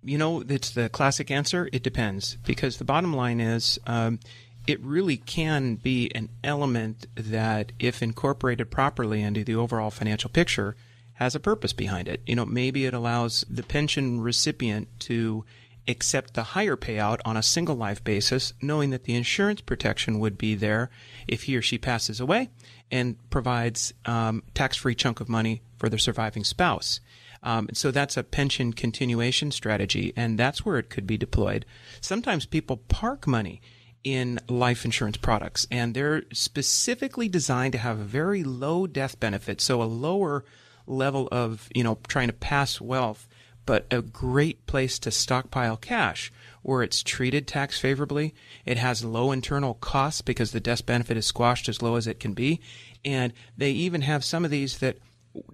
You 0.02 0.18
know, 0.18 0.40
it's 0.40 0.70
the 0.70 0.88
classic 0.88 1.30
answer. 1.30 1.68
It 1.72 1.84
depends 1.84 2.36
because 2.44 2.78
the 2.78 2.84
bottom 2.84 3.14
line 3.14 3.38
is 3.38 3.78
um, 3.86 4.18
it 4.66 4.80
really 4.82 5.16
can 5.16 5.76
be 5.76 6.10
an 6.14 6.28
element 6.42 7.06
that, 7.14 7.72
if 7.78 8.02
incorporated 8.02 8.70
properly 8.70 9.22
into 9.22 9.44
the 9.44 9.54
overall 9.54 9.90
financial 9.90 10.30
picture, 10.30 10.76
has 11.14 11.34
a 11.34 11.40
purpose 11.40 11.72
behind 11.72 12.08
it. 12.08 12.20
You 12.26 12.36
know, 12.36 12.44
maybe 12.44 12.84
it 12.84 12.94
allows 12.94 13.44
the 13.48 13.62
pension 13.62 14.20
recipient 14.20 14.88
to 15.00 15.44
accept 15.88 16.34
the 16.34 16.42
higher 16.42 16.76
payout 16.76 17.20
on 17.24 17.36
a 17.36 17.42
single 17.42 17.76
life 17.76 18.02
basis, 18.02 18.52
knowing 18.60 18.90
that 18.90 19.04
the 19.04 19.14
insurance 19.14 19.60
protection 19.60 20.18
would 20.18 20.36
be 20.36 20.54
there 20.54 20.90
if 21.28 21.44
he 21.44 21.56
or 21.56 21.62
she 21.62 21.78
passes 21.78 22.20
away 22.20 22.50
and 22.90 23.16
provides 23.30 23.94
um, 24.04 24.42
tax-free 24.52 24.94
chunk 24.94 25.20
of 25.20 25.28
money 25.28 25.62
for 25.78 25.88
the 25.88 25.98
surviving 25.98 26.44
spouse. 26.44 27.00
Um, 27.42 27.68
so 27.72 27.92
that's 27.92 28.16
a 28.16 28.24
pension 28.24 28.72
continuation 28.72 29.52
strategy, 29.52 30.12
and 30.16 30.36
that's 30.36 30.66
where 30.66 30.78
it 30.78 30.90
could 30.90 31.06
be 31.06 31.16
deployed. 31.16 31.64
Sometimes 32.00 32.46
people 32.46 32.78
park 32.88 33.26
money 33.26 33.60
in 34.04 34.38
life 34.48 34.84
insurance 34.84 35.16
products, 35.16 35.66
and 35.70 35.94
they're 35.94 36.22
specifically 36.32 37.28
designed 37.28 37.72
to 37.72 37.78
have 37.78 37.98
a 37.98 38.04
very 38.04 38.44
low 38.44 38.86
death 38.86 39.18
benefit, 39.18 39.60
so 39.60 39.82
a 39.82 39.84
lower 39.84 40.44
level 40.86 41.28
of 41.32 41.68
you 41.74 41.82
know 41.82 41.98
trying 42.06 42.28
to 42.28 42.32
pass 42.32 42.80
wealth, 42.80 43.28
but 43.64 43.86
a 43.90 44.00
great 44.02 44.66
place 44.66 44.98
to 45.00 45.10
stockpile 45.10 45.76
cash 45.76 46.32
where 46.62 46.82
it's 46.82 47.02
treated 47.02 47.46
tax 47.46 47.78
favorably. 47.78 48.34
It 48.64 48.78
has 48.78 49.04
low 49.04 49.32
internal 49.32 49.74
costs 49.74 50.22
because 50.22 50.52
the 50.52 50.60
death 50.60 50.84
benefit 50.86 51.16
is 51.16 51.26
squashed 51.26 51.68
as 51.68 51.82
low 51.82 51.96
as 51.96 52.06
it 52.06 52.20
can 52.20 52.32
be, 52.32 52.60
and 53.04 53.32
they 53.56 53.70
even 53.72 54.02
have 54.02 54.24
some 54.24 54.44
of 54.44 54.50
these 54.50 54.78
that 54.78 54.98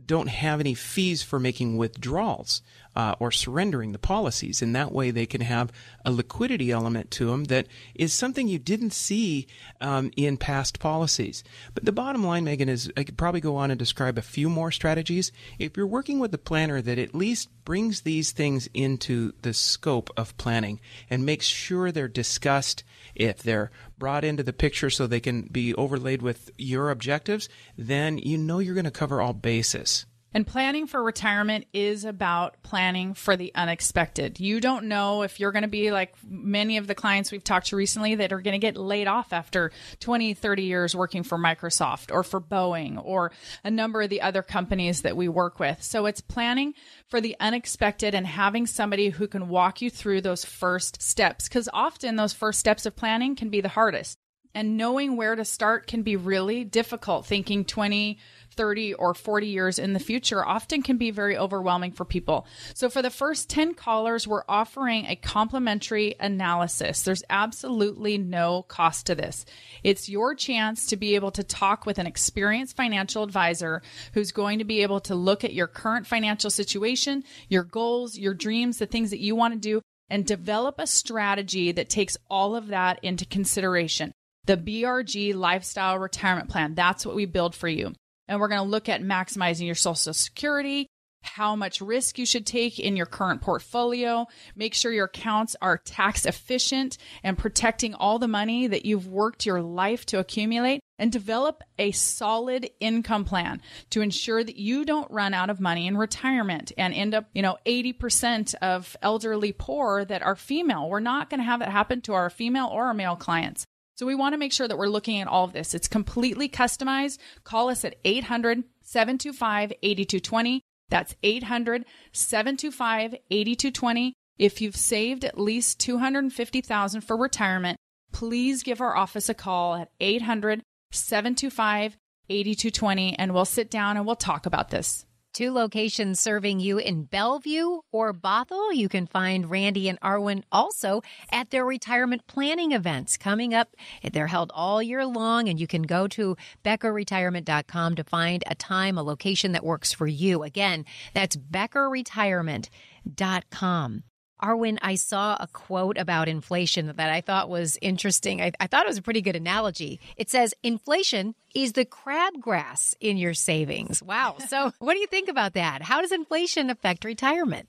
don't 0.07 0.29
have 0.29 0.61
any 0.61 0.75
fees 0.75 1.23
for 1.23 1.39
making 1.39 1.77
withdrawals. 1.77 2.63
Uh, 2.95 3.15
or 3.19 3.31
surrendering 3.31 3.93
the 3.93 3.99
policies. 3.99 4.63
And 4.63 4.75
that 4.75 4.93
way 4.93 5.11
they 5.11 5.27
can 5.27 5.41
have 5.41 5.73
a 6.05 6.13
liquidity 6.13 6.71
element 6.71 7.11
to 7.13 7.27
them 7.27 7.45
that 7.45 7.67
is 7.95 8.13
something 8.13 8.49
you 8.49 8.59
didn't 8.59 8.93
see 8.93 9.47
um, 9.81 10.11
in 10.17 10.37
past 10.37 10.79
policies. 10.79 11.43
But 11.75 11.85
the 11.85 11.93
bottom 11.93 12.25
line, 12.25 12.45
Megan, 12.45 12.69
is 12.69 12.93
I 12.97 13.05
could 13.05 13.19
probably 13.19 13.41
go 13.41 13.57
on 13.57 13.71
and 13.71 13.79
describe 13.79 14.19
a 14.19 14.23
few 14.23 14.49
more 14.49 14.71
strategies. 14.71 15.33
If 15.59 15.77
you're 15.77 15.87
working 15.87 16.19
with 16.19 16.35
a 16.35 16.39
planner 16.39 16.83
that 16.83 16.99
at 16.99 17.15
least 17.15 17.49
brings 17.65 18.03
these 18.03 18.33
things 18.33 18.69
into 18.75 19.33
the 19.43 19.55
scope 19.55 20.11
of 20.17 20.37
planning 20.37 20.81
and 21.09 21.25
makes 21.25 21.47
sure 21.47 21.91
they're 21.91 22.09
discussed, 22.09 22.85
if 23.15 23.43
they're 23.43 23.71
brought 23.99 24.25
into 24.25 24.43
the 24.43 24.53
picture 24.53 24.91
so 24.91 25.07
they 25.07 25.21
can 25.21 25.43
be 25.43 25.75
overlaid 25.75 26.23
with 26.23 26.51
your 26.59 26.91
objectives, 26.91 27.49
then 27.77 28.19
you 28.19 28.37
know 28.37 28.59
you're 28.59 28.75
going 28.75 28.85
to 28.85 28.91
cover 28.91 29.21
all 29.21 29.33
bases. 29.33 30.07
And 30.35 30.47
planning 30.47 30.87
for 30.87 31.03
retirement 31.03 31.67
is 31.75 32.05
about 32.05 32.63
planning 32.63 33.13
for 33.13 33.37
the 33.37 33.53
unexpected. 33.55 34.41
You 34.41 34.61
don't 34.61 34.87
know 34.87 35.23
if 35.23 35.39
you're 35.39 35.53
going 35.53 35.63
to 35.63 35.69
be 35.69 35.93
like 35.93 36.15
many 36.27 36.79
of 36.79 36.87
the 36.87 36.95
clients 36.95 37.31
we've 37.31 37.45
talked 37.45 37.67
to 37.67 37.77
recently 37.77 38.15
that 38.15 38.33
are 38.33 38.41
going 38.41 38.59
to 38.59 38.59
get 38.59 38.79
laid 38.79 39.07
off 39.07 39.33
after 39.33 39.73
20, 40.01 40.33
30 40.33 40.63
years 40.63 40.97
working 40.97 41.23
for 41.23 41.37
Microsoft 41.37 42.13
or 42.13 42.23
for 42.23 42.41
Boeing 42.41 43.03
or 43.05 43.31
a 43.63 43.71
number 43.71 44.01
of 44.01 44.09
the 44.09 44.23
other 44.23 44.43
companies 44.43 45.03
that 45.03 45.17
we 45.17 45.29
work 45.29 45.61
with. 45.61 45.83
So 45.83 46.07
it's 46.07 46.23
planning 46.23 46.73
for 47.09 47.21
the 47.21 47.37
unexpected 47.39 48.15
and 48.15 48.27
having 48.27 48.67
somebody 48.67 49.11
who 49.11 49.29
can 49.29 49.49
walk 49.49 49.83
you 49.83 49.91
through 49.91 50.23
those 50.23 50.47
first 50.47 51.03
steps 51.03 51.47
because 51.47 51.69
often 51.75 52.17
those 52.17 52.33
first 52.33 52.59
steps 52.59 52.87
of 52.87 52.97
planning 52.97 53.37
can 53.37 53.51
be 53.51 53.61
the 53.61 53.69
hardest. 53.69 54.17
And 54.55 54.77
knowing 54.77 55.17
where 55.17 55.35
to 55.35 55.45
start 55.45 55.87
can 55.87 56.03
be 56.03 56.17
really 56.17 56.63
difficult. 56.65 57.25
Thinking 57.27 57.65
20, 57.65 58.19
30 58.57 58.95
or 58.95 59.15
40 59.15 59.47
years 59.47 59.79
in 59.79 59.93
the 59.93 60.01
future 60.01 60.45
often 60.45 60.83
can 60.83 60.97
be 60.97 61.11
very 61.11 61.37
overwhelming 61.37 61.93
for 61.93 62.05
people. 62.05 62.47
So 62.75 62.89
for 62.89 63.03
the 63.03 63.11
first 63.11 63.51
10 63.51 63.75
callers, 63.75 64.27
we're 64.27 64.45
offering 64.49 65.07
a 65.07 65.17
complimentary 65.17 66.15
analysis. 66.21 67.03
There's 67.03 67.25
absolutely 67.31 68.19
no 68.19 68.63
cost 68.63 69.07
to 69.07 69.15
this. 69.15 69.45
It's 69.83 70.09
your 70.09 70.35
chance 70.35 70.87
to 70.87 70.97
be 70.97 71.15
able 71.15 71.31
to 71.33 71.43
talk 71.43 71.87
with 71.87 71.99
an 71.99 72.07
experienced 72.07 72.77
financial 72.77 73.23
advisor 73.23 73.83
who's 74.15 74.33
going 74.33 74.59
to 74.59 74.65
be 74.65 74.83
able 74.83 75.01
to 75.01 75.15
look 75.15 75.45
at 75.45 75.55
your 75.55 75.67
current 75.67 76.07
financial 76.07 76.51
situation, 76.51 77.25
your 77.49 77.65
goals, 77.65 78.19
your 78.19 78.35
dreams, 78.35 78.79
the 78.79 78.87
things 78.87 79.11
that 79.11 79.21
you 79.21 79.35
want 79.35 79.55
to 79.55 79.61
do, 79.61 79.81
and 80.09 80.27
develop 80.27 80.79
a 80.79 80.87
strategy 80.87 81.73
that 81.73 81.89
takes 81.89 82.19
all 82.29 82.55
of 82.55 82.69
that 82.69 82.99
into 83.03 83.25
consideration. 83.25 84.13
The 84.45 84.57
BRG 84.57 85.35
Lifestyle 85.35 85.99
Retirement 85.99 86.49
Plan. 86.49 86.75
That's 86.75 87.07
what 87.07 87.15
we 87.15 87.27
build 87.27 87.55
for 87.55 87.69
you. 87.69 87.95
And 88.29 88.41
we're 88.41 88.49
going 88.49 88.63
to 88.63 88.69
look 88.69 88.89
at 88.89 89.03
maximizing 89.03 89.67
your 89.67 89.75
Social 89.75 90.15
Security, 90.15 90.87
how 91.23 91.55
much 91.57 91.81
risk 91.81 92.19
you 92.19 92.27
should 92.27 92.47
take 92.47 92.79
in 92.79 92.97
your 92.97 93.07
current 93.07 93.41
portfolio, 93.41 94.27
make 94.57 94.75
sure 94.75 94.93
your 94.93 95.07
accounts 95.07 95.57
are 95.63 95.79
tax 95.79 96.27
efficient 96.27 96.99
and 97.23 97.39
protecting 97.39 97.95
all 97.95 98.19
the 98.19 98.29
money 98.29 98.67
that 98.67 98.85
you've 98.85 99.07
worked 99.07 99.47
your 99.47 99.63
life 99.63 100.05
to 100.07 100.19
accumulate, 100.19 100.81
and 100.99 101.11
develop 101.11 101.63
a 101.79 101.91
solid 101.91 102.71
income 102.79 103.25
plan 103.25 103.61
to 103.91 104.01
ensure 104.01 104.45
that 104.45 104.57
you 104.57 104.85
don't 104.85 105.11
run 105.11 105.35
out 105.35 105.51
of 105.51 105.61
money 105.61 105.87
in 105.87 105.97
retirement 105.97 106.71
and 106.77 106.95
end 106.95 107.15
up, 107.15 107.27
you 107.35 107.43
know, 107.43 107.57
80% 107.67 108.55
of 108.57 108.97
elderly 109.03 109.53
poor 109.53 110.05
that 110.05 110.23
are 110.23 110.37
female. 110.37 110.89
We're 110.89 111.01
not 111.01 111.29
going 111.29 111.41
to 111.41 111.45
have 111.45 111.61
that 111.61 111.71
happen 111.71 112.03
to 112.03 112.13
our 112.13 112.31
female 112.31 112.69
or 112.71 112.85
our 112.85 112.95
male 112.95 113.17
clients. 113.17 113.65
So 114.03 114.07
we 114.07 114.17
want 114.17 114.33
to 114.33 114.37
make 114.37 114.53
sure 114.53 114.67
that 114.67 114.77
we're 114.77 114.89
looking 114.89 115.21
at 115.21 115.29
all 115.29 115.45
of 115.45 115.53
this. 115.53 115.75
It's 115.75 115.87
completely 115.87 116.49
customized. 116.49 117.19
Call 117.45 117.69
us 117.69 117.85
at 117.85 117.95
800 118.05 118.65
725 118.83 119.73
8220. 119.81 120.61
That's 120.89 121.15
800 121.23 121.85
725 122.11 123.15
8220. 123.31 124.15
If 124.39 124.61
you've 124.61 124.75
saved 124.75 125.25
at 125.25 125.39
least 125.39 125.79
250,000 125.79 127.01
for 127.03 127.17
retirement, 127.17 127.79
please 128.11 128.65
give 128.65 128.81
our 128.81 128.97
office 128.97 129.29
a 129.29 129.35
call 129.35 129.77
at 129.77 129.93
800 130.01 130.63
725 130.91 131.97
8220 132.29 133.17
and 133.21 133.33
we'll 133.33 133.45
sit 133.45 133.71
down 133.71 133.97
and 133.97 134.05
we'll 134.05 134.17
talk 134.17 134.47
about 134.47 134.71
this. 134.71 135.07
Two 135.33 135.51
locations 135.51 136.21
serving 136.21 136.61
you 136.61 136.77
in 136.77 137.05
Bellevue 137.05 137.81
or 137.91 138.13
Bothell. 138.13 138.75
You 138.75 138.91
can 138.91 139.07
find 139.07 139.49
Randy 139.49 139.89
and 139.89 139.99
Arwen 140.01 140.43
also 140.53 141.01
at 141.31 141.49
their 141.49 141.65
retirement 141.65 142.27
planning 142.27 142.73
events 142.73 143.17
coming 143.17 143.55
up. 143.55 143.75
They're 144.13 144.27
held 144.27 144.53
all 144.55 144.83
year 144.83 145.07
long, 145.07 145.49
and 145.49 145.59
you 145.59 145.67
can 145.67 145.85
go 145.85 146.07
to 146.09 146.37
beckerretirement.com 146.65 147.95
to 147.95 148.05
find 148.05 148.45
a 148.47 148.55
time, 148.55 148.99
a 148.99 149.03
location 149.03 149.53
that 149.53 149.65
works 149.65 149.91
for 149.91 150.07
you. 150.07 150.43
Again, 150.43 150.85
that's 151.15 151.37
beckerretirement.com. 151.37 154.03
Arwen, 154.43 154.79
I 154.83 154.97
saw 154.97 155.37
a 155.39 155.47
quote 155.47 155.97
about 155.97 156.29
inflation 156.29 156.93
that 156.97 157.11
I 157.11 157.21
thought 157.21 157.49
was 157.49 157.79
interesting. 157.81 158.43
I, 158.43 158.51
I, 158.59 158.67
thought 158.67 158.85
it 158.85 158.89
was 158.89 158.99
a 158.99 159.03
pretty 159.03 159.23
good 159.23 159.37
analogy. 159.37 160.01
It 160.17 160.31
says, 160.31 160.53
inflation 160.65 161.37
is 161.55 161.73
the 161.73 161.85
crabgrass 161.85 162.95
in 163.01 163.17
your 163.17 163.35
savings. 163.35 164.03
Wow. 164.03 164.37
So, 164.49 164.73
what 164.79 164.95
do 164.95 165.01
you 165.01 165.07
think 165.07 165.29
about 165.29 165.55
that? 165.55 165.83
How 165.83 166.01
does 166.01 166.13
inflation 166.13 166.71
affect 166.71 167.05
retirement? 167.05 167.69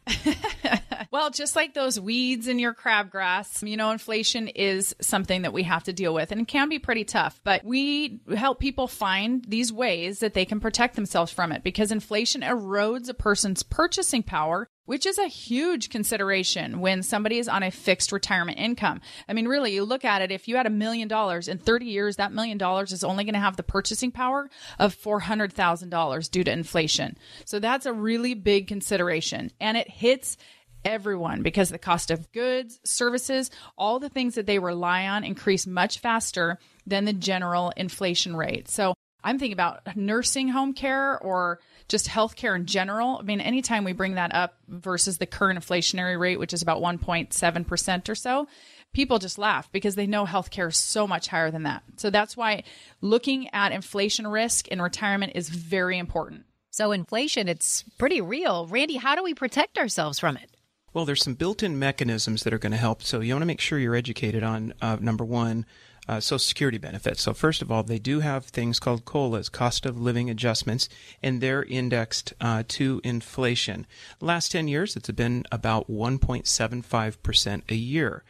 well, 1.11 1.29
just 1.29 1.55
like 1.55 1.73
those 1.73 1.99
weeds 1.99 2.47
in 2.47 2.59
your 2.59 2.73
crabgrass, 2.73 3.67
you 3.67 3.77
know, 3.77 3.91
inflation 3.91 4.47
is 4.47 4.95
something 5.01 5.43
that 5.43 5.53
we 5.53 5.63
have 5.63 5.83
to 5.83 5.93
deal 5.93 6.13
with 6.13 6.31
and 6.31 6.41
it 6.41 6.47
can 6.47 6.69
be 6.69 6.79
pretty 6.79 7.03
tough. 7.03 7.39
But 7.43 7.63
we 7.63 8.21
help 8.35 8.59
people 8.59 8.87
find 8.87 9.43
these 9.45 9.71
ways 9.71 10.19
that 10.19 10.33
they 10.33 10.45
can 10.45 10.59
protect 10.59 10.95
themselves 10.95 11.31
from 11.31 11.51
it 11.51 11.63
because 11.63 11.91
inflation 11.91 12.41
erodes 12.41 13.09
a 13.09 13.13
person's 13.13 13.63
purchasing 13.63 14.23
power 14.23 14.69
which 14.85 15.05
is 15.05 15.17
a 15.17 15.27
huge 15.27 15.89
consideration 15.89 16.79
when 16.79 17.03
somebody 17.03 17.37
is 17.37 17.47
on 17.47 17.63
a 17.63 17.71
fixed 17.71 18.11
retirement 18.11 18.59
income. 18.59 19.01
I 19.29 19.33
mean, 19.33 19.47
really, 19.47 19.73
you 19.73 19.83
look 19.83 20.03
at 20.03 20.21
it, 20.21 20.31
if 20.31 20.47
you 20.47 20.57
had 20.57 20.65
a 20.65 20.71
million 20.71 21.07
dollars 21.07 21.47
in 21.47 21.57
30 21.57 21.85
years, 21.85 22.17
that 22.17 22.33
million 22.33 22.57
dollars 22.57 22.91
is 22.91 23.03
only 23.03 23.23
going 23.23 23.33
to 23.33 23.39
have 23.39 23.55
the 23.55 23.63
purchasing 23.73 24.11
power 24.11 24.47
of 24.77 24.95
$400,000 24.95 26.29
due 26.29 26.43
to 26.43 26.51
inflation. 26.51 27.17
So 27.43 27.57
that's 27.57 27.87
a 27.87 27.91
really 27.91 28.35
big 28.35 28.67
consideration. 28.67 29.51
And 29.59 29.75
it 29.75 29.89
hits 29.89 30.37
everyone 30.85 31.41
because 31.41 31.69
the 31.69 31.79
cost 31.79 32.11
of 32.11 32.31
goods, 32.31 32.79
services, 32.85 33.49
all 33.75 33.97
the 33.99 34.09
things 34.09 34.35
that 34.35 34.45
they 34.45 34.59
rely 34.59 35.07
on 35.07 35.23
increase 35.23 35.65
much 35.65 35.97
faster 35.97 36.59
than 36.85 37.05
the 37.05 37.13
general 37.13 37.73
inflation 37.75 38.35
rate. 38.35 38.69
So 38.69 38.93
I'm 39.23 39.39
thinking 39.39 39.53
about 39.53 39.95
nursing 39.95 40.49
home 40.49 40.73
care 40.73 41.17
or 41.17 41.59
just 41.87 42.07
healthcare 42.07 42.55
in 42.55 42.67
general. 42.67 43.17
I 43.19 43.23
mean, 43.23 43.41
anytime 43.41 43.85
we 43.85 43.93
bring 43.93 44.15
that 44.15 44.35
up 44.35 44.59
versus 44.67 45.17
the 45.17 45.25
current 45.25 45.57
inflationary 45.57 46.19
rate, 46.19 46.37
which 46.37 46.53
is 46.53 46.61
about 46.61 46.81
1.7% 46.81 48.09
or 48.09 48.15
so, 48.15 48.47
people 48.93 49.19
just 49.19 49.37
laugh 49.37 49.71
because 49.71 49.95
they 49.95 50.07
know 50.07 50.25
healthcare 50.25 50.69
is 50.69 50.77
so 50.77 51.07
much 51.07 51.27
higher 51.27 51.51
than 51.51 51.63
that. 51.63 51.83
So 51.97 52.09
that's 52.09 52.37
why 52.37 52.63
looking 53.01 53.49
at 53.53 53.71
inflation 53.71 54.27
risk 54.27 54.67
in 54.67 54.81
retirement 54.81 55.33
is 55.35 55.49
very 55.49 55.97
important. 55.97 56.45
So, 56.73 56.91
inflation, 56.91 57.47
it's 57.47 57.83
pretty 57.99 58.19
real. 58.19 58.65
Randy, 58.65 58.95
how 58.95 59.13
do 59.13 59.21
we 59.23 59.35
protect 59.35 59.77
ourselves 59.77 60.17
from 60.17 60.37
it? 60.37 60.49
Well, 60.91 61.05
there's 61.05 61.23
some 61.23 61.35
built 61.35 61.61
in 61.61 61.77
mechanisms 61.77 62.41
that 62.43 62.53
are 62.53 62.57
going 62.57 62.71
to 62.71 62.79
help. 62.79 63.03
So, 63.03 63.19
you 63.19 63.35
want 63.35 63.43
to 63.43 63.47
make 63.47 63.59
sure 63.59 63.77
you're 63.77 63.93
educated 63.93 64.41
on 64.41 64.73
uh, 64.81 64.97
number 64.99 65.23
one, 65.23 65.67
uh, 66.07 66.19
Social 66.19 66.39
Security 66.39 66.79
benefits. 66.79 67.21
So, 67.21 67.35
first 67.35 67.61
of 67.61 67.71
all, 67.71 67.83
they 67.83 67.99
do 67.99 68.21
have 68.21 68.45
things 68.45 68.79
called 68.79 69.05
COLAs, 69.05 69.49
cost 69.49 69.85
of 69.85 70.01
living 70.01 70.31
adjustments, 70.31 70.89
and 71.21 71.41
they're 71.41 71.63
indexed 71.63 72.33
uh, 72.41 72.63
to 72.69 72.99
inflation. 73.03 73.85
last 74.19 74.51
10 74.51 74.67
years, 74.67 74.95
it's 74.95 75.11
been 75.11 75.45
about 75.51 75.87
1.75% 75.91 77.61
a 77.69 77.75
year. 77.75 78.23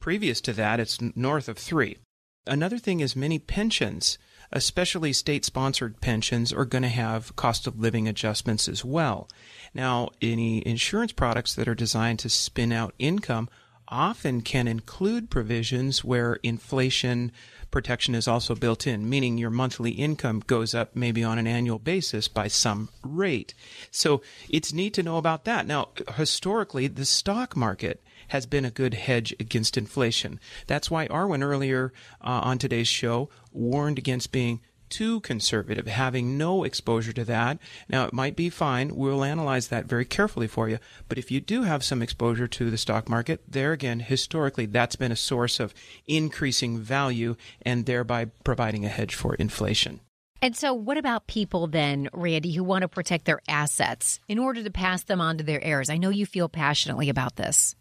Previous 0.00 0.40
to 0.42 0.52
that, 0.52 0.80
it's 0.80 0.98
north 1.16 1.48
of 1.48 1.58
3. 1.58 1.98
Another 2.46 2.78
thing 2.78 3.00
is 3.00 3.14
many 3.14 3.38
pensions, 3.38 4.16
especially 4.52 5.12
state 5.12 5.44
sponsored 5.44 6.00
pensions, 6.00 6.52
are 6.52 6.64
going 6.64 6.82
to 6.82 6.88
have 6.88 7.36
cost 7.36 7.66
of 7.66 7.78
living 7.78 8.08
adjustments 8.08 8.68
as 8.68 8.84
well. 8.84 9.28
Now, 9.74 10.10
any 10.22 10.66
insurance 10.66 11.12
products 11.12 11.54
that 11.54 11.68
are 11.68 11.74
designed 11.74 12.20
to 12.20 12.30
spin 12.30 12.72
out 12.72 12.94
income 12.98 13.48
often 13.88 14.40
can 14.42 14.68
include 14.68 15.30
provisions 15.30 16.04
where 16.04 16.38
inflation 16.42 17.32
protection 17.70 18.14
is 18.14 18.28
also 18.28 18.54
built 18.54 18.86
in, 18.86 19.08
meaning 19.08 19.36
your 19.36 19.50
monthly 19.50 19.90
income 19.90 20.42
goes 20.46 20.74
up 20.74 20.96
maybe 20.96 21.22
on 21.22 21.38
an 21.38 21.46
annual 21.46 21.78
basis 21.78 22.28
by 22.28 22.48
some 22.48 22.88
rate. 23.02 23.52
So 23.90 24.22
it's 24.48 24.72
neat 24.72 24.94
to 24.94 25.02
know 25.02 25.18
about 25.18 25.44
that. 25.44 25.66
Now, 25.66 25.88
historically, 26.16 26.86
the 26.86 27.04
stock 27.04 27.56
market 27.56 28.02
has 28.28 28.46
been 28.46 28.64
a 28.64 28.70
good 28.70 28.94
hedge 28.94 29.34
against 29.38 29.76
inflation. 29.76 30.40
That's 30.66 30.90
why 30.90 31.08
Arwen 31.08 31.42
earlier 31.42 31.92
uh, 32.20 32.40
on 32.44 32.58
today's 32.58 32.88
show 32.88 33.28
warned 33.52 33.98
against 33.98 34.32
being 34.32 34.60
too 34.88 35.20
conservative, 35.20 35.86
having 35.86 36.38
no 36.38 36.64
exposure 36.64 37.12
to 37.12 37.24
that. 37.24 37.58
Now, 37.88 38.04
it 38.06 38.12
might 38.12 38.36
be 38.36 38.50
fine. 38.50 38.96
We'll 38.96 39.24
analyze 39.24 39.68
that 39.68 39.86
very 39.86 40.04
carefully 40.04 40.46
for 40.46 40.68
you. 40.68 40.78
But 41.08 41.18
if 41.18 41.30
you 41.30 41.40
do 41.40 41.62
have 41.62 41.84
some 41.84 42.02
exposure 42.02 42.48
to 42.48 42.70
the 42.70 42.78
stock 42.78 43.08
market, 43.08 43.42
there 43.48 43.72
again, 43.72 44.00
historically, 44.00 44.66
that's 44.66 44.96
been 44.96 45.12
a 45.12 45.16
source 45.16 45.60
of 45.60 45.74
increasing 46.06 46.78
value 46.78 47.36
and 47.62 47.86
thereby 47.86 48.26
providing 48.44 48.84
a 48.84 48.88
hedge 48.88 49.14
for 49.14 49.34
inflation. 49.34 50.00
And 50.40 50.56
so, 50.56 50.72
what 50.72 50.98
about 50.98 51.26
people 51.26 51.66
then, 51.66 52.08
Randy, 52.12 52.52
who 52.52 52.62
want 52.62 52.82
to 52.82 52.88
protect 52.88 53.24
their 53.24 53.40
assets 53.48 54.20
in 54.28 54.38
order 54.38 54.62
to 54.62 54.70
pass 54.70 55.02
them 55.02 55.20
on 55.20 55.38
to 55.38 55.44
their 55.44 55.62
heirs? 55.62 55.90
I 55.90 55.96
know 55.96 56.10
you 56.10 56.26
feel 56.26 56.48
passionately 56.48 57.08
about 57.08 57.34
this. 57.34 57.74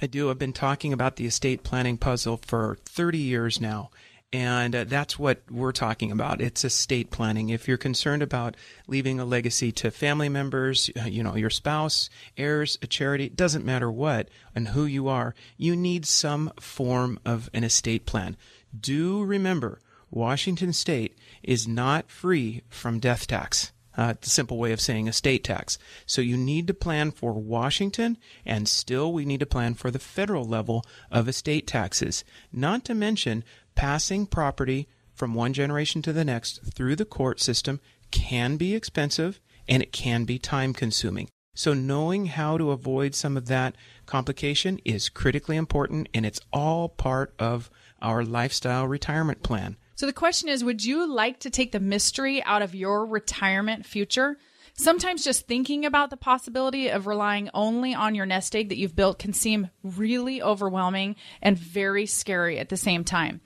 I 0.00 0.06
do. 0.06 0.30
I've 0.30 0.38
been 0.38 0.52
talking 0.52 0.92
about 0.92 1.16
the 1.16 1.26
estate 1.26 1.62
planning 1.62 1.96
puzzle 1.98 2.40
for 2.44 2.78
30 2.84 3.18
years 3.18 3.60
now. 3.60 3.90
And 4.32 4.76
uh, 4.76 4.84
that's 4.84 5.18
what 5.18 5.42
we're 5.50 5.72
talking 5.72 6.12
about. 6.12 6.40
It's 6.40 6.64
estate 6.64 7.10
planning. 7.10 7.48
If 7.48 7.66
you're 7.66 7.76
concerned 7.76 8.22
about 8.22 8.56
leaving 8.86 9.18
a 9.18 9.24
legacy 9.24 9.72
to 9.72 9.90
family 9.90 10.28
members, 10.28 10.88
uh, 10.96 11.06
you 11.06 11.24
know, 11.24 11.34
your 11.34 11.50
spouse, 11.50 12.08
heirs, 12.36 12.78
a 12.80 12.86
charity, 12.86 13.28
doesn't 13.28 13.64
matter 13.64 13.90
what 13.90 14.28
and 14.54 14.68
who 14.68 14.84
you 14.84 15.08
are, 15.08 15.34
you 15.56 15.74
need 15.74 16.06
some 16.06 16.52
form 16.60 17.18
of 17.24 17.50
an 17.52 17.64
estate 17.64 18.06
plan. 18.06 18.36
Do 18.78 19.24
remember, 19.24 19.80
Washington 20.12 20.72
state 20.72 21.18
is 21.42 21.66
not 21.66 22.08
free 22.08 22.62
from 22.68 23.00
death 23.00 23.26
tax. 23.26 23.72
Uh, 24.00 24.14
the 24.22 24.30
simple 24.30 24.56
way 24.56 24.72
of 24.72 24.80
saying 24.80 25.08
estate 25.08 25.44
tax. 25.44 25.76
So 26.06 26.22
you 26.22 26.38
need 26.38 26.66
to 26.68 26.72
plan 26.72 27.10
for 27.10 27.34
Washington, 27.34 28.16
and 28.46 28.66
still 28.66 29.12
we 29.12 29.26
need 29.26 29.40
to 29.40 29.46
plan 29.46 29.74
for 29.74 29.90
the 29.90 29.98
federal 29.98 30.46
level 30.46 30.86
of 31.10 31.28
estate 31.28 31.66
taxes. 31.66 32.24
Not 32.50 32.82
to 32.86 32.94
mention 32.94 33.44
passing 33.74 34.24
property 34.24 34.88
from 35.12 35.34
one 35.34 35.52
generation 35.52 36.00
to 36.00 36.14
the 36.14 36.24
next 36.24 36.62
through 36.72 36.96
the 36.96 37.04
court 37.04 37.40
system 37.40 37.78
can 38.10 38.56
be 38.56 38.74
expensive 38.74 39.38
and 39.68 39.82
it 39.82 39.92
can 39.92 40.24
be 40.24 40.38
time 40.38 40.72
consuming. 40.72 41.28
So 41.54 41.74
knowing 41.74 42.24
how 42.24 42.56
to 42.56 42.70
avoid 42.70 43.14
some 43.14 43.36
of 43.36 43.48
that 43.48 43.76
complication 44.06 44.80
is 44.82 45.10
critically 45.10 45.58
important 45.58 46.08
and 46.14 46.24
it's 46.24 46.40
all 46.54 46.88
part 46.88 47.34
of 47.38 47.70
our 48.00 48.24
lifestyle 48.24 48.86
retirement 48.86 49.42
plan. 49.42 49.76
So 50.00 50.06
the 50.06 50.14
question 50.14 50.48
is 50.48 50.64
Would 50.64 50.82
you 50.82 51.06
like 51.06 51.40
to 51.40 51.50
take 51.50 51.72
the 51.72 51.78
mystery 51.78 52.42
out 52.44 52.62
of 52.62 52.74
your 52.74 53.04
retirement 53.04 53.84
future? 53.84 54.38
Sometimes 54.72 55.22
just 55.22 55.46
thinking 55.46 55.84
about 55.84 56.08
the 56.08 56.16
possibility 56.16 56.88
of 56.88 57.06
relying 57.06 57.50
only 57.52 57.92
on 57.92 58.14
your 58.14 58.24
nest 58.24 58.56
egg 58.56 58.70
that 58.70 58.78
you've 58.78 58.96
built 58.96 59.18
can 59.18 59.34
seem 59.34 59.68
really 59.82 60.40
overwhelming 60.40 61.16
and 61.42 61.58
very 61.58 62.06
scary 62.06 62.58
at 62.58 62.70
the 62.70 62.78
same 62.78 63.04
time. 63.04 63.42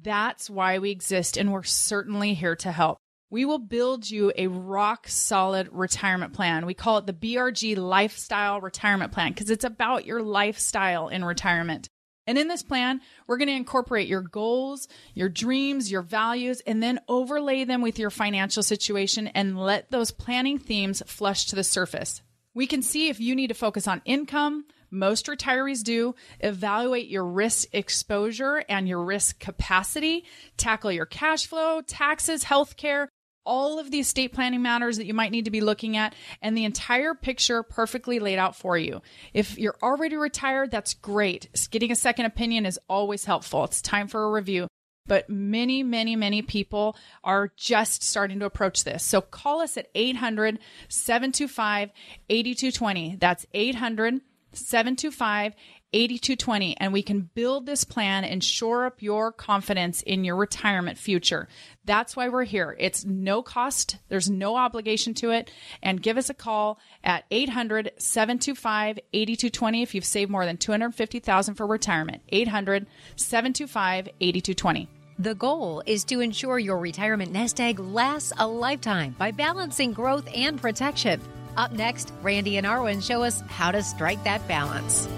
That's 0.00 0.48
why 0.48 0.78
we 0.78 0.92
exist, 0.92 1.36
and 1.36 1.52
we're 1.52 1.64
certainly 1.64 2.34
here 2.34 2.54
to 2.54 2.70
help. 2.70 2.98
We 3.28 3.44
will 3.44 3.58
build 3.58 4.08
you 4.08 4.32
a 4.36 4.46
rock 4.46 5.08
solid 5.08 5.68
retirement 5.72 6.32
plan. 6.32 6.64
We 6.64 6.74
call 6.74 6.98
it 6.98 7.06
the 7.06 7.12
BRG 7.12 7.76
Lifestyle 7.76 8.60
Retirement 8.60 9.10
Plan 9.10 9.32
because 9.32 9.50
it's 9.50 9.64
about 9.64 10.06
your 10.06 10.22
lifestyle 10.22 11.08
in 11.08 11.24
retirement. 11.24 11.88
And 12.28 12.36
in 12.36 12.46
this 12.46 12.62
plan, 12.62 13.00
we're 13.26 13.38
going 13.38 13.48
to 13.48 13.54
incorporate 13.54 14.06
your 14.06 14.20
goals, 14.20 14.86
your 15.14 15.30
dreams, 15.30 15.90
your 15.90 16.02
values, 16.02 16.60
and 16.66 16.82
then 16.82 17.00
overlay 17.08 17.64
them 17.64 17.80
with 17.80 17.98
your 17.98 18.10
financial 18.10 18.62
situation 18.62 19.28
and 19.28 19.58
let 19.58 19.90
those 19.90 20.10
planning 20.10 20.58
themes 20.58 21.02
flush 21.06 21.46
to 21.46 21.56
the 21.56 21.64
surface. 21.64 22.20
We 22.52 22.66
can 22.66 22.82
see 22.82 23.08
if 23.08 23.18
you 23.18 23.34
need 23.34 23.46
to 23.46 23.54
focus 23.54 23.88
on 23.88 24.02
income. 24.04 24.66
Most 24.90 25.26
retirees 25.26 25.82
do. 25.82 26.14
Evaluate 26.40 27.08
your 27.08 27.24
risk 27.24 27.68
exposure 27.72 28.62
and 28.68 28.86
your 28.86 29.02
risk 29.02 29.38
capacity. 29.38 30.26
Tackle 30.58 30.92
your 30.92 31.06
cash 31.06 31.46
flow, 31.46 31.80
taxes, 31.80 32.44
healthcare, 32.44 33.08
all 33.48 33.78
of 33.78 33.90
the 33.90 34.00
estate 34.00 34.34
planning 34.34 34.60
matters 34.60 34.98
that 34.98 35.06
you 35.06 35.14
might 35.14 35.32
need 35.32 35.46
to 35.46 35.50
be 35.50 35.62
looking 35.62 35.96
at 35.96 36.14
and 36.42 36.56
the 36.56 36.66
entire 36.66 37.14
picture 37.14 37.62
perfectly 37.62 38.20
laid 38.20 38.38
out 38.38 38.54
for 38.54 38.76
you. 38.76 39.00
If 39.32 39.58
you're 39.58 39.78
already 39.82 40.16
retired, 40.16 40.70
that's 40.70 40.92
great. 40.92 41.48
Getting 41.70 41.90
a 41.90 41.96
second 41.96 42.26
opinion 42.26 42.66
is 42.66 42.78
always 42.88 43.24
helpful. 43.24 43.64
It's 43.64 43.80
time 43.80 44.06
for 44.06 44.22
a 44.22 44.30
review. 44.30 44.68
But 45.06 45.30
many, 45.30 45.82
many, 45.82 46.16
many 46.16 46.42
people 46.42 46.94
are 47.24 47.50
just 47.56 48.02
starting 48.02 48.40
to 48.40 48.44
approach 48.44 48.84
this. 48.84 49.02
So 49.02 49.22
call 49.22 49.62
us 49.62 49.78
at 49.78 49.88
800 49.94 50.58
725 50.88 51.90
8220. 52.28 53.16
That's 53.16 53.46
800 53.54 54.20
725 54.52 55.54
8220 55.54 55.77
and 55.92 56.92
we 56.92 57.02
can 57.02 57.30
build 57.34 57.66
this 57.66 57.84
plan 57.84 58.24
and 58.24 58.42
shore 58.42 58.86
up 58.86 59.02
your 59.02 59.32
confidence 59.32 60.02
in 60.02 60.24
your 60.24 60.36
retirement 60.36 60.98
future. 60.98 61.48
That's 61.84 62.14
why 62.14 62.28
we're 62.28 62.44
here. 62.44 62.76
It's 62.78 63.04
no 63.04 63.42
cost, 63.42 63.96
there's 64.08 64.28
no 64.28 64.56
obligation 64.56 65.14
to 65.14 65.30
it. 65.30 65.50
And 65.82 66.02
give 66.02 66.18
us 66.18 66.28
a 66.28 66.34
call 66.34 66.78
at 67.02 67.24
800 67.30 67.92
725 67.96 68.98
8220 69.12 69.82
if 69.82 69.94
you've 69.94 70.04
saved 70.04 70.30
more 70.30 70.44
than 70.44 70.58
250000 70.58 71.54
for 71.54 71.66
retirement. 71.66 72.22
800 72.28 72.86
725 73.16 74.08
8220. 74.20 74.88
The 75.20 75.34
goal 75.34 75.82
is 75.84 76.04
to 76.04 76.20
ensure 76.20 76.60
your 76.60 76.78
retirement 76.78 77.32
nest 77.32 77.60
egg 77.60 77.80
lasts 77.80 78.32
a 78.38 78.46
lifetime 78.46 79.16
by 79.18 79.32
balancing 79.32 79.92
growth 79.92 80.28
and 80.32 80.60
protection. 80.60 81.20
Up 81.56 81.72
next, 81.72 82.12
Randy 82.22 82.56
and 82.56 82.66
Arwen 82.66 83.02
show 83.02 83.24
us 83.24 83.42
how 83.48 83.72
to 83.72 83.82
strike 83.82 84.22
that 84.22 84.46
balance. 84.46 85.08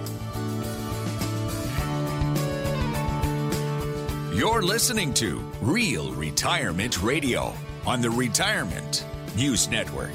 You're 4.41 4.63
listening 4.63 5.13
to 5.15 5.39
Real 5.61 6.15
Retirement 6.15 7.03
Radio 7.03 7.53
on 7.85 8.01
the 8.01 8.09
Retirement 8.09 9.05
News 9.37 9.69
Network. 9.69 10.15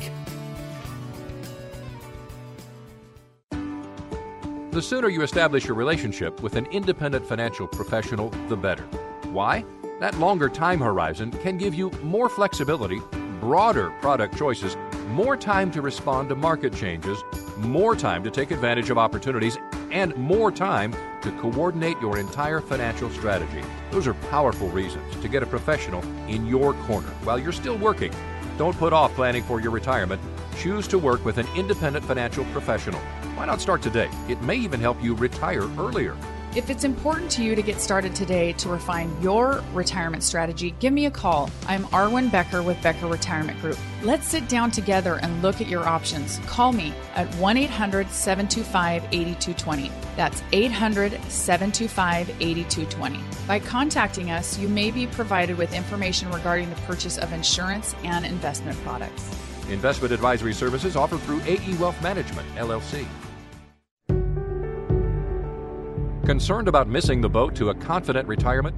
The 3.51 4.82
sooner 4.82 5.09
you 5.09 5.21
establish 5.21 5.65
your 5.65 5.76
relationship 5.76 6.41
with 6.41 6.55
an 6.55 6.65
independent 6.71 7.28
financial 7.28 7.67
professional, 7.67 8.32
the 8.49 8.57
better. 8.57 8.86
Why? 9.26 9.63
That 9.99 10.17
longer 10.17 10.49
time 10.49 10.80
horizon 10.80 11.30
can 11.30 11.59
give 11.59 11.76
you 11.76 11.91
more 12.01 12.28
flexibility, 12.28 12.99
broader 13.39 13.91
product 14.01 14.36
choices, 14.39 14.76
more 15.09 15.38
time 15.38 15.69
to 15.69 15.84
respond 15.84 16.30
to 16.30 16.36
market 16.36 16.73
changes, 16.73 17.23
more 17.59 17.95
time 17.95 18.23
to 18.23 18.32
take 18.32 18.49
advantage 18.49 18.89
of 18.89 18.97
opportunities, 18.97 19.55
and 19.91 20.15
more 20.17 20.51
time 20.51 20.95
to 21.26 21.32
coordinate 21.34 21.99
your 21.99 22.17
entire 22.17 22.61
financial 22.61 23.09
strategy. 23.09 23.61
Those 23.91 24.07
are 24.07 24.13
powerful 24.30 24.69
reasons 24.69 25.15
to 25.21 25.28
get 25.28 25.43
a 25.43 25.45
professional 25.45 26.01
in 26.30 26.45
your 26.45 26.73
corner 26.86 27.09
while 27.23 27.38
you're 27.38 27.51
still 27.51 27.78
working. 27.78 28.13
Don't 28.57 28.78
put 28.78 28.93
off 28.93 29.13
planning 29.15 29.43
for 29.43 29.59
your 29.59 29.71
retirement. 29.71 30.21
Choose 30.57 30.88
to 30.88 30.97
work 30.97 31.26
with 31.26 31.38
an 31.38 31.47
independent 31.55 32.05
financial 32.05 32.45
professional. 32.45 32.99
Why 33.36 33.45
not 33.45 33.59
start 33.59 33.82
today? 33.82 34.09
It 34.30 34.41
may 34.43 34.55
even 34.55 34.80
help 34.80 35.03
you 35.03 35.15
retire 35.15 35.63
earlier. 35.78 36.15
If 36.56 36.70
it's 36.70 36.86
important 36.86 37.30
to 37.32 37.43
you 37.43 37.53
to 37.53 37.62
get 37.62 37.82
started 37.82 38.16
today 38.16 38.53
to 38.53 38.70
refine 38.70 39.14
your 39.22 39.62
retirement 39.74 40.24
strategy, 40.24 40.74
give 40.80 40.93
me 40.93 41.06
a 41.06 41.12
call. 41.12 41.49
I'm 41.68 41.84
Arwen 41.88 42.32
Becker 42.32 42.64
with 42.64 42.82
Becker 42.82 43.08
Retirement 43.08 43.60
Group. 43.60 43.78
Let's 44.03 44.26
sit 44.26 44.47
down 44.47 44.72
together 44.72 45.20
and 45.22 45.41
look 45.41 45.60
at 45.60 45.68
your 45.68 45.86
options. 45.86 46.39
Call 46.45 46.72
me 46.72 46.93
at 47.14 47.28
1 47.36 47.58
800 47.58 48.10
725 48.10 49.03
8220. 49.12 49.91
That's 50.16 50.41
800 50.53 51.22
725 51.30 52.30
8220. 52.39 53.20
By 53.45 53.60
contacting 53.60 54.32
us, 54.32 54.58
you 54.58 54.70
may 54.70 54.91
be 54.91 55.08
provided 55.08 55.58
with 55.58 55.74
information 55.74 56.32
regarding 56.32 56.70
the 56.70 56.78
purchase 56.84 57.18
of 57.18 57.34
insurance 57.34 57.93
and 58.06 58.26
investment 58.26 58.82
products. 58.82 59.30
Investment 59.70 60.14
advisory 60.14 60.53
services 60.53 60.95
offered 60.95 61.20
through 61.24 61.41
AE 61.41 61.76
Wealth 61.80 62.01
Management, 62.01 62.47
LLC. 62.56 63.06
Concerned 66.26 66.67
about 66.67 66.88
missing 66.88 67.21
the 67.21 67.30
boat 67.30 67.53
to 67.53 67.69
a 67.69 67.76
confident 67.76 68.28
retirement? 68.28 68.76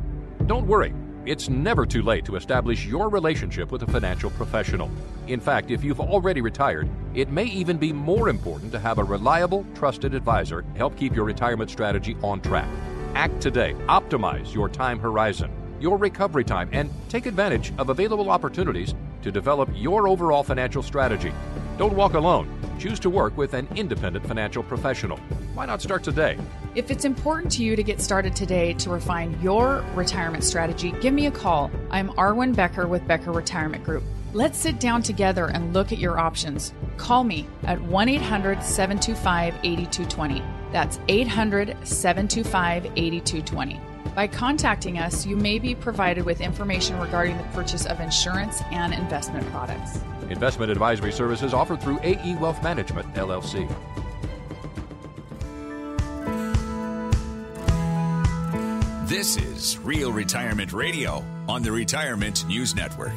Don't 0.48 0.68
worry. 0.68 0.94
It's 1.26 1.48
never 1.48 1.86
too 1.86 2.02
late 2.02 2.26
to 2.26 2.36
establish 2.36 2.86
your 2.86 3.08
relationship 3.08 3.72
with 3.72 3.84
a 3.84 3.88
financial 3.88 4.30
professional. 4.32 4.92
In 5.28 5.40
fact, 5.40 5.72
if 5.72 5.82
you've 5.82 6.02
already 6.02 6.42
retired, 6.42 6.90
it 7.14 7.32
may 7.32 7.46
even 7.46 7.78
be 7.78 7.94
more 7.94 8.28
important 8.28 8.74
to 8.74 8.80
have 8.80 8.98
a 8.98 9.04
reliable, 9.04 9.66
trusted 9.76 10.14
advisor 10.14 10.66
help 10.76 10.98
keep 10.98 11.16
your 11.16 11.24
retirement 11.24 11.72
strategy 11.72 12.18
on 12.22 12.42
track. 12.42 12.68
Act 13.16 13.40
today. 13.40 13.76
Optimize 13.88 14.54
your 14.54 14.68
time 14.68 15.00
horizon, 15.00 15.50
your 15.80 15.98
recovery 15.98 16.44
time, 16.44 16.70
and 16.74 16.92
take 17.08 17.28
advantage 17.28 17.72
of 17.78 17.88
available 17.88 18.30
opportunities 18.30 18.94
to 19.22 19.32
develop 19.32 19.70
your 19.74 20.10
overall 20.10 20.44
financial 20.44 20.84
strategy. 20.84 21.32
Don't 21.78 21.94
walk 21.94 22.16
alone. 22.16 22.50
Choose 22.80 23.00
to 23.02 23.10
work 23.10 23.38
with 23.38 23.54
an 23.54 23.68
independent 23.76 24.26
financial 24.26 24.64
professional. 24.64 25.18
Why 25.54 25.68
not 25.68 25.80
start 25.80 26.04
today? 26.04 26.38
If 26.74 26.90
it's 26.90 27.06
important 27.06 27.52
to 27.54 27.64
you 27.64 27.76
to 27.76 27.84
get 27.84 28.02
started 28.02 28.36
today 28.36 28.74
to 28.74 28.90
refine 28.90 29.40
your 29.42 29.86
retirement 29.94 30.44
strategy, 30.44 30.92
give 31.02 31.14
me 31.14 31.28
a 31.28 31.32
call. 31.32 31.70
I'm 31.92 32.10
Arwen 32.14 32.56
Becker 32.56 32.88
with 32.88 33.08
Becker 33.08 33.32
Retirement 33.32 33.84
Group. 33.84 34.04
Let's 34.34 34.58
sit 34.58 34.80
down 34.80 35.04
together 35.04 35.46
and 35.48 35.72
look 35.72 35.92
at 35.92 36.00
your 36.00 36.20
options. 36.20 36.74
Call 36.98 37.24
me 37.24 37.48
at 37.64 37.80
1 37.80 38.10
800 38.10 38.64
725 38.64 39.54
8220. 39.64 40.44
That's 40.72 41.00
800 41.08 41.78
725 41.84 42.86
8220. 42.96 43.80
By 44.18 44.26
contacting 44.26 44.98
us, 44.98 45.28
you 45.28 45.36
may 45.36 45.60
be 45.60 45.76
provided 45.76 46.26
with 46.26 46.42
information 46.42 47.00
regarding 47.00 47.38
the 47.38 47.44
purchase 47.54 47.86
of 47.86 48.00
insurance 48.00 48.64
and 48.72 48.92
investment 48.92 49.46
products. 49.52 50.00
Investment 50.32 50.72
advisory 50.72 51.12
services 51.12 51.54
offered 51.54 51.80
through 51.80 52.00
AE 52.02 52.36
Wealth 52.38 52.64
Management, 52.64 53.14
LLC. 53.14 53.70
This 59.08 59.38
is 59.38 59.78
Real 59.84 60.12
Retirement 60.12 60.74
Radio 60.74 61.24
on 61.48 61.62
the 61.62 61.72
Retirement 61.72 62.44
News 62.48 62.74
Network. 62.74 63.14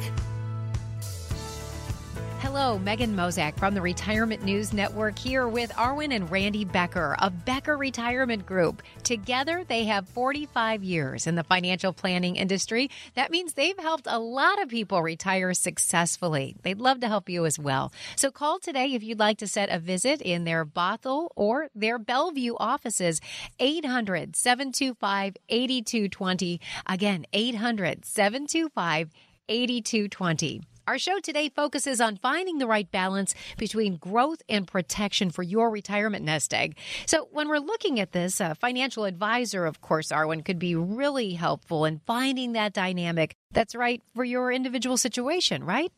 Hello, 2.41 2.79
Megan 2.79 3.15
Mozak 3.15 3.59
from 3.59 3.75
the 3.75 3.81
Retirement 3.83 4.43
News 4.43 4.73
Network 4.73 5.19
here 5.19 5.47
with 5.47 5.71
Arwen 5.73 6.11
and 6.11 6.29
Randy 6.31 6.65
Becker 6.65 7.15
of 7.19 7.45
Becker 7.45 7.77
Retirement 7.77 8.47
Group. 8.47 8.81
Together, 9.03 9.63
they 9.63 9.85
have 9.85 10.09
45 10.09 10.83
years 10.83 11.27
in 11.27 11.35
the 11.35 11.43
financial 11.43 11.93
planning 11.93 12.37
industry. 12.37 12.89
That 13.13 13.29
means 13.29 13.53
they've 13.53 13.77
helped 13.77 14.07
a 14.07 14.17
lot 14.17 14.59
of 14.59 14.69
people 14.69 15.03
retire 15.03 15.53
successfully. 15.53 16.55
They'd 16.63 16.79
love 16.79 17.01
to 17.01 17.07
help 17.07 17.29
you 17.29 17.45
as 17.45 17.59
well. 17.59 17.93
So 18.15 18.31
call 18.31 18.57
today 18.57 18.95
if 18.95 19.03
you'd 19.03 19.19
like 19.19 19.37
to 19.37 19.47
set 19.47 19.69
a 19.69 19.77
visit 19.77 20.19
in 20.19 20.43
their 20.43 20.65
Bothell 20.65 21.29
or 21.35 21.67
their 21.75 21.99
Bellevue 21.99 22.55
offices. 22.57 23.21
800 23.59 24.35
725 24.35 25.37
8220. 25.47 26.59
Again, 26.87 27.27
800 27.33 28.03
725 28.03 29.11
8220. 29.47 30.61
Our 30.91 30.99
show 30.99 31.21
today 31.21 31.47
focuses 31.47 32.01
on 32.01 32.17
finding 32.17 32.57
the 32.57 32.67
right 32.67 32.91
balance 32.91 33.33
between 33.57 33.95
growth 33.95 34.41
and 34.49 34.67
protection 34.67 35.29
for 35.29 35.41
your 35.41 35.69
retirement 35.69 36.25
nest 36.25 36.53
egg. 36.53 36.75
So, 37.05 37.29
when 37.31 37.47
we're 37.47 37.59
looking 37.59 38.01
at 38.01 38.11
this, 38.11 38.41
a 38.41 38.55
financial 38.55 39.05
advisor, 39.05 39.65
of 39.65 39.79
course, 39.79 40.09
Arwen, 40.09 40.43
could 40.43 40.59
be 40.59 40.75
really 40.75 41.31
helpful 41.31 41.85
in 41.85 42.01
finding 42.05 42.51
that 42.51 42.73
dynamic 42.73 43.37
that's 43.53 43.73
right 43.73 44.01
for 44.13 44.25
your 44.25 44.51
individual 44.51 44.97
situation, 44.97 45.63
right? 45.63 45.93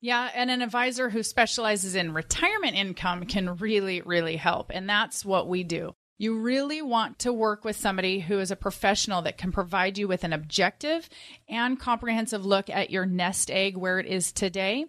Yeah, 0.00 0.28
and 0.34 0.50
an 0.50 0.60
advisor 0.60 1.08
who 1.08 1.22
specializes 1.22 1.94
in 1.94 2.12
retirement 2.12 2.74
income 2.74 3.26
can 3.26 3.58
really, 3.58 4.00
really 4.00 4.34
help. 4.34 4.72
And 4.74 4.90
that's 4.90 5.24
what 5.24 5.46
we 5.46 5.62
do. 5.62 5.94
You 6.22 6.38
really 6.38 6.82
want 6.82 7.18
to 7.18 7.32
work 7.32 7.64
with 7.64 7.74
somebody 7.74 8.20
who 8.20 8.38
is 8.38 8.52
a 8.52 8.56
professional 8.56 9.22
that 9.22 9.38
can 9.38 9.50
provide 9.50 9.98
you 9.98 10.06
with 10.06 10.22
an 10.22 10.32
objective 10.32 11.08
and 11.48 11.80
comprehensive 11.80 12.46
look 12.46 12.70
at 12.70 12.90
your 12.90 13.04
nest 13.04 13.50
egg 13.50 13.76
where 13.76 13.98
it 13.98 14.06
is 14.06 14.30
today 14.30 14.84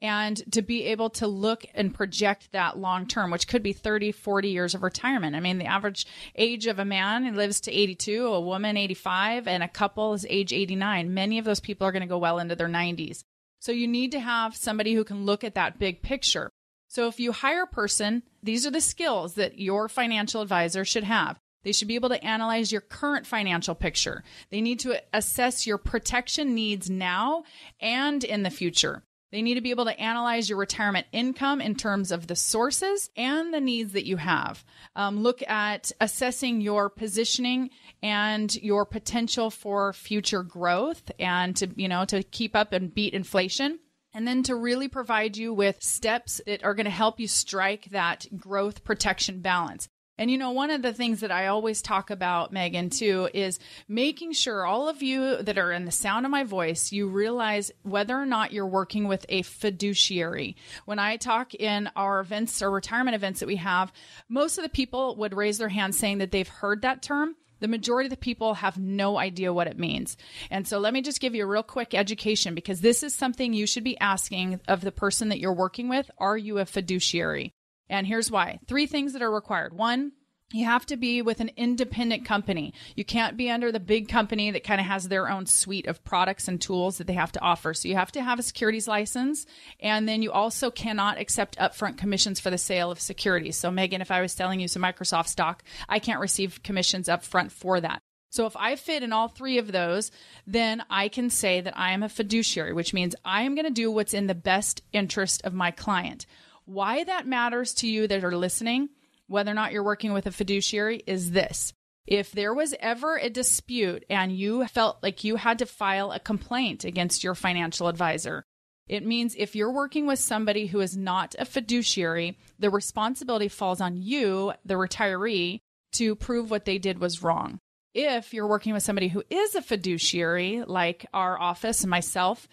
and 0.00 0.42
to 0.50 0.62
be 0.62 0.84
able 0.84 1.10
to 1.10 1.26
look 1.26 1.66
and 1.74 1.94
project 1.94 2.52
that 2.52 2.78
long 2.78 3.06
term, 3.06 3.30
which 3.30 3.46
could 3.48 3.62
be 3.62 3.74
30, 3.74 4.12
40 4.12 4.48
years 4.48 4.74
of 4.74 4.82
retirement. 4.82 5.36
I 5.36 5.40
mean, 5.40 5.58
the 5.58 5.66
average 5.66 6.06
age 6.34 6.66
of 6.66 6.78
a 6.78 6.86
man 6.86 7.36
lives 7.36 7.60
to 7.60 7.70
82, 7.70 8.26
a 8.26 8.40
woman 8.40 8.78
85, 8.78 9.46
and 9.46 9.62
a 9.62 9.68
couple 9.68 10.14
is 10.14 10.24
age 10.30 10.54
89. 10.54 11.12
Many 11.12 11.38
of 11.38 11.44
those 11.44 11.60
people 11.60 11.86
are 11.86 11.92
going 11.92 12.00
to 12.00 12.08
go 12.08 12.16
well 12.16 12.38
into 12.38 12.56
their 12.56 12.66
90s. 12.66 13.24
So 13.60 13.72
you 13.72 13.86
need 13.86 14.12
to 14.12 14.20
have 14.20 14.56
somebody 14.56 14.94
who 14.94 15.04
can 15.04 15.26
look 15.26 15.44
at 15.44 15.56
that 15.56 15.78
big 15.78 16.00
picture. 16.00 16.50
So 16.88 17.06
if 17.06 17.20
you 17.20 17.32
hire 17.32 17.62
a 17.62 17.66
person, 17.66 18.22
these 18.42 18.66
are 18.66 18.70
the 18.70 18.80
skills 18.80 19.34
that 19.34 19.58
your 19.58 19.88
financial 19.88 20.40
advisor 20.40 20.84
should 20.84 21.04
have. 21.04 21.38
They 21.62 21.72
should 21.72 21.88
be 21.88 21.96
able 21.96 22.08
to 22.08 22.24
analyze 22.24 22.72
your 22.72 22.80
current 22.80 23.26
financial 23.26 23.74
picture. 23.74 24.24
They 24.50 24.60
need 24.60 24.80
to 24.80 25.02
assess 25.12 25.66
your 25.66 25.78
protection 25.78 26.54
needs 26.54 26.88
now 26.88 27.44
and 27.80 28.24
in 28.24 28.42
the 28.42 28.50
future. 28.50 29.02
They 29.30 29.42
need 29.42 29.56
to 29.56 29.60
be 29.60 29.70
able 29.70 29.84
to 29.84 30.00
analyze 30.00 30.48
your 30.48 30.58
retirement 30.58 31.06
income 31.12 31.60
in 31.60 31.74
terms 31.74 32.10
of 32.10 32.26
the 32.26 32.36
sources 32.36 33.10
and 33.14 33.52
the 33.52 33.60
needs 33.60 33.92
that 33.92 34.06
you 34.06 34.16
have. 34.16 34.64
Um, 34.96 35.20
look 35.20 35.42
at 35.46 35.92
assessing 36.00 36.62
your 36.62 36.88
positioning 36.88 37.68
and 38.02 38.54
your 38.56 38.86
potential 38.86 39.50
for 39.50 39.92
future 39.92 40.42
growth 40.42 41.10
and 41.18 41.54
to, 41.56 41.68
you 41.76 41.88
know, 41.88 42.06
to 42.06 42.22
keep 42.22 42.56
up 42.56 42.72
and 42.72 42.94
beat 42.94 43.12
inflation 43.12 43.78
and 44.18 44.26
then 44.26 44.42
to 44.42 44.56
really 44.56 44.88
provide 44.88 45.36
you 45.36 45.54
with 45.54 45.80
steps 45.80 46.40
that 46.44 46.64
are 46.64 46.74
going 46.74 46.86
to 46.86 46.90
help 46.90 47.20
you 47.20 47.28
strike 47.28 47.84
that 47.92 48.26
growth 48.36 48.82
protection 48.82 49.38
balance. 49.42 49.86
And 50.18 50.28
you 50.28 50.36
know, 50.36 50.50
one 50.50 50.70
of 50.72 50.82
the 50.82 50.92
things 50.92 51.20
that 51.20 51.30
I 51.30 51.46
always 51.46 51.80
talk 51.80 52.10
about, 52.10 52.52
Megan, 52.52 52.90
too, 52.90 53.28
is 53.32 53.60
making 53.86 54.32
sure 54.32 54.66
all 54.66 54.88
of 54.88 55.04
you 55.04 55.40
that 55.40 55.56
are 55.56 55.70
in 55.70 55.84
the 55.84 55.92
sound 55.92 56.26
of 56.26 56.32
my 56.32 56.42
voice, 56.42 56.90
you 56.90 57.06
realize 57.06 57.70
whether 57.84 58.18
or 58.18 58.26
not 58.26 58.52
you're 58.52 58.66
working 58.66 59.06
with 59.06 59.24
a 59.28 59.42
fiduciary. 59.42 60.56
When 60.84 60.98
I 60.98 61.16
talk 61.16 61.54
in 61.54 61.88
our 61.94 62.18
events 62.18 62.60
or 62.60 62.72
retirement 62.72 63.14
events 63.14 63.38
that 63.38 63.46
we 63.46 63.54
have, 63.54 63.92
most 64.28 64.58
of 64.58 64.64
the 64.64 64.68
people 64.68 65.14
would 65.14 65.32
raise 65.32 65.58
their 65.58 65.68
hand 65.68 65.94
saying 65.94 66.18
that 66.18 66.32
they've 66.32 66.48
heard 66.48 66.82
that 66.82 67.02
term 67.02 67.36
the 67.60 67.68
majority 67.68 68.06
of 68.06 68.10
the 68.10 68.16
people 68.16 68.54
have 68.54 68.78
no 68.78 69.18
idea 69.18 69.52
what 69.52 69.66
it 69.66 69.78
means. 69.78 70.16
And 70.50 70.66
so 70.66 70.78
let 70.78 70.92
me 70.92 71.02
just 71.02 71.20
give 71.20 71.34
you 71.34 71.44
a 71.44 71.46
real 71.46 71.62
quick 71.62 71.94
education 71.94 72.54
because 72.54 72.80
this 72.80 73.02
is 73.02 73.14
something 73.14 73.52
you 73.52 73.66
should 73.66 73.84
be 73.84 73.98
asking 73.98 74.60
of 74.68 74.80
the 74.80 74.92
person 74.92 75.28
that 75.28 75.38
you're 75.38 75.52
working 75.52 75.88
with. 75.88 76.10
Are 76.18 76.36
you 76.36 76.58
a 76.58 76.66
fiduciary? 76.66 77.52
And 77.88 78.06
here's 78.06 78.30
why. 78.30 78.58
Three 78.66 78.86
things 78.86 79.12
that 79.14 79.22
are 79.22 79.30
required. 79.30 79.72
One, 79.72 80.12
you 80.50 80.64
have 80.64 80.86
to 80.86 80.96
be 80.96 81.20
with 81.20 81.40
an 81.40 81.50
independent 81.56 82.24
company. 82.24 82.72
You 82.96 83.04
can't 83.04 83.36
be 83.36 83.50
under 83.50 83.70
the 83.70 83.80
big 83.80 84.08
company 84.08 84.50
that 84.50 84.64
kind 84.64 84.80
of 84.80 84.86
has 84.86 85.06
their 85.06 85.28
own 85.28 85.44
suite 85.44 85.86
of 85.86 86.02
products 86.04 86.48
and 86.48 86.58
tools 86.58 86.96
that 86.98 87.06
they 87.06 87.12
have 87.12 87.32
to 87.32 87.40
offer. 87.40 87.74
So 87.74 87.88
you 87.88 87.96
have 87.96 88.12
to 88.12 88.22
have 88.22 88.38
a 88.38 88.42
securities 88.42 88.88
license. 88.88 89.44
And 89.78 90.08
then 90.08 90.22
you 90.22 90.32
also 90.32 90.70
cannot 90.70 91.18
accept 91.18 91.58
upfront 91.58 91.98
commissions 91.98 92.40
for 92.40 92.48
the 92.48 92.56
sale 92.56 92.90
of 92.90 92.98
securities. 92.98 93.58
So, 93.58 93.70
Megan, 93.70 94.00
if 94.00 94.10
I 94.10 94.22
was 94.22 94.32
selling 94.32 94.58
you 94.58 94.68
some 94.68 94.82
Microsoft 94.82 95.28
stock, 95.28 95.62
I 95.86 95.98
can't 95.98 96.20
receive 96.20 96.62
commissions 96.62 97.08
upfront 97.08 97.52
for 97.52 97.80
that. 97.80 98.00
So 98.30 98.46
if 98.46 98.56
I 98.56 98.76
fit 98.76 99.02
in 99.02 99.12
all 99.12 99.28
three 99.28 99.58
of 99.58 99.72
those, 99.72 100.10
then 100.46 100.82
I 100.90 101.08
can 101.08 101.30
say 101.30 101.60
that 101.60 101.76
I 101.78 101.92
am 101.92 102.02
a 102.02 102.08
fiduciary, 102.08 102.72
which 102.72 102.94
means 102.94 103.14
I 103.24 103.42
am 103.42 103.54
going 103.54 103.64
to 103.66 103.70
do 103.70 103.90
what's 103.90 104.14
in 104.14 104.26
the 104.26 104.34
best 104.34 104.82
interest 104.92 105.42
of 105.44 105.54
my 105.54 105.70
client. 105.70 106.26
Why 106.64 107.04
that 107.04 107.26
matters 107.26 107.72
to 107.74 107.86
you 107.86 108.06
that 108.06 108.24
are 108.24 108.36
listening 108.36 108.90
whether 109.28 109.50
or 109.50 109.54
not 109.54 109.72
you're 109.72 109.84
working 109.84 110.12
with 110.12 110.26
a 110.26 110.32
fiduciary 110.32 111.02
is 111.06 111.30
this. 111.30 111.72
If 112.06 112.32
there 112.32 112.54
was 112.54 112.74
ever 112.80 113.16
a 113.16 113.28
dispute 113.28 114.04
and 114.08 114.32
you 114.32 114.66
felt 114.66 115.02
like 115.02 115.24
you 115.24 115.36
had 115.36 115.58
to 115.58 115.66
file 115.66 116.10
a 116.10 116.18
complaint 116.18 116.84
against 116.84 117.22
your 117.22 117.34
financial 117.34 117.86
advisor, 117.88 118.44
it 118.88 119.04
means 119.04 119.34
if 119.36 119.54
you're 119.54 119.70
working 119.70 120.06
with 120.06 120.18
somebody 120.18 120.66
who 120.66 120.80
is 120.80 120.96
not 120.96 121.34
a 121.38 121.44
fiduciary, 121.44 122.38
the 122.58 122.70
responsibility 122.70 123.48
falls 123.48 123.82
on 123.82 124.00
you, 124.00 124.54
the 124.64 124.74
retiree, 124.74 125.60
to 125.92 126.14
prove 126.16 126.50
what 126.50 126.64
they 126.64 126.78
did 126.78 126.98
was 126.98 127.22
wrong. 127.22 127.58
If 127.94 128.32
you're 128.32 128.46
working 128.46 128.72
with 128.72 128.82
somebody 128.82 129.08
who 129.08 129.22
is 129.28 129.54
a 129.54 129.62
fiduciary, 129.62 130.62
like 130.66 131.06
our 131.12 131.38
office 131.38 131.82
and 131.82 131.90
myself, 131.90 132.48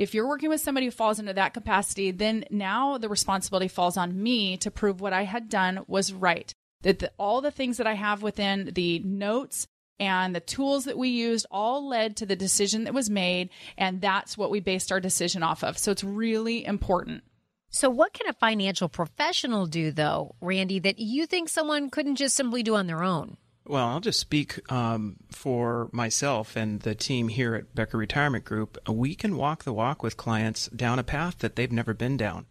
if 0.00 0.14
you're 0.14 0.26
working 0.26 0.48
with 0.48 0.62
somebody 0.62 0.86
who 0.86 0.92
falls 0.92 1.18
into 1.18 1.34
that 1.34 1.52
capacity, 1.52 2.10
then 2.10 2.46
now 2.50 2.96
the 2.96 3.10
responsibility 3.10 3.68
falls 3.68 3.98
on 3.98 4.22
me 4.22 4.56
to 4.56 4.70
prove 4.70 5.02
what 5.02 5.12
I 5.12 5.24
had 5.24 5.50
done 5.50 5.84
was 5.88 6.10
right. 6.10 6.54
That 6.80 7.00
the, 7.00 7.12
all 7.18 7.42
the 7.42 7.50
things 7.50 7.76
that 7.76 7.86
I 7.86 7.92
have 7.92 8.22
within 8.22 8.70
the 8.74 9.00
notes 9.00 9.66
and 9.98 10.34
the 10.34 10.40
tools 10.40 10.86
that 10.86 10.96
we 10.96 11.10
used 11.10 11.44
all 11.50 11.86
led 11.86 12.16
to 12.16 12.24
the 12.24 12.34
decision 12.34 12.84
that 12.84 12.94
was 12.94 13.10
made. 13.10 13.50
And 13.76 14.00
that's 14.00 14.38
what 14.38 14.50
we 14.50 14.58
based 14.58 14.90
our 14.90 15.00
decision 15.00 15.42
off 15.42 15.62
of. 15.62 15.76
So 15.76 15.92
it's 15.92 16.02
really 16.02 16.64
important. 16.64 17.22
So, 17.68 17.90
what 17.90 18.14
can 18.14 18.26
a 18.26 18.32
financial 18.32 18.88
professional 18.88 19.66
do, 19.66 19.92
though, 19.92 20.34
Randy, 20.40 20.78
that 20.78 20.98
you 20.98 21.26
think 21.26 21.50
someone 21.50 21.90
couldn't 21.90 22.16
just 22.16 22.34
simply 22.34 22.62
do 22.62 22.74
on 22.74 22.86
their 22.86 23.04
own? 23.04 23.36
Well, 23.66 23.86
I'll 23.86 24.00
just 24.00 24.20
speak 24.20 24.70
um, 24.72 25.16
for 25.30 25.90
myself 25.92 26.56
and 26.56 26.80
the 26.80 26.94
team 26.94 27.28
here 27.28 27.54
at 27.54 27.74
Becker 27.74 27.98
Retirement 27.98 28.44
Group. 28.44 28.78
We 28.88 29.14
can 29.14 29.36
walk 29.36 29.64
the 29.64 29.72
walk 29.72 30.02
with 30.02 30.16
clients 30.16 30.68
down 30.68 30.98
a 30.98 31.04
path 31.04 31.38
that 31.38 31.56
they've 31.56 31.70
never 31.70 31.94
been 31.94 32.16
down. 32.16 32.46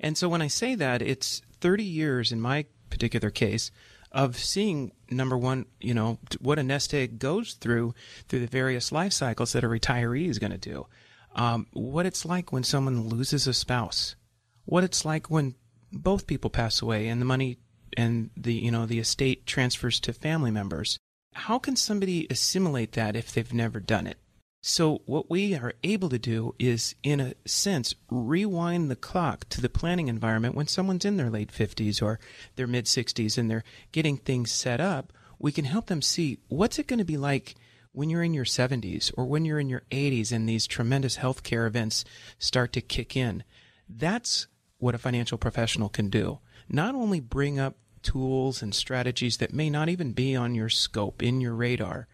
And 0.00 0.16
so 0.16 0.28
when 0.28 0.42
I 0.42 0.48
say 0.48 0.74
that, 0.74 1.02
it's 1.02 1.42
30 1.60 1.84
years 1.84 2.32
in 2.32 2.40
my 2.40 2.66
particular 2.90 3.30
case 3.30 3.70
of 4.10 4.38
seeing 4.38 4.92
number 5.10 5.36
one, 5.36 5.66
you 5.80 5.92
know, 5.92 6.18
what 6.40 6.58
a 6.58 6.62
nest 6.62 6.94
egg 6.94 7.18
goes 7.18 7.54
through 7.54 7.94
through 8.28 8.40
the 8.40 8.46
various 8.46 8.90
life 8.90 9.12
cycles 9.12 9.52
that 9.52 9.64
a 9.64 9.68
retiree 9.68 10.28
is 10.28 10.38
going 10.38 10.52
to 10.52 10.58
do. 10.58 10.86
Um, 11.34 11.66
what 11.72 12.06
it's 12.06 12.24
like 12.24 12.52
when 12.52 12.64
someone 12.64 13.08
loses 13.08 13.46
a 13.46 13.52
spouse, 13.52 14.16
what 14.64 14.84
it's 14.84 15.04
like 15.04 15.30
when 15.30 15.54
both 15.92 16.26
people 16.26 16.50
pass 16.50 16.80
away 16.80 17.08
and 17.08 17.20
the 17.20 17.26
money 17.26 17.58
and 17.96 18.30
the 18.36 18.54
you 18.54 18.70
know 18.70 18.86
the 18.86 18.98
estate 18.98 19.46
transfers 19.46 20.00
to 20.00 20.12
family 20.12 20.50
members 20.50 20.98
how 21.38 21.58
can 21.58 21.76
somebody 21.76 22.26
assimilate 22.30 22.92
that 22.92 23.14
if 23.14 23.32
they've 23.32 23.54
never 23.54 23.80
done 23.80 24.06
it? 24.06 24.18
So 24.60 25.02
what 25.06 25.30
we 25.30 25.54
are 25.54 25.74
able 25.84 26.08
to 26.08 26.18
do 26.18 26.54
is 26.58 26.96
in 27.04 27.20
a 27.20 27.34
sense 27.46 27.94
rewind 28.10 28.90
the 28.90 28.96
clock 28.96 29.48
to 29.50 29.60
the 29.60 29.68
planning 29.68 30.08
environment 30.08 30.56
when 30.56 30.66
someone's 30.66 31.04
in 31.04 31.16
their 31.16 31.30
late 31.30 31.52
50s 31.52 32.02
or 32.02 32.18
their 32.56 32.66
mid 32.66 32.86
60s 32.86 33.38
and 33.38 33.48
they're 33.48 33.64
getting 33.92 34.16
things 34.16 34.50
set 34.50 34.80
up. 34.80 35.12
We 35.38 35.52
can 35.52 35.64
help 35.64 35.86
them 35.86 36.02
see 36.02 36.40
what's 36.48 36.78
it 36.78 36.88
going 36.88 36.98
to 36.98 37.04
be 37.04 37.16
like 37.16 37.54
when 37.92 38.10
you're 38.10 38.24
in 38.24 38.34
your 38.34 38.44
70s 38.44 39.12
or 39.16 39.24
when 39.26 39.44
you're 39.44 39.60
in 39.60 39.68
your 39.68 39.84
80s 39.92 40.32
and 40.32 40.48
these 40.48 40.66
tremendous 40.66 41.18
healthcare 41.18 41.66
events 41.66 42.04
start 42.38 42.72
to 42.72 42.80
kick 42.80 43.16
in. 43.16 43.44
That's 43.88 44.48
what 44.78 44.96
a 44.96 44.98
financial 44.98 45.38
professional 45.38 45.88
can 45.88 46.10
do 46.10 46.40
not 46.68 46.94
only 46.94 47.20
bring 47.20 47.58
up 47.58 47.76
tools 48.02 48.62
and 48.62 48.74
strategies 48.74 49.38
that 49.38 49.52
may 49.52 49.70
not 49.70 49.88
even 49.88 50.12
be 50.12 50.36
on 50.36 50.54
your 50.54 50.68
scope, 50.68 51.22
in 51.22 51.40
your 51.40 51.54
radar, 51.54 52.08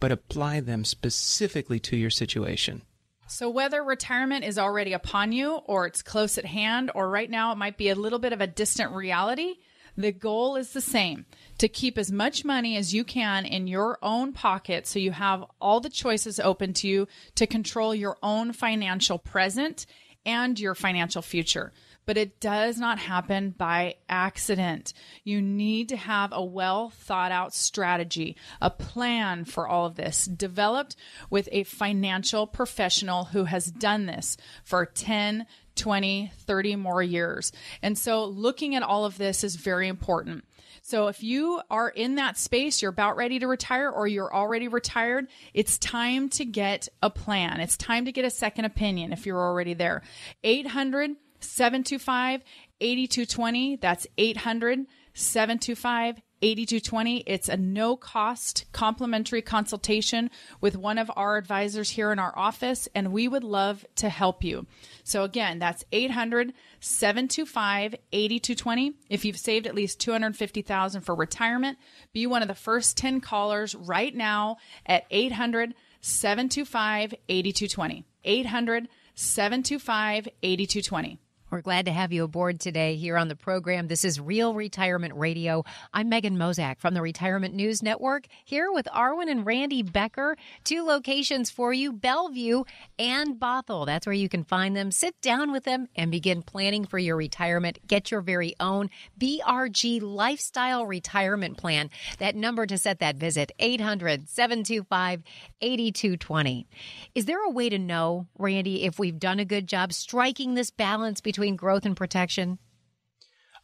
but 0.00 0.12
apply 0.12 0.60
them 0.60 0.84
specifically 0.84 1.78
to 1.80 1.96
your 1.96 2.10
situation. 2.10 2.82
So, 3.28 3.50
whether 3.50 3.82
retirement 3.82 4.44
is 4.44 4.58
already 4.58 4.92
upon 4.92 5.32
you, 5.32 5.56
or 5.66 5.86
it's 5.86 6.02
close 6.02 6.38
at 6.38 6.44
hand, 6.44 6.92
or 6.94 7.10
right 7.10 7.28
now 7.28 7.52
it 7.52 7.58
might 7.58 7.76
be 7.76 7.88
a 7.88 7.94
little 7.96 8.20
bit 8.20 8.32
of 8.32 8.40
a 8.40 8.46
distant 8.46 8.92
reality, 8.92 9.54
the 9.96 10.12
goal 10.12 10.56
is 10.56 10.72
the 10.72 10.80
same 10.80 11.24
to 11.58 11.68
keep 11.68 11.96
as 11.96 12.12
much 12.12 12.44
money 12.44 12.76
as 12.76 12.94
you 12.94 13.02
can 13.02 13.46
in 13.46 13.66
your 13.66 13.98
own 14.02 14.32
pocket 14.32 14.86
so 14.86 14.98
you 14.98 15.10
have 15.10 15.44
all 15.60 15.80
the 15.80 15.88
choices 15.88 16.38
open 16.38 16.74
to 16.74 16.88
you 16.88 17.08
to 17.34 17.46
control 17.46 17.94
your 17.94 18.16
own 18.22 18.52
financial 18.52 19.18
present 19.18 19.86
and 20.26 20.60
your 20.60 20.74
financial 20.74 21.22
future. 21.22 21.72
But 22.06 22.16
it 22.16 22.40
does 22.40 22.78
not 22.78 22.98
happen 22.98 23.50
by 23.50 23.96
accident. 24.08 24.92
You 25.24 25.42
need 25.42 25.88
to 25.90 25.96
have 25.96 26.30
a 26.32 26.44
well 26.44 26.90
thought 26.90 27.32
out 27.32 27.52
strategy, 27.52 28.36
a 28.60 28.70
plan 28.70 29.44
for 29.44 29.66
all 29.66 29.86
of 29.86 29.96
this, 29.96 30.24
developed 30.24 30.96
with 31.30 31.48
a 31.52 31.64
financial 31.64 32.46
professional 32.46 33.24
who 33.24 33.44
has 33.44 33.66
done 33.70 34.06
this 34.06 34.36
for 34.64 34.86
10, 34.86 35.46
20, 35.74 36.32
30 36.46 36.76
more 36.76 37.02
years. 37.02 37.52
And 37.82 37.98
so 37.98 38.24
looking 38.24 38.74
at 38.74 38.82
all 38.82 39.04
of 39.04 39.18
this 39.18 39.44
is 39.44 39.56
very 39.56 39.88
important. 39.88 40.44
So 40.82 41.08
if 41.08 41.22
you 41.22 41.60
are 41.68 41.88
in 41.88 42.14
that 42.14 42.38
space, 42.38 42.80
you're 42.80 42.92
about 42.92 43.16
ready 43.16 43.40
to 43.40 43.48
retire 43.48 43.90
or 43.90 44.06
you're 44.06 44.32
already 44.32 44.68
retired, 44.68 45.26
it's 45.52 45.78
time 45.78 46.28
to 46.30 46.44
get 46.44 46.88
a 47.02 47.10
plan. 47.10 47.58
It's 47.58 47.76
time 47.76 48.04
to 48.04 48.12
get 48.12 48.24
a 48.24 48.30
second 48.30 48.66
opinion 48.66 49.12
if 49.12 49.26
you're 49.26 49.36
already 49.36 49.74
there. 49.74 50.02
800 50.44 51.16
725 51.40 52.42
8220. 52.80 53.76
That's 53.76 54.06
800 54.18 54.86
725 55.14 56.20
8220. 56.42 57.24
It's 57.26 57.48
a 57.48 57.56
no 57.56 57.96
cost 57.96 58.66
complimentary 58.72 59.40
consultation 59.40 60.30
with 60.60 60.76
one 60.76 60.98
of 60.98 61.10
our 61.16 61.38
advisors 61.38 61.90
here 61.90 62.12
in 62.12 62.18
our 62.18 62.36
office, 62.36 62.88
and 62.94 63.12
we 63.12 63.26
would 63.26 63.44
love 63.44 63.86
to 63.96 64.10
help 64.10 64.44
you. 64.44 64.66
So, 65.02 65.24
again, 65.24 65.58
that's 65.58 65.84
800 65.92 66.52
725 66.80 67.94
8220. 68.12 68.94
If 69.08 69.24
you've 69.24 69.38
saved 69.38 69.66
at 69.66 69.74
least 69.74 70.00
250000 70.00 71.00
for 71.00 71.14
retirement, 71.14 71.78
be 72.12 72.26
one 72.26 72.42
of 72.42 72.48
the 72.48 72.54
first 72.54 72.98
10 72.98 73.20
callers 73.20 73.74
right 73.74 74.14
now 74.14 74.58
at 74.84 75.04
800 75.10 75.74
725 76.02 77.14
8220. 77.28 78.04
800 78.24 78.88
725 79.14 80.28
8220. 80.42 81.18
We're 81.56 81.62
glad 81.62 81.86
to 81.86 81.92
have 81.92 82.12
you 82.12 82.24
aboard 82.24 82.60
today 82.60 82.96
here 82.96 83.16
on 83.16 83.28
the 83.28 83.34
program. 83.34 83.88
This 83.88 84.04
is 84.04 84.20
Real 84.20 84.52
Retirement 84.52 85.14
Radio. 85.14 85.64
I'm 85.94 86.10
Megan 86.10 86.36
Mozak 86.36 86.80
from 86.80 86.92
the 86.92 87.00
Retirement 87.00 87.54
News 87.54 87.82
Network 87.82 88.26
here 88.44 88.70
with 88.70 88.86
Arwen 88.94 89.30
and 89.30 89.46
Randy 89.46 89.82
Becker. 89.82 90.36
Two 90.64 90.84
locations 90.84 91.48
for 91.48 91.72
you, 91.72 91.94
Bellevue 91.94 92.64
and 92.98 93.40
Bothell. 93.40 93.86
That's 93.86 94.06
where 94.06 94.12
you 94.12 94.28
can 94.28 94.44
find 94.44 94.76
them. 94.76 94.90
Sit 94.90 95.18
down 95.22 95.50
with 95.50 95.64
them 95.64 95.88
and 95.96 96.10
begin 96.10 96.42
planning 96.42 96.84
for 96.84 96.98
your 96.98 97.16
retirement. 97.16 97.78
Get 97.86 98.10
your 98.10 98.20
very 98.20 98.54
own 98.60 98.90
BRG 99.18 100.02
Lifestyle 100.02 100.84
Retirement 100.84 101.56
Plan. 101.56 101.88
That 102.18 102.36
number 102.36 102.66
to 102.66 102.76
set 102.76 102.98
that 102.98 103.16
visit, 103.16 103.50
800 103.58 104.28
725 104.28 105.22
8220. 105.62 106.66
Is 107.14 107.24
there 107.24 107.42
a 107.42 107.48
way 107.48 107.70
to 107.70 107.78
know, 107.78 108.26
Randy, 108.38 108.84
if 108.84 108.98
we've 108.98 109.18
done 109.18 109.40
a 109.40 109.46
good 109.46 109.66
job 109.66 109.94
striking 109.94 110.52
this 110.52 110.70
balance 110.70 111.22
between 111.22 111.45
between 111.46 111.56
growth 111.56 111.86
and 111.86 111.96
protection? 111.96 112.58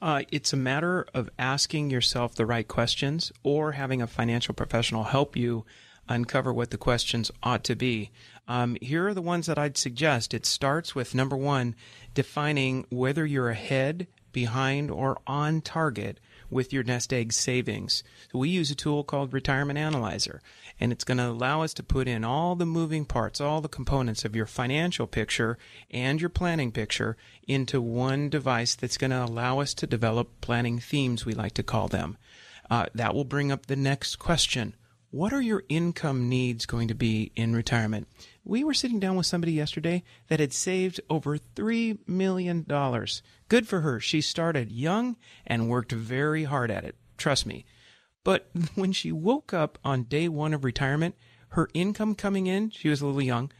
Uh, 0.00 0.22
it's 0.30 0.52
a 0.52 0.56
matter 0.56 1.04
of 1.14 1.28
asking 1.36 1.90
yourself 1.90 2.34
the 2.34 2.46
right 2.46 2.68
questions 2.68 3.32
or 3.42 3.72
having 3.72 4.00
a 4.00 4.06
financial 4.06 4.54
professional 4.54 5.02
help 5.02 5.36
you 5.36 5.64
uncover 6.08 6.52
what 6.52 6.70
the 6.70 6.78
questions 6.78 7.32
ought 7.42 7.64
to 7.64 7.74
be. 7.74 8.12
Um, 8.46 8.76
here 8.80 9.08
are 9.08 9.14
the 9.14 9.20
ones 9.22 9.46
that 9.46 9.58
I'd 9.58 9.76
suggest. 9.76 10.32
It 10.32 10.46
starts 10.46 10.94
with 10.94 11.14
number 11.14 11.36
one, 11.36 11.74
defining 12.14 12.86
whether 12.88 13.26
you're 13.26 13.50
ahead, 13.50 14.06
behind, 14.32 14.88
or 14.88 15.20
on 15.26 15.60
target 15.60 16.20
with 16.50 16.72
your 16.72 16.84
nest 16.84 17.12
egg 17.12 17.32
savings. 17.32 18.04
So 18.30 18.38
we 18.38 18.48
use 18.48 18.70
a 18.70 18.76
tool 18.76 19.02
called 19.02 19.32
Retirement 19.32 19.78
Analyzer 19.78 20.40
and 20.82 20.90
it's 20.90 21.04
going 21.04 21.18
to 21.18 21.28
allow 21.28 21.62
us 21.62 21.72
to 21.72 21.82
put 21.84 22.08
in 22.08 22.24
all 22.24 22.56
the 22.56 22.66
moving 22.66 23.04
parts, 23.04 23.40
all 23.40 23.60
the 23.60 23.68
components 23.68 24.24
of 24.24 24.34
your 24.34 24.46
financial 24.46 25.06
picture 25.06 25.56
and 25.92 26.20
your 26.20 26.28
planning 26.28 26.72
picture 26.72 27.16
into 27.46 27.80
one 27.80 28.28
device 28.28 28.74
that's 28.74 28.98
going 28.98 29.12
to 29.12 29.24
allow 29.24 29.60
us 29.60 29.74
to 29.74 29.86
develop 29.86 30.40
planning 30.40 30.80
themes, 30.80 31.24
we 31.24 31.34
like 31.34 31.54
to 31.54 31.62
call 31.62 31.86
them. 31.86 32.18
Uh, 32.68 32.86
that 32.96 33.14
will 33.14 33.22
bring 33.22 33.52
up 33.52 33.66
the 33.66 33.76
next 33.76 34.16
question. 34.16 34.74
What 35.12 35.32
are 35.32 35.40
your 35.40 35.62
income 35.68 36.28
needs 36.28 36.66
going 36.66 36.88
to 36.88 36.96
be 36.96 37.30
in 37.36 37.54
retirement? 37.54 38.08
We 38.44 38.64
were 38.64 38.74
sitting 38.74 38.98
down 38.98 39.14
with 39.14 39.26
somebody 39.26 39.52
yesterday 39.52 40.02
that 40.26 40.40
had 40.40 40.52
saved 40.52 41.00
over 41.08 41.38
$3 41.38 41.96
million. 42.08 42.66
Good 43.48 43.68
for 43.68 43.82
her. 43.82 44.00
She 44.00 44.20
started 44.20 44.72
young 44.72 45.16
and 45.46 45.68
worked 45.68 45.92
very 45.92 46.42
hard 46.42 46.72
at 46.72 46.82
it. 46.82 46.96
Trust 47.18 47.46
me. 47.46 47.66
But 48.24 48.50
when 48.74 48.92
she 48.92 49.12
woke 49.12 49.52
up 49.52 49.78
on 49.84 50.04
day 50.04 50.28
one 50.28 50.54
of 50.54 50.64
retirement, 50.64 51.14
her 51.50 51.68
income 51.74 52.14
coming 52.14 52.46
in, 52.46 52.70
she 52.70 52.88
was 52.88 53.00
a 53.00 53.06
little 53.06 53.22
young, 53.22 53.50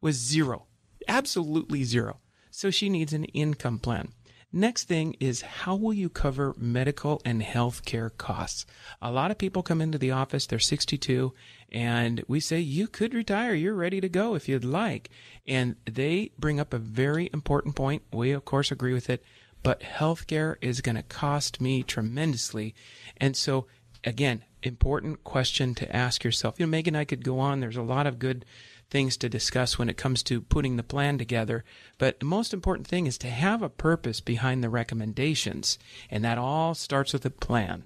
was 0.00 0.16
zero. 0.16 0.66
Absolutely 1.08 1.84
zero. 1.84 2.20
So 2.50 2.70
she 2.70 2.88
needs 2.88 3.12
an 3.12 3.24
income 3.24 3.78
plan. 3.78 4.12
Next 4.54 4.84
thing 4.84 5.16
is 5.18 5.40
how 5.40 5.74
will 5.74 5.94
you 5.94 6.10
cover 6.10 6.54
medical 6.58 7.22
and 7.24 7.42
health 7.42 7.86
care 7.86 8.10
costs? 8.10 8.66
A 9.00 9.10
lot 9.10 9.30
of 9.30 9.38
people 9.38 9.62
come 9.62 9.80
into 9.80 9.96
the 9.96 10.10
office, 10.10 10.46
they're 10.46 10.58
62, 10.58 11.32
and 11.70 12.22
we 12.28 12.38
say, 12.38 12.60
you 12.60 12.86
could 12.86 13.14
retire. 13.14 13.54
You're 13.54 13.74
ready 13.74 13.98
to 14.02 14.10
go 14.10 14.34
if 14.34 14.50
you'd 14.50 14.64
like. 14.64 15.08
And 15.46 15.76
they 15.90 16.32
bring 16.38 16.60
up 16.60 16.74
a 16.74 16.78
very 16.78 17.30
important 17.32 17.74
point. 17.74 18.02
We, 18.12 18.32
of 18.32 18.44
course, 18.44 18.70
agree 18.70 18.92
with 18.92 19.08
it, 19.08 19.24
but 19.62 19.80
healthcare 19.80 20.56
is 20.60 20.82
going 20.82 20.96
to 20.96 21.02
cost 21.02 21.58
me 21.58 21.82
tremendously. 21.82 22.74
And 23.16 23.34
so 23.34 23.66
again, 24.04 24.44
important 24.62 25.24
question 25.24 25.74
to 25.76 25.96
ask 25.96 26.24
yourself. 26.24 26.58
You 26.58 26.66
know, 26.66 26.70
Megan 26.70 26.96
I 26.96 27.04
could 27.04 27.24
go 27.24 27.38
on. 27.38 27.60
There's 27.60 27.76
a 27.76 27.82
lot 27.82 28.06
of 28.06 28.18
good 28.18 28.44
things 28.90 29.16
to 29.16 29.28
discuss 29.28 29.78
when 29.78 29.88
it 29.88 29.96
comes 29.96 30.22
to 30.22 30.40
putting 30.40 30.76
the 30.76 30.82
plan 30.82 31.18
together. 31.18 31.64
But 31.98 32.20
the 32.20 32.26
most 32.26 32.52
important 32.52 32.86
thing 32.86 33.06
is 33.06 33.16
to 33.18 33.30
have 33.30 33.62
a 33.62 33.70
purpose 33.70 34.20
behind 34.20 34.62
the 34.62 34.68
recommendations. 34.68 35.78
And 36.10 36.24
that 36.24 36.38
all 36.38 36.74
starts 36.74 37.12
with 37.12 37.24
a 37.24 37.30
plan. 37.30 37.84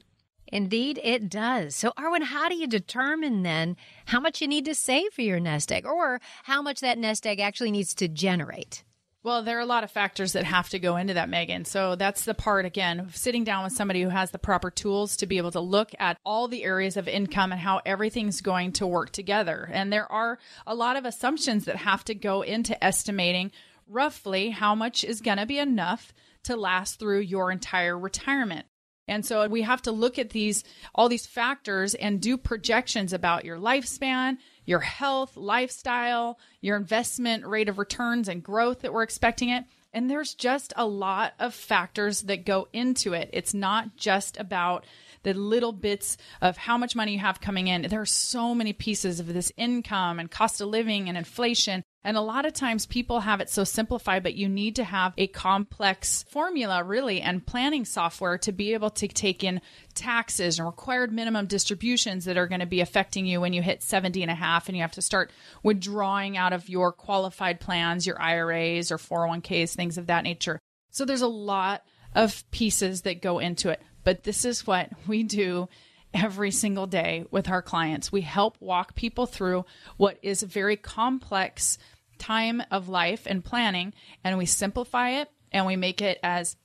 Indeed, 0.48 1.00
it 1.02 1.28
does. 1.28 1.74
So, 1.74 1.92
Arwen, 1.98 2.22
how 2.22 2.48
do 2.48 2.54
you 2.54 2.66
determine 2.66 3.42
then 3.42 3.76
how 4.06 4.20
much 4.20 4.40
you 4.40 4.46
need 4.46 4.64
to 4.66 4.74
save 4.74 5.12
for 5.12 5.22
your 5.22 5.40
nest 5.40 5.72
egg 5.72 5.84
or 5.84 6.20
how 6.44 6.62
much 6.62 6.80
that 6.80 6.98
nest 6.98 7.26
egg 7.26 7.40
actually 7.40 7.72
needs 7.72 7.94
to 7.96 8.08
generate? 8.08 8.84
Well, 9.27 9.43
there 9.43 9.59
are 9.59 9.61
a 9.61 9.66
lot 9.66 9.83
of 9.83 9.91
factors 9.91 10.35
that 10.35 10.45
have 10.45 10.68
to 10.68 10.79
go 10.79 10.97
into 10.97 11.14
that, 11.14 11.29
Megan. 11.29 11.64
So 11.64 11.97
that's 11.97 12.24
the 12.24 12.33
part, 12.33 12.64
again, 12.64 13.01
of 13.01 13.16
sitting 13.16 13.43
down 13.43 13.64
with 13.64 13.72
somebody 13.72 14.01
who 14.01 14.09
has 14.09 14.31
the 14.31 14.39
proper 14.39 14.70
tools 14.70 15.16
to 15.16 15.27
be 15.27 15.39
able 15.39 15.51
to 15.51 15.59
look 15.59 15.91
at 15.99 16.16
all 16.24 16.47
the 16.47 16.62
areas 16.62 16.97
of 16.97 17.09
income 17.09 17.51
and 17.51 17.61
how 17.61 17.81
everything's 17.85 18.41
going 18.41 18.70
to 18.74 18.87
work 18.87 19.11
together. 19.11 19.68
And 19.72 19.93
there 19.93 20.11
are 20.12 20.39
a 20.64 20.77
lot 20.77 20.95
of 20.95 21.05
assumptions 21.05 21.64
that 21.64 21.74
have 21.74 22.05
to 22.05 22.14
go 22.14 22.43
into 22.43 22.83
estimating 22.85 23.51
roughly 23.89 24.51
how 24.51 24.77
much 24.77 25.03
is 25.03 25.20
going 25.20 25.39
to 25.39 25.47
be 25.47 25.59
enough 25.59 26.14
to 26.45 26.55
last 26.55 27.01
through 27.01 27.18
your 27.18 27.51
entire 27.51 27.99
retirement. 27.99 28.66
And 29.09 29.27
so 29.27 29.47
we 29.49 29.62
have 29.62 29.83
to 29.83 29.93
look 29.93 30.20
at 30.20 30.31
these, 30.31 30.62
all 30.95 31.09
these 31.09 31.27
factors 31.27 31.95
and 31.95 32.20
do 32.20 32.37
projections 32.37 33.12
about 33.12 33.45
your 33.45 33.59
lifespan, 33.59 34.39
your 34.66 34.80
health, 34.80 35.36
lifestyle, 35.36 36.38
your 36.60 36.76
investment 36.76 37.46
rate 37.46 37.68
of 37.68 37.78
returns 37.78 38.28
and 38.28 38.42
growth 38.42 38.80
that 38.80 38.92
we're 38.92 39.02
expecting 39.02 39.48
it. 39.48 39.64
And 39.94 40.10
there's 40.10 40.34
just 40.34 40.74
a 40.76 40.84
lot 40.86 41.32
of 41.38 41.54
factors 41.54 42.22
that 42.22 42.44
go 42.44 42.68
into 42.72 43.14
it. 43.14 43.30
It's 43.32 43.54
not 43.54 43.96
just 43.96 44.38
about 44.38 44.84
the 45.22 45.32
little 45.32 45.72
bits 45.72 46.18
of 46.42 46.56
how 46.56 46.76
much 46.76 46.94
money 46.94 47.14
you 47.14 47.18
have 47.20 47.40
coming 47.40 47.68
in. 47.68 47.82
There 47.82 48.02
are 48.02 48.06
so 48.06 48.54
many 48.54 48.72
pieces 48.72 49.20
of 49.20 49.32
this 49.32 49.50
income 49.56 50.20
and 50.20 50.30
cost 50.30 50.60
of 50.60 50.68
living 50.68 51.08
and 51.08 51.16
inflation 51.16 51.82
and 52.07 52.16
a 52.16 52.20
lot 52.20 52.46
of 52.46 52.52
times 52.52 52.86
people 52.86 53.18
have 53.18 53.40
it 53.40 53.50
so 53.50 53.64
simplified, 53.64 54.22
but 54.22 54.36
you 54.36 54.48
need 54.48 54.76
to 54.76 54.84
have 54.84 55.12
a 55.18 55.26
complex 55.26 56.24
formula, 56.28 56.84
really, 56.84 57.20
and 57.20 57.44
planning 57.44 57.84
software 57.84 58.38
to 58.38 58.52
be 58.52 58.74
able 58.74 58.90
to 58.90 59.09
take 59.09 59.42
in 59.42 59.61
taxes 59.92 60.61
and 60.61 60.66
required 60.66 61.12
minimum 61.12 61.46
distributions 61.46 62.24
that 62.24 62.36
are 62.36 62.46
going 62.46 62.61
to 62.61 62.66
be 62.66 62.80
affecting 62.80 63.26
you 63.26 63.40
when 63.40 63.52
you 63.52 63.61
hit 63.61 63.82
70 63.82 64.22
and 64.22 64.30
a 64.30 64.36
half 64.36 64.68
and 64.68 64.76
you 64.76 64.82
have 64.82 64.92
to 64.92 65.02
start 65.02 65.32
withdrawing 65.64 66.36
out 66.36 66.52
of 66.52 66.68
your 66.68 66.92
qualified 66.92 67.59
plans, 67.59 68.07
your 68.07 68.22
IRAs 68.22 68.92
or 68.92 68.98
401ks, 68.98 69.74
things 69.74 69.98
of 69.98 70.07
that 70.07 70.22
nature. 70.22 70.61
So 70.90 71.04
there's 71.04 71.22
a 71.22 71.26
lot 71.26 71.82
of 72.14 72.48
pieces 72.52 73.02
that 73.02 73.20
go 73.20 73.40
into 73.40 73.70
it. 73.70 73.82
But 74.04 74.22
this 74.22 74.44
is 74.44 74.64
what 74.64 74.90
we 75.09 75.24
do 75.24 75.68
every 76.14 76.52
single 76.52 76.86
day 76.86 77.24
with 77.32 77.48
our 77.48 77.62
clients. 77.62 78.12
We 78.12 78.20
help 78.20 78.57
walk 78.61 78.94
people 78.94 79.26
through 79.26 79.64
what 79.96 80.18
is 80.22 80.44
a 80.44 80.46
very 80.46 80.76
complex 80.76 81.78
time 82.18 82.62
of 82.70 82.88
life 82.88 83.22
and 83.26 83.44
planning, 83.44 83.94
and 84.24 84.38
we 84.38 84.46
simplify 84.46 85.10
it 85.20 85.30
and 85.52 85.66
we 85.66 85.76
make 85.76 86.02
it 86.02 86.18
as 86.22 86.56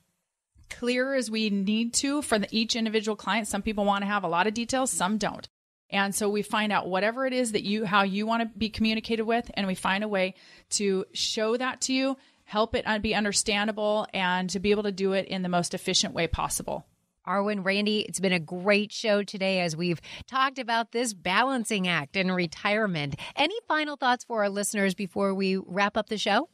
clear 0.70 1.14
as 1.14 1.30
we 1.30 1.50
need 1.50 1.94
to 1.94 2.22
for 2.22 2.40
the, 2.40 2.48
each 2.52 2.76
individual 2.76 3.16
client. 3.16 3.48
Some 3.48 3.62
people 3.62 3.86
want 3.86 4.04
to 4.04 4.08
have 4.08 4.24
a 4.24 4.30
lot 4.30 4.48
of 4.48 4.54
details, 4.54 4.92
some 4.92 5.18
don't. 5.18 5.48
And 5.90 6.16
so 6.16 6.30
we 6.30 6.42
find 6.42 6.72
out 6.72 6.88
whatever 6.88 7.26
it 7.26 7.34
is 7.34 7.52
that 7.52 7.64
you, 7.64 7.86
how 7.86 8.04
you 8.04 8.26
want 8.26 8.42
to 8.44 8.58
be 8.58 8.70
communicated 8.70 9.24
with, 9.24 9.52
and 9.56 9.68
we 9.68 9.76
find 9.76 10.04
a 10.04 10.08
way 10.08 10.36
to 10.72 11.06
show 11.12 11.58
that 11.58 11.82
to 11.82 11.94
you, 11.94 12.18
help 12.46 12.76
it 12.76 12.86
be 13.02 13.14
understandable, 13.14 14.08
and 14.14 14.50
to 14.52 14.60
be 14.60 14.72
able 14.72 14.84
to 14.84 14.92
do 14.92 15.14
it 15.14 15.28
in 15.28 15.42
the 15.42 15.50
most 15.50 15.74
efficient 15.74 16.14
way 16.14 16.28
possible. 16.28 16.86
Arwen, 17.28 17.64
Randy, 17.64 18.00
it's 18.00 18.20
been 18.20 18.34
a 18.34 18.40
great 18.40 18.92
show 18.92 19.22
today 19.22 19.62
as 19.62 19.76
we've 19.76 20.02
talked 20.28 20.58
about 20.58 20.92
this 20.92 21.14
balancing 21.14 21.88
act 21.88 22.16
in 22.16 22.32
retirement. 22.32 23.16
Any 23.36 23.56
final 23.68 23.96
thoughts 23.96 24.24
for 24.24 24.44
our 24.44 24.50
listeners 24.50 24.96
before 24.96 25.34
we 25.34 25.58
wrap 25.58 25.98
up 25.98 26.10
the 26.10 26.18
show? 26.18 26.50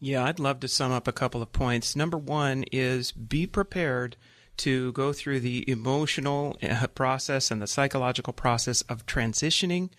Yeah, 0.00 0.24
I'd 0.24 0.38
love 0.38 0.60
to 0.60 0.68
sum 0.68 0.92
up 0.92 1.06
a 1.06 1.12
couple 1.12 1.42
of 1.42 1.52
points. 1.52 1.96
Number 1.96 2.18
one 2.18 2.64
is 2.72 3.12
be 3.12 3.46
prepared 3.46 4.16
to 4.58 4.92
go 4.92 5.12
through 5.12 5.40
the 5.40 5.68
emotional 5.70 6.56
uh, 6.62 6.86
process 6.88 7.50
and 7.50 7.60
the 7.60 7.66
psychological 7.66 8.32
process 8.32 8.82
of 8.82 9.04
transitioning 9.04 9.90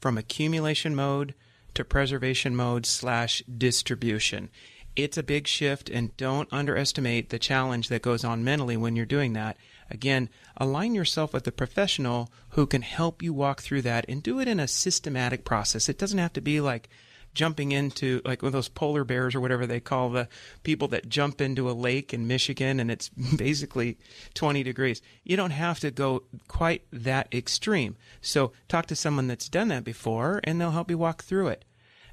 from 0.00 0.16
accumulation 0.16 0.94
mode 0.94 1.34
to 1.74 1.84
preservation 1.84 2.56
mode 2.56 2.86
slash 2.86 3.42
distribution. 3.42 4.48
It's 4.96 5.18
a 5.18 5.22
big 5.22 5.46
shift, 5.46 5.90
and 5.90 6.16
don't 6.16 6.48
underestimate 6.50 7.28
the 7.28 7.38
challenge 7.38 7.88
that 7.90 8.00
goes 8.00 8.24
on 8.24 8.42
mentally 8.42 8.78
when 8.78 8.96
you're 8.96 9.04
doing 9.04 9.34
that. 9.34 9.58
Again, 9.90 10.30
align 10.56 10.94
yourself 10.94 11.34
with 11.34 11.46
a 11.46 11.52
professional 11.52 12.32
who 12.50 12.66
can 12.66 12.80
help 12.80 13.22
you 13.22 13.34
walk 13.34 13.60
through 13.60 13.82
that 13.82 14.06
and 14.08 14.22
do 14.22 14.40
it 14.40 14.48
in 14.48 14.58
a 14.58 14.66
systematic 14.66 15.44
process. 15.44 15.90
It 15.90 15.98
doesn't 15.98 16.18
have 16.18 16.32
to 16.32 16.40
be 16.40 16.60
like 16.60 16.88
jumping 17.34 17.70
into 17.70 18.22
like 18.24 18.40
those 18.40 18.68
polar 18.68 19.04
bears 19.04 19.34
or 19.34 19.40
whatever 19.40 19.66
they 19.66 19.78
call 19.78 20.08
the 20.08 20.26
people 20.62 20.88
that 20.88 21.08
jump 21.08 21.40
into 21.40 21.70
a 21.70 21.72
lake 21.72 22.14
in 22.14 22.26
Michigan 22.26 22.80
and 22.80 22.90
it's 22.90 23.10
basically 23.36 23.98
20 24.34 24.62
degrees. 24.62 25.02
You 25.22 25.36
don't 25.36 25.50
have 25.50 25.78
to 25.80 25.90
go 25.90 26.24
quite 26.48 26.82
that 26.90 27.28
extreme. 27.32 27.96
So 28.22 28.52
talk 28.68 28.86
to 28.86 28.96
someone 28.96 29.28
that's 29.28 29.50
done 29.50 29.68
that 29.68 29.84
before 29.84 30.40
and 30.42 30.58
they'll 30.58 30.70
help 30.70 30.90
you 30.90 30.98
walk 30.98 31.22
through 31.22 31.48
it. 31.48 31.64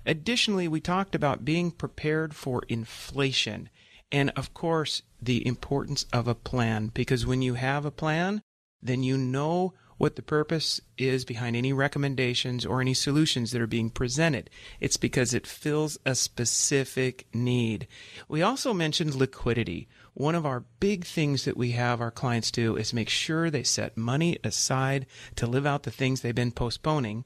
Additionally, 0.05 0.67
we 0.67 0.79
talked 0.79 1.15
about 1.15 1.45
being 1.45 1.71
prepared 1.71 2.35
for 2.35 2.63
inflation. 2.67 3.69
And 4.11 4.31
of 4.35 4.53
course, 4.53 5.01
the 5.21 5.45
importance 5.47 6.05
of 6.13 6.27
a 6.27 6.35
plan, 6.35 6.91
because 6.93 7.25
when 7.25 7.41
you 7.41 7.55
have 7.55 7.85
a 7.85 7.91
plan, 7.91 8.41
then 8.81 9.01
you 9.01 9.17
know 9.17 9.73
what 9.97 10.15
the 10.15 10.21
purpose 10.21 10.81
is 10.97 11.23
behind 11.23 11.55
any 11.55 11.71
recommendations 11.71 12.65
or 12.65 12.81
any 12.81 12.93
solutions 12.93 13.51
that 13.51 13.61
are 13.61 13.67
being 13.67 13.89
presented. 13.89 14.49
It's 14.79 14.97
because 14.97 15.33
it 15.33 15.47
fills 15.47 15.97
a 16.05 16.13
specific 16.13 17.25
need. 17.33 17.87
We 18.27 18.41
also 18.41 18.73
mentioned 18.73 19.15
liquidity. 19.15 19.87
One 20.13 20.35
of 20.35 20.45
our 20.45 20.65
big 20.79 21.05
things 21.05 21.45
that 21.45 21.57
we 21.57 21.71
have 21.71 22.01
our 22.01 22.11
clients 22.11 22.51
do 22.51 22.75
is 22.75 22.93
make 22.93 23.09
sure 23.09 23.49
they 23.49 23.63
set 23.63 23.95
money 23.95 24.37
aside 24.43 25.05
to 25.37 25.47
live 25.47 25.65
out 25.65 25.83
the 25.83 25.91
things 25.91 26.21
they've 26.21 26.35
been 26.35 26.51
postponing 26.51 27.25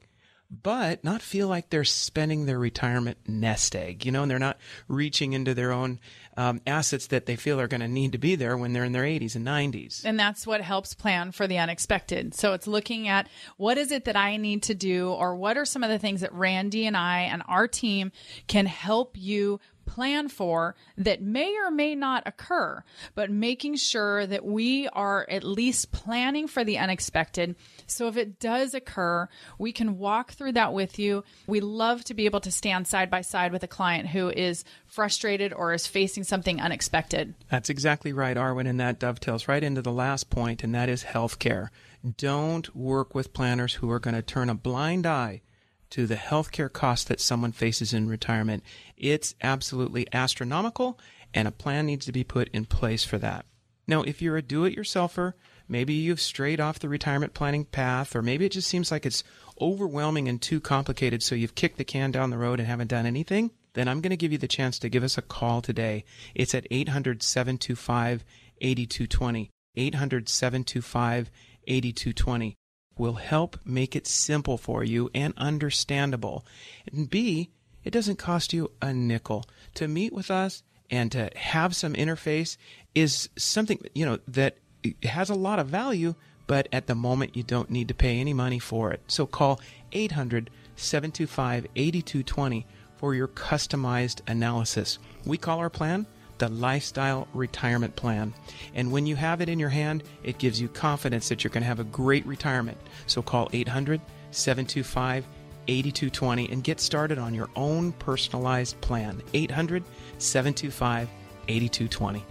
but 0.50 1.04
not 1.04 1.20
feel 1.20 1.46
like 1.46 1.68
they're 1.68 1.84
spending 1.84 2.46
their 2.46 2.58
retirement 2.58 3.18
nest 3.26 3.76
egg, 3.76 4.06
you 4.06 4.12
know, 4.12 4.22
and 4.22 4.30
they're 4.30 4.38
not 4.38 4.58
reaching 4.88 5.34
into 5.34 5.54
their 5.54 5.72
own 5.72 6.00
um, 6.38 6.60
assets 6.66 7.08
that 7.08 7.26
they 7.26 7.36
feel 7.36 7.60
are 7.60 7.68
going 7.68 7.80
to 7.80 7.88
need 7.88 8.12
to 8.12 8.18
be 8.18 8.34
there 8.34 8.56
when 8.56 8.72
they're 8.72 8.84
in 8.84 8.92
their 8.92 9.02
80s 9.02 9.36
and 9.36 9.46
90s. 9.46 10.04
And 10.04 10.18
that's 10.18 10.46
what 10.46 10.62
helps 10.62 10.94
plan 10.94 11.32
for 11.32 11.46
the 11.46 11.58
unexpected. 11.58 12.34
So 12.34 12.54
it's 12.54 12.66
looking 12.66 13.08
at 13.08 13.28
what 13.56 13.76
is 13.76 13.92
it 13.92 14.06
that 14.06 14.16
I 14.16 14.36
need 14.36 14.62
to 14.64 14.74
do, 14.74 15.10
or 15.10 15.36
what 15.36 15.58
are 15.58 15.64
some 15.64 15.82
of 15.84 15.90
the 15.90 15.98
things 15.98 16.22
that 16.22 16.32
Randy 16.32 16.86
and 16.86 16.96
I 16.96 17.22
and 17.22 17.42
our 17.46 17.68
team 17.68 18.10
can 18.46 18.66
help 18.66 19.16
you 19.18 19.60
plan 19.88 20.28
for 20.28 20.76
that 20.98 21.22
may 21.22 21.56
or 21.56 21.70
may 21.70 21.94
not 21.94 22.22
occur, 22.26 22.84
but 23.14 23.30
making 23.30 23.76
sure 23.76 24.26
that 24.26 24.44
we 24.44 24.86
are 24.88 25.26
at 25.28 25.42
least 25.42 25.90
planning 25.90 26.46
for 26.46 26.62
the 26.62 26.78
unexpected. 26.78 27.56
So 27.90 28.08
if 28.08 28.16
it 28.16 28.38
does 28.38 28.74
occur, 28.74 29.28
we 29.58 29.72
can 29.72 29.98
walk 29.98 30.32
through 30.32 30.52
that 30.52 30.72
with 30.72 30.98
you. 30.98 31.24
We 31.46 31.60
love 31.60 32.04
to 32.04 32.14
be 32.14 32.26
able 32.26 32.40
to 32.40 32.50
stand 32.50 32.86
side 32.86 33.10
by 33.10 33.22
side 33.22 33.52
with 33.52 33.62
a 33.62 33.68
client 33.68 34.08
who 34.08 34.30
is 34.30 34.64
frustrated 34.86 35.52
or 35.52 35.72
is 35.72 35.86
facing 35.86 36.24
something 36.24 36.60
unexpected. 36.60 37.34
That's 37.50 37.70
exactly 37.70 38.12
right, 38.12 38.36
Arwen, 38.36 38.68
and 38.68 38.78
that 38.80 38.98
dovetails 38.98 39.48
right 39.48 39.62
into 39.62 39.82
the 39.82 39.92
last 39.92 40.30
point, 40.30 40.62
and 40.62 40.74
that 40.74 40.88
is 40.88 41.04
healthcare. 41.04 41.68
Don't 42.16 42.74
work 42.76 43.14
with 43.14 43.32
planners 43.32 43.74
who 43.74 43.90
are 43.90 43.98
going 43.98 44.14
to 44.14 44.22
turn 44.22 44.50
a 44.50 44.54
blind 44.54 45.06
eye 45.06 45.42
to 45.90 46.06
the 46.06 46.16
healthcare 46.16 46.72
cost 46.72 47.08
that 47.08 47.20
someone 47.20 47.52
faces 47.52 47.94
in 47.94 48.08
retirement. 48.08 48.62
It's 48.96 49.34
absolutely 49.42 50.06
astronomical, 50.12 50.98
and 51.32 51.48
a 51.48 51.52
plan 51.52 51.86
needs 51.86 52.06
to 52.06 52.12
be 52.12 52.24
put 52.24 52.48
in 52.48 52.66
place 52.66 53.04
for 53.04 53.18
that. 53.18 53.46
Now, 53.86 54.02
if 54.02 54.20
you're 54.20 54.36
a 54.36 54.42
do 54.42 54.64
it 54.64 54.76
yourselfer, 54.76 55.32
maybe 55.68 55.92
you've 55.92 56.20
strayed 56.20 56.60
off 56.60 56.78
the 56.78 56.88
retirement 56.88 57.34
planning 57.34 57.64
path, 57.64 58.16
or 58.16 58.22
maybe 58.22 58.44
it 58.44 58.52
just 58.52 58.68
seems 58.68 58.90
like 58.90 59.06
it's 59.06 59.24
overwhelming 59.60 60.28
and 60.28 60.40
too 60.40 60.60
complicated, 60.60 61.22
so 61.22 61.34
you've 61.34 61.54
kicked 61.54 61.78
the 61.78 61.84
can 61.84 62.10
down 62.10 62.30
the 62.30 62.38
road 62.38 62.60
and 62.60 62.68
haven't 62.68 62.88
done 62.88 63.06
anything, 63.06 63.50
then 63.74 63.88
I'm 63.88 64.00
going 64.00 64.10
to 64.10 64.16
give 64.16 64.32
you 64.32 64.38
the 64.38 64.48
chance 64.48 64.78
to 64.80 64.88
give 64.88 65.04
us 65.04 65.18
a 65.18 65.22
call 65.22 65.60
today. 65.60 66.04
It's 66.34 66.54
at 66.54 66.66
800 66.70 67.22
725 67.22 68.24
8220. 68.60 69.50
800 69.76 70.28
725 70.28 71.30
8220 71.66 72.56
will 72.96 73.14
help 73.14 73.58
make 73.64 73.94
it 73.94 74.06
simple 74.06 74.58
for 74.58 74.82
you 74.82 75.10
and 75.14 75.32
understandable. 75.36 76.44
And 76.90 77.08
B, 77.08 77.50
it 77.84 77.90
doesn't 77.90 78.16
cost 78.16 78.52
you 78.52 78.72
a 78.82 78.92
nickel. 78.92 79.44
To 79.74 79.86
meet 79.86 80.12
with 80.12 80.30
us 80.30 80.62
and 80.90 81.12
to 81.12 81.30
have 81.36 81.76
some 81.76 81.94
interface 81.94 82.56
is 82.94 83.28
something, 83.36 83.78
you 83.94 84.04
know, 84.04 84.18
that 84.26 84.58
has 85.02 85.30
a 85.30 85.34
lot 85.34 85.58
of 85.58 85.68
value, 85.68 86.14
but 86.46 86.68
at 86.72 86.86
the 86.86 86.94
moment 86.94 87.36
you 87.36 87.42
don't 87.42 87.70
need 87.70 87.88
to 87.88 87.94
pay 87.94 88.18
any 88.18 88.32
money 88.32 88.58
for 88.58 88.90
it. 88.92 89.02
So 89.08 89.26
call 89.26 89.60
800 89.92 90.50
725 90.76 91.66
8220 91.74 92.66
for 92.96 93.14
your 93.14 93.28
customized 93.28 94.20
analysis. 94.26 94.98
We 95.24 95.38
call 95.38 95.58
our 95.58 95.70
plan 95.70 96.06
the 96.38 96.48
Lifestyle 96.48 97.28
Retirement 97.34 97.96
Plan. 97.96 98.32
And 98.74 98.90
when 98.92 99.06
you 99.06 99.16
have 99.16 99.40
it 99.40 99.48
in 99.48 99.58
your 99.58 99.68
hand, 99.68 100.04
it 100.22 100.38
gives 100.38 100.60
you 100.60 100.68
confidence 100.68 101.28
that 101.28 101.42
you're 101.42 101.50
going 101.50 101.62
to 101.62 101.68
have 101.68 101.80
a 101.80 101.84
great 101.84 102.24
retirement. 102.26 102.78
So 103.06 103.22
call 103.22 103.48
800 103.52 104.00
725 104.30 105.26
8220 105.66 106.50
and 106.50 106.64
get 106.64 106.80
started 106.80 107.18
on 107.18 107.34
your 107.34 107.50
own 107.54 107.92
personalized 107.92 108.80
plan. 108.80 109.22
800 109.34 109.84
725 110.18 111.08
8220. 111.48 112.24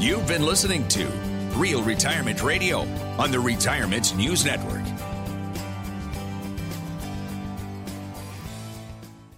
You've 0.00 0.28
been 0.28 0.44
listening 0.44 0.86
to 0.88 1.06
Real 1.56 1.82
Retirement 1.82 2.40
Radio 2.40 2.82
on 3.18 3.32
the 3.32 3.40
Retirement 3.40 4.14
News 4.16 4.44
Network. 4.44 4.84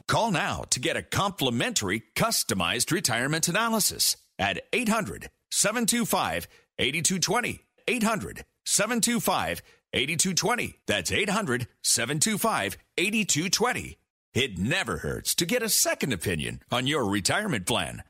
Call 0.07 0.31
now 0.31 0.65
to 0.69 0.79
get 0.79 0.99
a 0.99 1.03
complimentary 1.03 2.03
customized 2.15 2.93
retirement 2.93 3.49
analysis 3.49 4.19
at 4.39 4.61
800 4.75 5.31
725 5.51 6.47
8220. 6.79 7.61
800 7.89 8.45
725 8.67 9.63
8220. 9.95 10.75
That's 10.87 11.11
800 11.11 11.69
725 11.83 12.77
8220. 12.99 13.97
It 14.35 14.59
never 14.59 14.99
hurts 14.99 15.35
to 15.37 15.47
get 15.47 15.63
a 15.63 15.71
second 15.71 16.13
opinion 16.13 16.61
on 16.71 16.87
your 16.87 17.09
retirement 17.09 17.65
plan. 17.65 18.03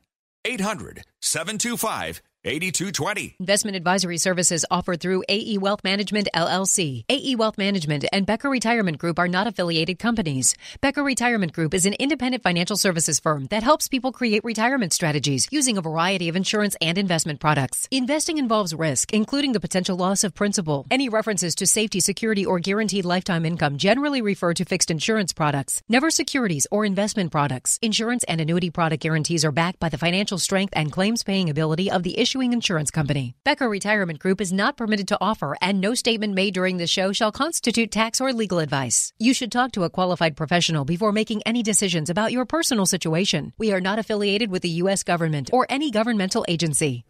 800 0.45 1.05
725 1.21 2.23
8220. 2.43 3.37
Investment 3.39 3.77
advisory 3.77 4.17
services 4.17 4.65
offered 4.71 4.99
through 4.99 5.23
AE 5.29 5.59
Wealth 5.59 5.85
Management 5.85 6.27
LLC. 6.35 7.05
AE 7.07 7.35
Wealth 7.35 7.59
Management 7.59 8.07
and 8.15 8.25
Becker 8.25 8.49
Retirement 8.49 8.97
Group 8.97 9.19
are 9.19 9.29
not 9.29 9.47
affiliated 9.47 9.99
companies. 9.99 10.55
Becker 10.81 11.05
Retirement 11.05 11.53
Group 11.53 11.75
is 11.75 11.85
an 11.85 11.93
independent 12.01 12.43
financial 12.43 12.79
services 12.79 13.21
firm 13.21 13.47
that 13.51 13.63
helps 13.63 13.89
people 13.89 14.11
create 14.11 14.43
retirement 14.43 14.95
strategies 14.95 15.49
using 15.51 15.77
a 15.77 15.83
variety 15.83 16.31
of 16.31 16.37
insurance 16.37 16.77
and 16.81 16.97
investment 16.97 17.41
products. 17.41 17.87
Investing 17.91 18.39
involves 18.39 18.75
risk, 18.75 19.13
including 19.13 19.53
the 19.53 19.61
potential 19.61 19.99
loss 19.99 20.25
of 20.25 20.35
principal. 20.35 20.87
Any 20.91 21.11
references 21.11 21.55
to 21.57 21.67
safety, 21.67 22.01
security, 22.01 22.47
or 22.47 22.59
guaranteed 22.59 23.05
lifetime 23.05 23.45
income 23.45 23.77
generally 23.77 24.23
refer 24.23 24.55
to 24.55 24.65
fixed 24.65 24.91
insurance 24.91 25.35
products, 25.35 25.83
never 25.91 26.11
securities 26.11 26.67
or 26.71 26.87
investment 26.87 27.33
products. 27.33 27.79
Insurance 27.83 28.25
and 28.25 28.41
annuity 28.41 28.71
product 28.71 29.03
guarantees 29.03 29.45
are 29.45 29.53
backed 29.53 29.79
by 29.79 29.91
the 29.91 29.99
financial 29.99 30.39
strength 30.39 30.73
and 30.75 30.91
claims 30.91 31.23
paying 31.23 31.51
ability 31.51 31.91
of 31.91 32.03
the 32.03 32.19
issuer 32.19 32.30
issuing 32.31 32.53
insurance 32.53 32.93
company. 32.93 33.35
Becker 33.43 33.69
Retirement 33.69 34.21
Group 34.21 34.41
is 34.41 34.53
not 34.53 34.77
permitted 34.77 35.09
to 35.09 35.19
offer, 35.21 35.57
and 35.61 35.81
no 35.81 35.95
statement 35.95 36.33
made 36.33 36.55
during 36.55 36.77
the 36.77 36.87
show 36.87 37.13
shall 37.13 37.33
constitute 37.33 37.91
tax 37.91 38.21
or 38.21 38.33
legal 38.33 38.61
advice. 38.61 39.13
You 39.19 39.35
should 39.35 39.51
talk 39.51 39.73
to 39.73 39.83
a 39.83 39.91
qualified 39.91 40.37
professional 40.37 40.85
before 40.85 41.11
making 41.11 41.43
any 41.45 41.65
decisions 41.65 42.09
about 42.09 42.31
your 42.31 42.45
personal 42.45 42.87
situation. 42.87 43.53
We 43.59 43.73
are 43.73 43.81
not 43.81 43.99
affiliated 43.99 44.49
with 44.49 44.63
the 44.63 44.77
U.S. 44.83 45.03
government 45.03 45.51
or 45.53 45.67
any 45.69 45.91
governmental 45.91 46.45
agency. 46.47 47.05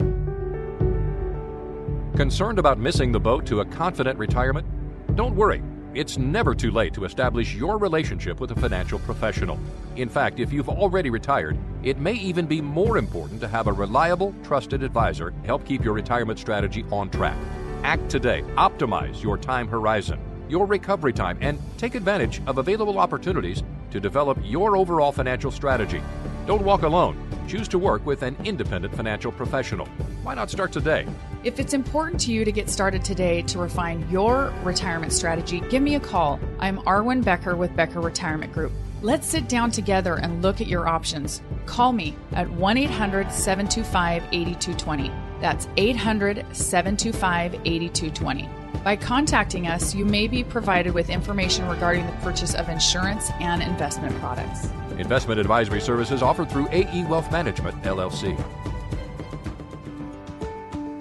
Concerned 2.16 2.58
about 2.58 2.78
missing 2.78 3.12
the 3.12 3.20
boat 3.20 3.44
to 3.44 3.60
a 3.60 3.64
confident 3.66 4.18
retirement? 4.18 4.66
Don't 5.16 5.36
worry. 5.36 5.62
It's 5.92 6.16
never 6.16 6.54
too 6.54 6.70
late 6.70 6.94
to 6.94 7.04
establish 7.04 7.56
your 7.56 7.76
relationship 7.76 8.38
with 8.38 8.52
a 8.52 8.54
financial 8.54 9.00
professional. 9.00 9.58
In 9.96 10.08
fact, 10.08 10.38
if 10.38 10.52
you've 10.52 10.68
already 10.68 11.10
retired, 11.10 11.58
it 11.82 11.98
may 11.98 12.12
even 12.12 12.46
be 12.46 12.60
more 12.60 12.96
important 12.96 13.40
to 13.40 13.48
have 13.48 13.66
a 13.66 13.72
reliable, 13.72 14.32
trusted 14.44 14.84
advisor 14.84 15.34
help 15.44 15.66
keep 15.66 15.82
your 15.82 15.94
retirement 15.94 16.38
strategy 16.38 16.84
on 16.92 17.10
track. 17.10 17.36
Act 17.82 18.08
today. 18.08 18.42
Optimize 18.54 19.20
your 19.20 19.36
time 19.36 19.66
horizon, 19.66 20.20
your 20.48 20.64
recovery 20.64 21.12
time, 21.12 21.38
and 21.40 21.58
take 21.76 21.96
advantage 21.96 22.40
of 22.46 22.58
available 22.58 23.00
opportunities 23.00 23.64
to 23.90 23.98
develop 23.98 24.38
your 24.44 24.76
overall 24.76 25.10
financial 25.10 25.50
strategy. 25.50 26.00
Don't 26.46 26.62
walk 26.62 26.82
alone. 26.82 27.18
Choose 27.50 27.66
to 27.66 27.80
work 27.80 28.06
with 28.06 28.22
an 28.22 28.36
independent 28.44 28.94
financial 28.94 29.32
professional. 29.32 29.86
Why 30.22 30.34
not 30.34 30.50
start 30.50 30.70
today? 30.70 31.04
If 31.42 31.58
it's 31.58 31.74
important 31.74 32.20
to 32.20 32.32
you 32.32 32.44
to 32.44 32.52
get 32.52 32.70
started 32.70 33.04
today 33.04 33.42
to 33.42 33.58
refine 33.58 34.08
your 34.08 34.54
retirement 34.62 35.12
strategy, 35.12 35.58
give 35.68 35.82
me 35.82 35.96
a 35.96 36.00
call. 36.00 36.38
I'm 36.60 36.78
Arwen 36.82 37.24
Becker 37.24 37.56
with 37.56 37.74
Becker 37.74 38.00
Retirement 38.00 38.52
Group. 38.52 38.70
Let's 39.02 39.26
sit 39.26 39.48
down 39.48 39.72
together 39.72 40.14
and 40.14 40.42
look 40.42 40.60
at 40.60 40.68
your 40.68 40.86
options. 40.86 41.42
Call 41.66 41.90
me 41.90 42.14
at 42.34 42.48
1 42.48 42.76
800 42.76 43.32
725 43.32 44.22
8220. 44.30 45.10
That's 45.40 45.66
800 45.76 46.46
725 46.52 47.54
8220. 47.64 48.59
By 48.82 48.96
contacting 48.96 49.66
us, 49.66 49.94
you 49.94 50.06
may 50.06 50.26
be 50.26 50.42
provided 50.42 50.94
with 50.94 51.10
information 51.10 51.68
regarding 51.68 52.06
the 52.06 52.12
purchase 52.22 52.54
of 52.54 52.70
insurance 52.70 53.30
and 53.38 53.62
investment 53.62 54.18
products. 54.18 54.70
Investment 54.96 55.38
advisory 55.38 55.82
services 55.82 56.22
offered 56.22 56.50
through 56.50 56.66
AE 56.70 57.04
Wealth 57.04 57.30
Management, 57.30 57.82
LLC. 57.82 58.42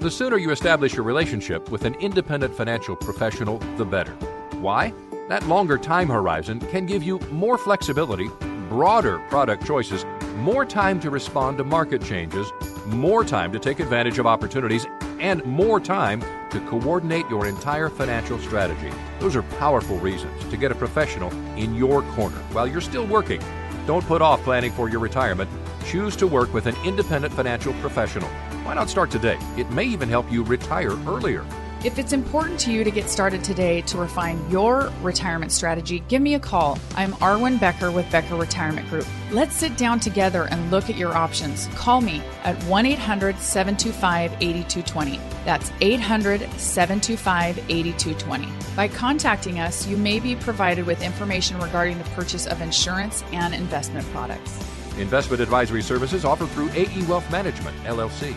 The 0.01 0.11
sooner 0.11 0.37
you 0.37 0.51
establish 0.51 0.93
your 0.93 1.03
relationship 1.03 1.69
with 1.69 1.85
an 1.85 1.95
independent 1.95 2.53
financial 2.53 2.97
professional, 2.97 3.59
the 3.77 3.85
better. 3.85 4.11
Why? 4.59 4.93
That 5.29 5.47
longer 5.47 5.77
time 5.77 6.09
horizon 6.09 6.59
can 6.59 6.85
give 6.85 7.01
you 7.01 7.19
more 7.31 7.57
flexibility, 7.57 8.27
broader 8.67 9.19
product 9.29 9.65
choices, 9.65 10.05
more 10.35 10.65
time 10.65 10.99
to 10.99 11.09
respond 11.09 11.57
to 11.59 11.63
market 11.63 12.03
changes, 12.03 12.51
more 12.87 13.23
time 13.23 13.53
to 13.53 13.59
take 13.59 13.79
advantage 13.79 14.19
of 14.19 14.27
opportunities, 14.27 14.85
and 15.19 15.43
more 15.45 15.79
time 15.79 16.21
to 16.51 16.59
coordinate 16.61 17.29
your 17.29 17.47
entire 17.47 17.89
financial 17.89 18.39
strategy. 18.39 18.91
Those 19.19 19.35
are 19.35 19.43
powerful 19.43 19.97
reasons 19.97 20.43
to 20.49 20.57
get 20.57 20.71
a 20.71 20.75
professional 20.75 21.31
in 21.55 21.75
your 21.75 22.01
corner 22.13 22.37
while 22.51 22.67
you're 22.67 22.81
still 22.81 23.05
working. 23.05 23.41
Don't 23.85 24.05
put 24.05 24.21
off 24.21 24.41
planning 24.43 24.71
for 24.71 24.89
your 24.89 24.99
retirement. 24.99 25.49
Choose 25.85 26.15
to 26.17 26.27
work 26.27 26.53
with 26.53 26.65
an 26.65 26.75
independent 26.85 27.33
financial 27.33 27.73
professional. 27.81 28.29
Why 28.63 28.73
not 28.73 28.89
start 28.89 29.09
today? 29.09 29.37
It 29.57 29.69
may 29.71 29.85
even 29.85 30.09
help 30.09 30.31
you 30.31 30.43
retire 30.43 30.91
earlier. 31.07 31.45
If 31.81 31.97
it's 31.97 32.11
important 32.11 32.59
to 32.61 32.73
you 32.73 32.83
to 32.83 32.91
get 32.91 33.09
started 33.09 33.41
today 33.41 33.79
to 33.83 33.97
refine 33.97 34.51
your 34.51 34.91
retirement 35.01 35.53
strategy, 35.53 36.03
give 36.09 36.21
me 36.21 36.33
a 36.33 36.39
call. 36.39 36.77
I'm 36.93 37.13
Arwen 37.13 37.57
Becker 37.57 37.89
with 37.89 38.11
Becker 38.11 38.35
Retirement 38.35 38.89
Group. 38.89 39.07
Let's 39.31 39.55
sit 39.55 39.77
down 39.77 40.01
together 40.01 40.49
and 40.51 40.71
look 40.71 40.89
at 40.89 40.97
your 40.97 41.15
options. 41.15 41.67
Call 41.75 42.01
me 42.01 42.21
at 42.43 42.61
1 42.65 42.85
800 42.85 43.39
725 43.39 44.33
8220. 44.41 45.21
That's 45.45 45.71
800 45.79 46.41
725 46.59 47.59
8220. 47.69 48.75
By 48.75 48.89
contacting 48.89 49.61
us, 49.61 49.87
you 49.87 49.95
may 49.95 50.19
be 50.19 50.35
provided 50.35 50.85
with 50.85 51.01
information 51.01 51.57
regarding 51.61 51.97
the 51.97 52.09
purchase 52.09 52.45
of 52.45 52.59
insurance 52.59 53.23
and 53.31 53.53
investment 53.53 54.05
products. 54.07 54.59
Investment 54.97 55.41
advisory 55.41 55.81
services 55.81 56.25
offered 56.25 56.49
through 56.49 56.71
AE 56.71 57.05
Wealth 57.05 57.31
Management, 57.31 57.77
LLC. 57.85 58.35